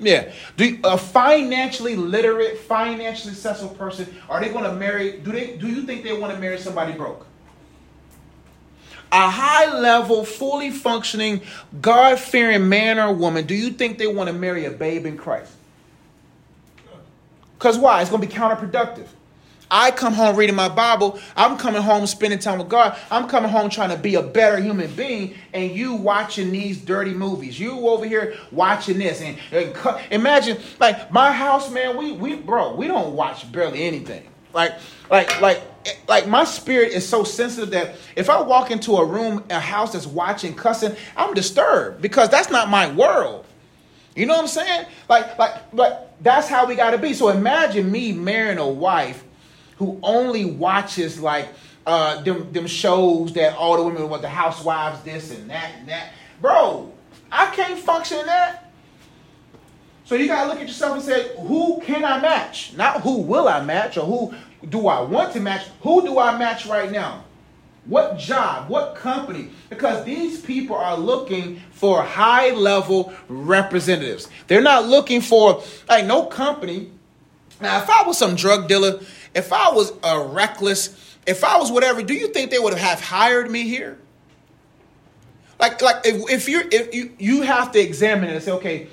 yeah. 0.00 0.32
Do 0.56 0.66
you- 0.66 0.80
a 0.82 0.96
financially 0.98 1.94
literate, 1.94 2.58
financially 2.58 3.34
successful 3.34 3.68
person 3.68 4.12
are 4.28 4.40
they 4.40 4.48
gonna 4.48 4.72
marry? 4.72 5.18
Do 5.18 5.30
they? 5.30 5.56
Do 5.56 5.68
you 5.68 5.82
think 5.82 6.02
they 6.02 6.18
want 6.18 6.34
to 6.34 6.40
marry 6.40 6.58
somebody 6.58 6.92
broke? 6.94 7.26
A 9.12 9.30
high 9.30 9.78
level, 9.78 10.24
fully 10.24 10.70
functioning, 10.70 11.42
God 11.80 12.18
fearing 12.18 12.68
man 12.68 12.98
or 12.98 13.12
woman, 13.12 13.46
do 13.46 13.54
you 13.54 13.70
think 13.70 13.98
they 13.98 14.06
want 14.06 14.28
to 14.28 14.32
marry 14.32 14.64
a 14.64 14.70
babe 14.70 15.04
in 15.04 15.18
Christ? 15.18 15.52
Because 17.58 17.78
why? 17.78 18.00
It's 18.00 18.10
going 18.10 18.22
to 18.22 18.26
be 18.26 18.32
counterproductive. 18.32 19.06
I 19.70 19.90
come 19.90 20.12
home 20.12 20.36
reading 20.36 20.54
my 20.54 20.68
Bible. 20.68 21.18
I'm 21.34 21.56
coming 21.56 21.80
home 21.80 22.06
spending 22.06 22.38
time 22.38 22.58
with 22.58 22.68
God. 22.68 22.94
I'm 23.10 23.26
coming 23.26 23.50
home 23.50 23.70
trying 23.70 23.88
to 23.88 23.96
be 23.96 24.16
a 24.16 24.22
better 24.22 24.58
human 24.60 24.92
being, 24.94 25.34
and 25.54 25.70
you 25.70 25.94
watching 25.94 26.52
these 26.52 26.78
dirty 26.78 27.14
movies. 27.14 27.58
You 27.58 27.88
over 27.88 28.04
here 28.04 28.36
watching 28.50 28.98
this, 28.98 29.22
and, 29.22 29.38
and 29.50 29.74
cu- 29.74 29.96
imagine 30.10 30.58
like 30.78 31.10
my 31.10 31.32
house, 31.32 31.70
man. 31.70 31.96
We 31.96 32.12
we 32.12 32.36
bro, 32.36 32.74
we 32.74 32.86
don't 32.86 33.14
watch 33.14 33.50
barely 33.50 33.84
anything. 33.84 34.28
Like 34.52 34.74
like 35.10 35.40
like 35.40 35.62
like 36.08 36.28
my 36.28 36.44
spirit 36.44 36.92
is 36.92 37.08
so 37.08 37.24
sensitive 37.24 37.70
that 37.70 37.96
if 38.16 38.30
I 38.30 38.40
walk 38.40 38.70
into 38.70 38.96
a 38.96 39.04
room, 39.04 39.44
a 39.50 39.60
house 39.60 39.92
that's 39.92 40.06
watching 40.06 40.54
cussing, 40.54 40.94
I'm 41.16 41.34
disturbed 41.34 42.02
because 42.02 42.28
that's 42.28 42.50
not 42.50 42.68
my 42.68 42.92
world. 42.92 43.46
You 44.14 44.26
know 44.26 44.34
what 44.34 44.42
I'm 44.42 44.48
saying? 44.48 44.86
Like, 45.08 45.38
like, 45.38 45.70
but 45.72 46.14
that's 46.20 46.48
how 46.48 46.66
we 46.66 46.74
gotta 46.74 46.98
be. 46.98 47.14
So 47.14 47.30
imagine 47.30 47.90
me 47.90 48.12
marrying 48.12 48.58
a 48.58 48.68
wife 48.68 49.24
who 49.76 49.98
only 50.02 50.44
watches 50.44 51.20
like 51.20 51.48
uh 51.86 52.22
them 52.22 52.52
them 52.52 52.66
shows 52.66 53.32
that 53.32 53.56
all 53.56 53.76
the 53.76 53.82
women 53.82 54.08
want 54.08 54.22
the 54.22 54.28
housewives 54.28 55.02
this 55.02 55.36
and 55.36 55.50
that 55.50 55.72
and 55.78 55.88
that. 55.88 56.12
Bro, 56.40 56.92
I 57.30 57.46
can't 57.54 57.78
function 57.78 58.18
in 58.18 58.26
that. 58.26 58.70
So 60.04 60.16
you 60.16 60.26
gotta 60.26 60.48
look 60.48 60.60
at 60.60 60.66
yourself 60.66 60.96
and 60.96 61.02
say, 61.02 61.34
who 61.38 61.80
can 61.80 62.04
I 62.04 62.20
match? 62.20 62.74
Not 62.74 63.00
who 63.00 63.22
will 63.22 63.48
I 63.48 63.64
match 63.64 63.96
or 63.96 64.04
who 64.04 64.34
do 64.68 64.88
I 64.88 65.00
want 65.00 65.32
to 65.34 65.40
match? 65.40 65.66
Who 65.80 66.02
do 66.02 66.18
I 66.18 66.36
match 66.38 66.66
right 66.66 66.90
now? 66.90 67.24
What 67.84 68.16
job? 68.16 68.68
What 68.68 68.94
company? 68.94 69.50
Because 69.68 70.04
these 70.04 70.40
people 70.40 70.76
are 70.76 70.96
looking 70.96 71.60
for 71.72 72.02
high 72.02 72.50
level 72.50 73.12
representatives. 73.28 74.28
They're 74.46 74.62
not 74.62 74.86
looking 74.86 75.20
for, 75.20 75.62
like, 75.88 76.06
no 76.06 76.26
company. 76.26 76.92
Now, 77.60 77.82
if 77.82 77.90
I 77.90 78.06
was 78.06 78.18
some 78.18 78.36
drug 78.36 78.68
dealer, 78.68 79.00
if 79.34 79.52
I 79.52 79.70
was 79.72 79.92
a 80.04 80.20
reckless, 80.20 81.16
if 81.26 81.42
I 81.42 81.58
was 81.58 81.72
whatever, 81.72 82.02
do 82.02 82.14
you 82.14 82.28
think 82.28 82.50
they 82.50 82.58
would 82.58 82.74
have 82.74 83.00
hired 83.00 83.50
me 83.50 83.64
here? 83.64 83.98
Like, 85.58 85.82
like 85.82 86.04
if, 86.04 86.30
if 86.30 86.48
you're, 86.48 86.64
if 86.70 86.94
you, 86.94 87.12
you 87.18 87.42
have 87.42 87.72
to 87.72 87.80
examine 87.80 88.30
it 88.30 88.34
and 88.34 88.42
say, 88.42 88.52
okay, 88.52 88.88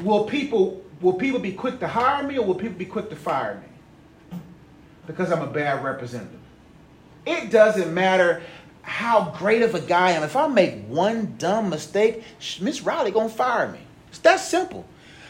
will 0.00 0.24
people, 0.24 0.82
will 1.00 1.14
people 1.14 1.40
be 1.40 1.52
quick 1.52 1.78
to 1.80 1.88
hire 1.88 2.24
me 2.24 2.38
or 2.38 2.44
will 2.44 2.54
people 2.54 2.78
be 2.78 2.86
quick 2.86 3.08
to 3.10 3.16
fire 3.16 3.56
me? 3.56 3.66
Because 5.10 5.32
I'm 5.32 5.42
a 5.42 5.46
bad 5.46 5.82
representative. 5.82 6.38
It 7.26 7.50
doesn't 7.50 7.92
matter 7.92 8.42
how 8.82 9.34
great 9.36 9.62
of 9.62 9.74
a 9.74 9.80
guy 9.80 10.08
I 10.08 10.12
am. 10.12 10.22
If 10.22 10.36
I 10.36 10.46
make 10.46 10.86
one 10.86 11.34
dumb 11.36 11.68
mistake, 11.68 12.22
Miss 12.60 12.82
Riley 12.82 13.10
gonna 13.10 13.28
fire 13.28 13.68
me. 13.68 13.80
It's 14.08 14.18
that 14.20 14.38
simple. 14.38 14.86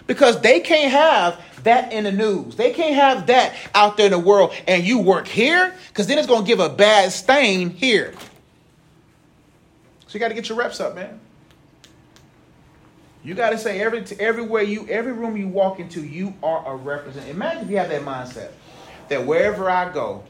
Because 0.07 0.41
they 0.43 0.61
can't 0.61 0.93
have 0.93 1.41
that 1.65 1.93
in 1.93 2.05
the 2.05 2.13
news. 2.13 2.57
They 2.57 2.73
can't 2.73 2.95
have 2.95 3.27
that 3.29 3.55
out 3.75 3.97
there 3.97 4.07
in 4.07 4.13
the 4.13 4.19
world 4.19 4.53
and 4.69 4.85
you 4.85 4.99
work 4.99 5.27
here, 5.27 5.75
because 5.89 6.07
then 6.07 6.19
it's 6.19 6.29
gonna 6.29 6.47
give 6.47 6.61
a 6.61 6.69
bad 6.69 7.11
stain 7.11 7.71
here. 7.71 8.13
So 10.09 10.15
you 10.15 10.21
gotta 10.21 10.35
get 10.35 10.49
your 10.49 10.59
reps 10.59 10.79
up, 10.79 10.95
man. 10.95 11.21
You 13.25 13.35
gotta 13.35 13.57
say 13.57 13.81
every 13.81 14.05
everywhere 14.19 14.63
you 14.63 14.87
every 14.89 15.13
room 15.13 15.39
you 15.39 15.49
walk 15.49 15.81
into, 15.81 16.05
you 16.05 16.35
are 16.43 16.67
a 16.67 16.77
representative. 16.77 17.35
Imagine 17.35 17.65
if 17.65 17.71
you 17.71 17.79
have 17.79 17.89
that 17.89 18.03
mindset 18.03 18.51
that 19.11 19.27
wherever 19.27 19.69
I 19.69 19.93
go, 19.93 20.25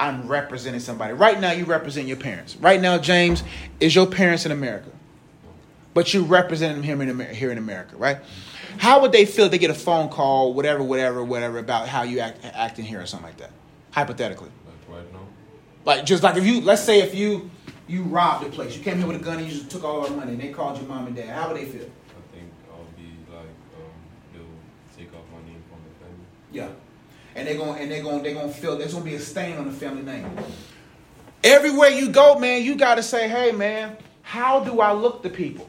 I'm 0.00 0.26
representing 0.26 0.80
somebody. 0.80 1.12
Right 1.12 1.38
now, 1.38 1.52
you 1.52 1.64
represent 1.64 2.08
your 2.08 2.16
parents. 2.16 2.56
Right 2.56 2.80
now, 2.80 2.98
James 2.98 3.44
is 3.78 3.94
your 3.94 4.06
parents 4.06 4.44
in 4.44 4.52
America, 4.52 4.90
but 5.94 6.12
you 6.12 6.24
represent 6.24 6.74
them 6.74 6.82
here 6.82 7.00
in 7.00 7.08
America. 7.08 7.34
Here 7.34 7.52
in 7.52 7.58
America, 7.58 7.96
right? 7.96 8.18
How 8.78 9.00
would 9.00 9.12
they 9.12 9.24
feel 9.24 9.46
if 9.46 9.50
they 9.52 9.58
get 9.58 9.70
a 9.70 9.74
phone 9.74 10.08
call, 10.10 10.52
whatever, 10.52 10.82
whatever, 10.82 11.24
whatever, 11.24 11.58
about 11.58 11.88
how 11.88 12.02
you 12.02 12.18
act 12.20 12.44
acting 12.44 12.84
here 12.84 13.00
or 13.00 13.06
something 13.06 13.28
like 13.28 13.38
that? 13.38 13.50
Hypothetically, 13.92 14.50
Like 14.66 14.98
right 14.98 15.12
now? 15.14 15.20
like 15.86 16.04
just 16.04 16.22
like 16.22 16.36
if 16.36 16.44
you, 16.44 16.60
let's 16.60 16.82
say 16.82 17.00
if 17.00 17.14
you 17.14 17.50
you 17.88 18.02
robbed 18.02 18.46
a 18.46 18.50
place, 18.50 18.76
you 18.76 18.82
came 18.82 18.98
here 18.98 19.06
with 19.06 19.16
a 19.16 19.24
gun 19.24 19.38
and 19.38 19.46
you 19.46 19.52
just 19.52 19.70
took 19.70 19.84
all 19.84 20.04
our 20.06 20.10
money, 20.10 20.32
and 20.32 20.40
they 20.40 20.48
called 20.48 20.76
your 20.78 20.86
mom 20.86 21.06
and 21.06 21.16
dad. 21.16 21.28
How 21.30 21.48
would 21.48 21.56
they 21.56 21.64
feel? 21.66 21.82
I 21.84 22.36
think 22.36 22.50
I'll 22.70 22.84
be 22.96 23.08
like, 23.32 23.46
um, 23.76 23.92
they'll 24.34 24.42
take 24.98 25.14
off 25.14 25.24
my 25.32 25.38
name 25.48 25.62
from 25.70 25.78
the 25.88 26.04
family. 26.04 26.26
Yeah. 26.52 26.68
And 27.36 27.46
they're 27.46 27.56
going 27.56 27.80
and 27.80 27.90
they're 27.90 28.02
going 28.02 28.22
they're 28.22 28.34
to 28.34 28.48
feel 28.48 28.76
there's 28.76 28.94
to 29.04 29.10
be 29.10 29.14
a 29.14 29.20
stain 29.20 29.56
on 29.58 29.66
the 29.66 29.72
family 29.72 30.02
name. 30.02 30.28
Everywhere 31.44 31.90
you 31.90 32.08
go, 32.08 32.38
man, 32.38 32.62
you 32.62 32.74
got 32.74 32.96
to 32.96 33.02
say, 33.02 33.28
"Hey, 33.28 33.52
man, 33.52 33.96
how 34.22 34.64
do 34.64 34.80
I 34.80 34.92
look 34.92 35.22
to 35.22 35.30
people?" 35.30 35.68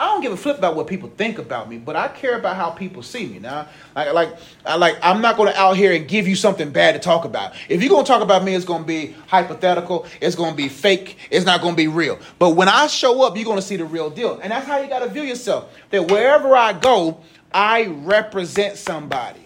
I 0.00 0.06
don't 0.06 0.22
give 0.22 0.32
a 0.32 0.36
flip 0.38 0.56
about 0.56 0.76
what 0.76 0.86
people 0.86 1.10
think 1.10 1.38
about 1.38 1.68
me, 1.68 1.76
but 1.76 1.94
I 1.94 2.08
care 2.08 2.38
about 2.38 2.56
how 2.56 2.70
people 2.70 3.02
see 3.02 3.26
me. 3.26 3.38
Now, 3.38 3.68
like, 3.94 4.14
like, 4.14 4.36
I 4.64 4.76
like, 4.76 4.96
I'm 5.02 5.20
not 5.20 5.36
going 5.36 5.52
to 5.52 5.60
out 5.60 5.76
here 5.76 5.92
and 5.92 6.08
give 6.08 6.26
you 6.26 6.36
something 6.36 6.70
bad 6.70 6.94
to 6.94 6.98
talk 6.98 7.26
about. 7.26 7.52
If 7.68 7.82
you're 7.82 7.90
going 7.90 8.06
to 8.06 8.08
talk 8.08 8.22
about 8.22 8.42
me, 8.42 8.54
it's 8.54 8.64
going 8.64 8.80
to 8.80 8.86
be 8.86 9.14
hypothetical. 9.26 10.06
It's 10.22 10.34
going 10.34 10.52
to 10.52 10.56
be 10.56 10.70
fake. 10.70 11.18
It's 11.30 11.44
not 11.44 11.60
going 11.60 11.74
to 11.74 11.76
be 11.76 11.86
real. 11.86 12.18
But 12.38 12.50
when 12.50 12.66
I 12.66 12.86
show 12.86 13.22
up, 13.24 13.36
you're 13.36 13.44
going 13.44 13.58
to 13.58 13.62
see 13.62 13.76
the 13.76 13.84
real 13.84 14.08
deal, 14.08 14.40
and 14.40 14.50
that's 14.50 14.66
how 14.66 14.78
you 14.78 14.88
got 14.88 15.00
to 15.00 15.08
view 15.10 15.22
yourself. 15.22 15.70
That 15.90 16.10
wherever 16.10 16.56
I 16.56 16.72
go, 16.72 17.20
I 17.52 17.84
represent 17.84 18.78
somebody. 18.78 19.44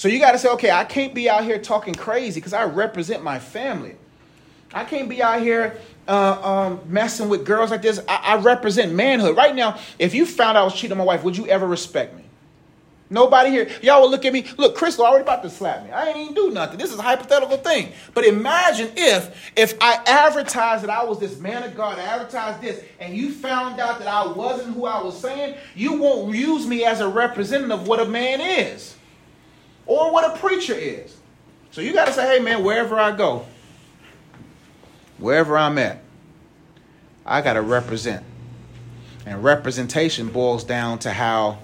So 0.00 0.08
you 0.08 0.18
got 0.18 0.32
to 0.32 0.38
say, 0.38 0.48
okay, 0.52 0.70
I 0.70 0.84
can't 0.84 1.12
be 1.12 1.28
out 1.28 1.44
here 1.44 1.58
talking 1.58 1.94
crazy 1.94 2.40
because 2.40 2.54
I 2.54 2.64
represent 2.64 3.22
my 3.22 3.38
family. 3.38 3.96
I 4.72 4.84
can't 4.84 5.10
be 5.10 5.22
out 5.22 5.42
here 5.42 5.76
uh, 6.08 6.40
um, 6.42 6.80
messing 6.86 7.28
with 7.28 7.44
girls 7.44 7.70
like 7.70 7.82
this. 7.82 8.00
I, 8.08 8.16
I 8.16 8.36
represent 8.36 8.94
manhood. 8.94 9.36
Right 9.36 9.54
now, 9.54 9.78
if 9.98 10.14
you 10.14 10.24
found 10.24 10.56
out 10.56 10.62
I 10.62 10.64
was 10.64 10.72
cheating 10.74 10.92
on 10.92 10.96
my 10.96 11.04
wife, 11.04 11.22
would 11.22 11.36
you 11.36 11.46
ever 11.48 11.66
respect 11.66 12.16
me? 12.16 12.22
Nobody 13.10 13.50
here. 13.50 13.68
Y'all 13.82 14.00
would 14.00 14.10
look 14.10 14.24
at 14.24 14.32
me. 14.32 14.46
Look, 14.56 14.74
Crystal 14.74 15.04
already 15.04 15.20
about 15.20 15.42
to 15.42 15.50
slap 15.50 15.84
me. 15.84 15.90
I 15.90 16.06
ain't 16.06 16.16
even 16.16 16.34
do 16.34 16.50
nothing. 16.50 16.78
This 16.78 16.94
is 16.94 16.98
a 16.98 17.02
hypothetical 17.02 17.58
thing. 17.58 17.92
But 18.14 18.24
imagine 18.24 18.90
if 18.96 19.52
if 19.54 19.74
I 19.82 20.00
advertised 20.06 20.82
that 20.82 20.88
I 20.88 21.04
was 21.04 21.20
this 21.20 21.38
man 21.38 21.62
of 21.62 21.76
God, 21.76 21.98
I 21.98 22.04
advertised 22.04 22.62
this, 22.62 22.82
and 23.00 23.14
you 23.14 23.32
found 23.32 23.78
out 23.78 23.98
that 23.98 24.08
I 24.08 24.26
wasn't 24.32 24.74
who 24.74 24.86
I 24.86 25.02
was 25.02 25.20
saying, 25.20 25.56
you 25.74 26.00
won't 26.00 26.34
use 26.34 26.66
me 26.66 26.86
as 26.86 27.00
a 27.00 27.08
representative 27.08 27.80
of 27.80 27.86
what 27.86 28.00
a 28.00 28.06
man 28.06 28.40
is 28.40 28.96
or 29.90 30.12
what 30.12 30.24
a 30.24 30.38
preacher 30.38 30.72
is. 30.72 31.16
So 31.72 31.80
you 31.80 31.92
got 31.92 32.06
to 32.06 32.12
say, 32.12 32.24
hey, 32.24 32.42
man, 32.42 32.62
wherever 32.62 32.96
I 32.96 33.10
go, 33.10 33.44
wherever 35.18 35.58
I'm 35.58 35.78
at, 35.78 36.00
I 37.26 37.42
got 37.42 37.54
to 37.54 37.62
represent. 37.62 38.24
And 39.26 39.42
representation 39.42 40.28
boils 40.28 40.62
down 40.62 41.00
to 41.00 41.10
how 41.10 41.58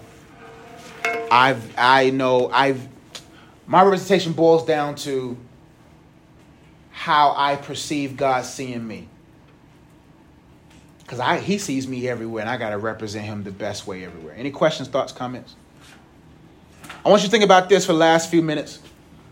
I've 1.31 1.73
I 1.79 2.11
know 2.11 2.51
I've 2.53 2.87
my 3.67 3.83
representation 3.83 4.33
boils 4.33 4.67
down 4.67 4.97
to 4.97 5.37
how 6.91 7.33
I 7.37 7.55
perceive 7.55 8.17
God 8.17 8.45
seeing 8.45 8.87
me. 8.87 9.09
Because 10.99 11.21
I 11.21 11.39
he 11.39 11.59
sees 11.59 11.87
me 11.87 12.09
everywhere 12.09 12.43
and 12.43 12.51
I 12.51 12.57
gotta 12.57 12.79
represent 12.79 13.25
him 13.25 13.45
the 13.45 13.53
best 13.53 13.87
way 13.87 14.05
everywhere. 14.05 14.35
Any 14.37 14.51
questions, 14.51 14.89
thoughts, 14.89 15.13
comments? 15.13 15.55
I 17.07 17.09
want 17.09 17.23
you 17.23 17.29
to 17.29 17.31
think 17.31 17.45
about 17.45 17.69
this 17.69 17.87
for 17.87 17.93
the 17.93 18.01
last 18.01 18.33
few 18.33 18.43
minutes. 18.43 18.81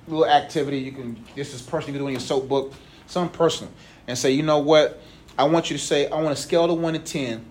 A 0.07 0.11
little 0.11 0.27
activity. 0.29 0.79
You 0.79 0.93
can 0.93 1.25
this 1.35 1.53
is 1.53 1.61
personal, 1.61 1.89
you 1.89 1.95
can 1.95 2.03
do 2.03 2.07
in 2.07 2.13
your 2.13 2.21
soap 2.21 2.49
book, 2.49 2.73
something 3.09 3.37
personal. 3.37 3.73
And 4.07 4.17
say, 4.17 4.31
you 4.31 4.45
know 4.45 4.61
what? 4.61 5.03
I 5.37 5.43
want 5.43 5.71
you 5.71 5.77
to 5.77 5.83
say, 5.83 6.07
I 6.09 6.23
want 6.23 6.37
to 6.37 6.41
scale 6.41 6.71
of 6.71 6.79
one 6.79 6.93
to 6.93 7.01
ten. 7.01 7.45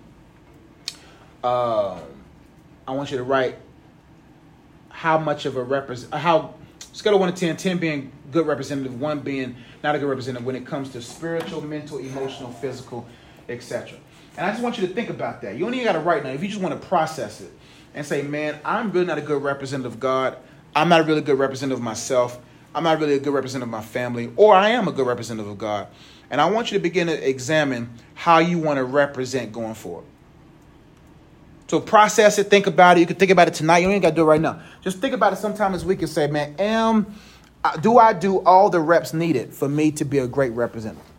Uh, 1.43 1.99
I 2.87 2.91
want 2.91 3.11
you 3.11 3.17
to 3.17 3.23
write 3.23 3.57
how 4.87 5.17
much 5.17 5.45
of 5.45 5.57
a 5.57 5.61
represent 5.61 6.13
how 6.13 6.53
scale 6.93 7.15
of 7.15 7.19
one 7.19 7.33
to 7.33 7.37
10, 7.37 7.57
10 7.57 7.77
being 7.79 8.09
good 8.31 8.47
representative, 8.47 9.01
one 9.01 9.19
being 9.19 9.57
not 9.83 9.93
a 9.93 9.99
good 9.99 10.07
representative 10.07 10.45
when 10.45 10.55
it 10.55 10.65
comes 10.65 10.87
to 10.91 11.01
spiritual, 11.01 11.59
mental, 11.59 11.97
emotional, 11.97 12.49
physical, 12.49 13.05
etc. 13.49 13.97
And 14.37 14.45
I 14.45 14.51
just 14.51 14.63
want 14.63 14.77
you 14.77 14.87
to 14.87 14.93
think 14.93 15.09
about 15.09 15.41
that. 15.41 15.55
You 15.55 15.65
don't 15.65 15.73
even 15.73 15.85
got 15.85 15.93
to 15.93 15.99
write 15.99 16.23
now. 16.23 16.29
If 16.29 16.41
you 16.41 16.47
just 16.47 16.61
want 16.61 16.81
to 16.81 16.87
process 16.87 17.41
it 17.41 17.51
and 17.93 18.05
say, 18.05 18.21
man, 18.21 18.59
I'm 18.65 18.91
really 18.91 19.05
not 19.05 19.17
a 19.17 19.21
good 19.21 19.41
representative 19.41 19.93
of 19.93 19.99
God. 19.99 20.37
I'm 20.75 20.89
not 20.89 21.01
a 21.01 21.03
really 21.03 21.21
good 21.21 21.37
representative 21.37 21.79
of 21.79 21.83
myself. 21.83 22.39
I'm 22.75 22.83
not 22.83 22.99
really 22.99 23.15
a 23.15 23.19
good 23.19 23.33
representative 23.33 23.67
of 23.67 23.71
my 23.71 23.83
family, 23.83 24.31
or 24.35 24.55
I 24.55 24.69
am 24.69 24.87
a 24.87 24.91
good 24.91 25.05
representative 25.05 25.49
of 25.49 25.57
God. 25.57 25.87
And 26.31 26.41
I 26.41 26.49
want 26.49 26.71
you 26.71 26.79
to 26.79 26.81
begin 26.81 27.07
to 27.07 27.29
examine 27.29 27.89
how 28.15 28.39
you 28.39 28.57
want 28.57 28.77
to 28.77 28.83
represent 28.83 29.51
going 29.51 29.75
forward. 29.75 30.05
So 31.67 31.79
process 31.79 32.39
it, 32.39 32.49
think 32.49 32.67
about 32.67 32.97
it. 32.97 33.01
You 33.01 33.05
can 33.05 33.15
think 33.15 33.31
about 33.31 33.47
it 33.47 33.53
tonight. 33.53 33.79
You 33.79 33.89
ain't 33.89 34.01
got 34.01 34.09
to 34.09 34.15
do 34.15 34.23
it 34.23 34.25
right 34.25 34.41
now. 34.41 34.61
Just 34.81 34.99
think 34.99 35.13
about 35.13 35.33
it 35.33 35.37
sometime 35.37 35.73
this 35.73 35.83
week 35.83 35.99
and 36.01 36.09
say, 36.09 36.27
man, 36.27 36.55
am, 36.59 37.15
do 37.81 37.97
I 37.99 38.13
do 38.13 38.41
all 38.43 38.69
the 38.69 38.79
reps 38.79 39.13
needed 39.13 39.53
for 39.53 39.69
me 39.69 39.91
to 39.93 40.05
be 40.05 40.17
a 40.17 40.27
great 40.27 40.51
representative? 40.53 41.12